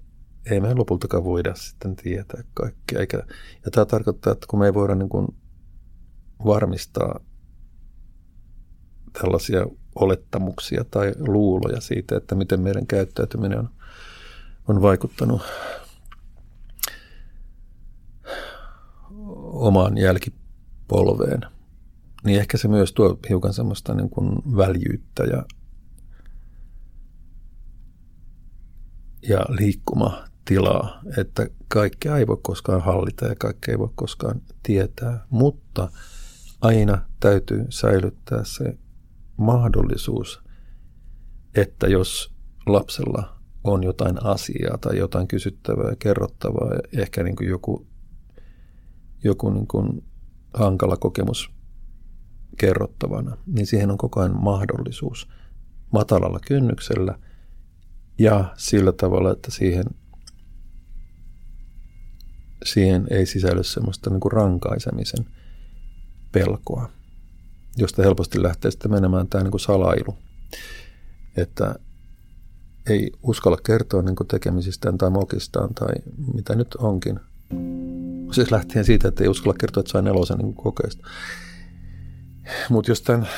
ei 0.50 0.60
me 0.60 0.74
lopultakaan 0.74 1.24
voida 1.24 1.54
sitten 1.54 1.96
tietää 1.96 2.42
kaikkea. 2.54 3.00
Eikä, 3.00 3.16
ja 3.64 3.70
tämä 3.70 3.84
tarkoittaa, 3.84 4.32
että 4.32 4.46
kun 4.50 4.58
me 4.58 4.66
ei 4.66 4.74
voida 4.74 4.94
niin 4.94 5.08
kuin 5.08 5.26
varmistaa 6.44 7.20
tällaisia 9.12 9.66
olettamuksia 9.94 10.84
tai 10.84 11.12
luuloja 11.18 11.80
siitä, 11.80 12.16
että 12.16 12.34
miten 12.34 12.60
meidän 12.60 12.86
käyttäytyminen 12.86 13.58
on, 13.58 13.68
on 14.68 14.82
vaikuttanut 14.82 15.42
omaan 19.52 19.98
jälkipolveen, 19.98 21.40
niin 22.24 22.40
ehkä 22.40 22.58
se 22.58 22.68
myös 22.68 22.92
tuo 22.92 23.18
hiukan 23.28 23.52
semmoista 23.52 23.94
niin 23.94 24.10
kuin 24.10 24.32
väljyyttä 24.56 25.24
ja, 25.24 25.44
ja 29.22 29.40
liikkumatilaa, 29.48 31.00
että 31.16 31.46
kaikkea 31.68 32.16
ei 32.16 32.26
voi 32.26 32.38
koskaan 32.42 32.80
hallita 32.80 33.26
ja 33.26 33.34
kaikkea 33.38 33.72
ei 33.72 33.78
voi 33.78 33.90
koskaan 33.94 34.42
tietää, 34.62 35.26
mutta 35.30 35.90
aina 36.60 36.98
täytyy 37.20 37.64
säilyttää 37.68 38.44
se 38.44 38.78
mahdollisuus, 39.36 40.42
että 41.54 41.86
jos 41.86 42.34
lapsella 42.66 43.38
on 43.64 43.82
jotain 43.82 44.26
asiaa 44.26 44.78
tai 44.78 44.98
jotain 44.98 45.28
kysyttävää 45.28 45.90
ja 45.90 45.96
kerrottavaa 45.98 46.70
ehkä 46.96 47.22
niin 47.22 47.36
kuin 47.36 47.48
joku, 47.48 47.86
joku 49.24 49.50
niin 49.50 49.66
kuin 49.66 50.04
hankala 50.54 50.96
kokemus 50.96 51.50
kerrottavana, 52.58 53.36
niin 53.46 53.66
siihen 53.66 53.90
on 53.90 53.98
koko 53.98 54.20
ajan 54.20 54.42
mahdollisuus 54.42 55.28
matalalla 55.92 56.38
kynnyksellä 56.46 57.18
ja 58.18 58.54
sillä 58.56 58.92
tavalla, 58.92 59.32
että 59.32 59.50
siihen, 59.50 59.84
siihen 62.64 63.06
ei 63.10 63.26
sisälly 63.26 63.64
semmoista 63.64 64.10
niin 64.10 64.20
kuin 64.20 64.32
rankaisemisen 64.32 65.26
pelkoa 66.32 66.98
josta 67.78 68.02
helposti 68.02 68.42
lähtee 68.42 68.70
sitten 68.70 68.90
menemään 68.90 69.28
tämä 69.28 69.44
niin 69.44 69.50
kuin 69.50 69.60
salailu. 69.60 70.18
Että 71.36 71.74
ei 72.88 73.12
uskalla 73.22 73.58
kertoa 73.66 74.02
niin 74.02 74.16
kuin 74.16 74.28
tekemisistään 74.28 74.98
tai 74.98 75.10
mokistaan 75.10 75.74
tai 75.74 75.94
mitä 76.34 76.54
nyt 76.54 76.74
onkin. 76.74 77.20
Siis 78.32 78.50
lähtien 78.50 78.84
siitä, 78.84 79.08
että 79.08 79.24
ei 79.24 79.28
uskalla 79.28 79.56
kertoa, 79.60 79.80
että 79.80 79.92
sai 79.92 80.02
nelosen 80.02 80.38
niin 80.38 80.54
kokeista. 80.54 81.08
Mutta 82.70 82.90
jos 82.90 83.02
tämän 83.02 83.28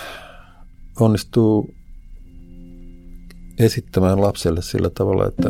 onnistuu 1.01 1.75
esittämään 3.65 4.21
lapselle 4.21 4.63
sillä 4.63 4.91
tavalla, 4.91 5.27
että 5.27 5.49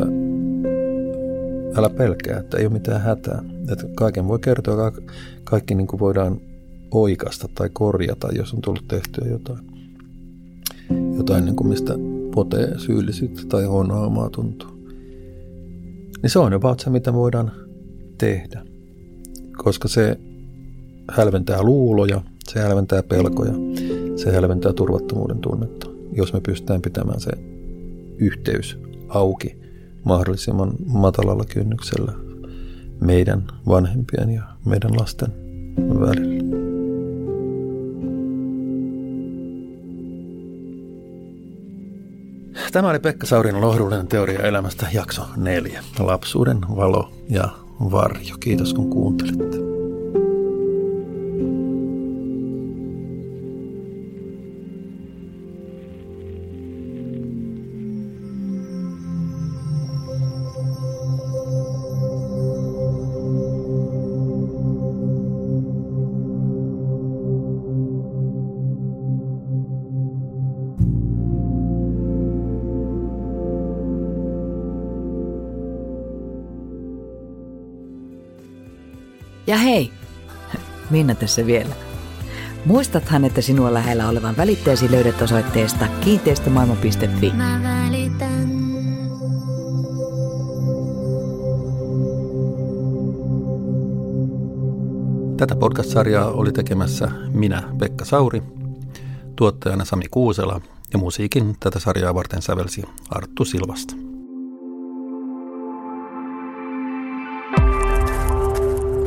älä 1.77 1.89
pelkää, 1.89 2.39
että 2.39 2.57
ei 2.57 2.65
ole 2.65 2.73
mitään 2.73 3.01
hätää. 3.01 3.43
Että 3.71 3.85
kaiken 3.95 4.27
voi 4.27 4.39
kertoa, 4.39 4.91
kaikki 5.43 5.75
niin 5.75 5.87
kuin 5.87 5.99
voidaan 5.99 6.41
oikasta 6.91 7.47
tai 7.55 7.69
korjata, 7.73 8.27
jos 8.35 8.53
on 8.53 8.61
tullut 8.61 8.87
tehtyä 8.87 9.27
jotain, 9.27 9.59
jotain 11.17 11.45
niin 11.45 11.55
kuin 11.55 11.67
mistä 11.67 11.93
potee 12.35 12.79
syyllisyyttä 12.79 13.41
tai 13.49 13.65
huonoa 13.65 14.05
omaa 14.05 14.29
tuntuu. 14.29 14.69
Niin 16.21 16.29
se 16.29 16.39
on 16.39 16.51
jopa 16.51 16.75
se, 16.79 16.89
mitä 16.89 17.13
voidaan 17.13 17.51
tehdä, 18.17 18.65
koska 19.57 19.87
se 19.87 20.19
hälventää 21.11 21.63
luuloja, 21.63 22.21
se 22.47 22.59
hälventää 22.59 23.03
pelkoja, 23.03 23.53
se 24.15 24.31
hälventää 24.31 24.73
turvattomuuden 24.73 25.39
tunnetta, 25.39 25.87
jos 26.11 26.33
me 26.33 26.41
pystytään 26.41 26.81
pitämään 26.81 27.19
se 27.19 27.50
yhteys 28.21 28.79
auki 29.09 29.61
mahdollisimman 30.03 30.71
matalalla 30.85 31.43
kynnyksellä 31.53 32.13
meidän 33.01 33.43
vanhempien 33.67 34.29
ja 34.29 34.43
meidän 34.65 34.91
lasten 34.99 35.29
välillä. 35.77 36.41
Tämä 42.71 42.89
oli 42.89 42.99
Pekka 42.99 43.27
Saurin 43.27 43.61
lohdullinen 43.61 44.07
teoria 44.07 44.39
elämästä, 44.39 44.87
jakso 44.93 45.21
neljä. 45.37 45.83
Lapsuuden 45.99 46.57
valo 46.75 47.11
ja 47.29 47.49
varjo. 47.79 48.35
Kiitos 48.39 48.73
kun 48.73 48.89
kuuntelitte. 48.89 49.80
Ja 79.51 79.57
hei, 79.57 79.91
Minna 80.89 81.15
tässä 81.15 81.45
vielä. 81.45 81.75
Muistathan, 82.65 83.25
että 83.25 83.41
sinua 83.41 83.73
lähellä 83.73 84.09
olevan 84.09 84.37
välitteesi 84.37 84.91
löydät 84.91 85.21
osoitteesta 85.21 85.87
kiinteistömaailma.fi. 86.01 87.31
Mä 87.31 87.59
välitän. 87.63 88.51
Tätä 95.37 95.55
podcast-sarjaa 95.55 96.31
oli 96.31 96.51
tekemässä 96.51 97.11
minä, 97.33 97.63
Pekka 97.79 98.05
Sauri, 98.05 98.43
tuottajana 99.35 99.85
Sami 99.85 100.05
Kuusela 100.11 100.61
ja 100.93 100.99
musiikin 100.99 101.55
tätä 101.59 101.79
sarjaa 101.79 102.15
varten 102.15 102.41
sävelsi 102.41 102.83
Arttu 103.09 103.45
Silvasta. 103.45 104.10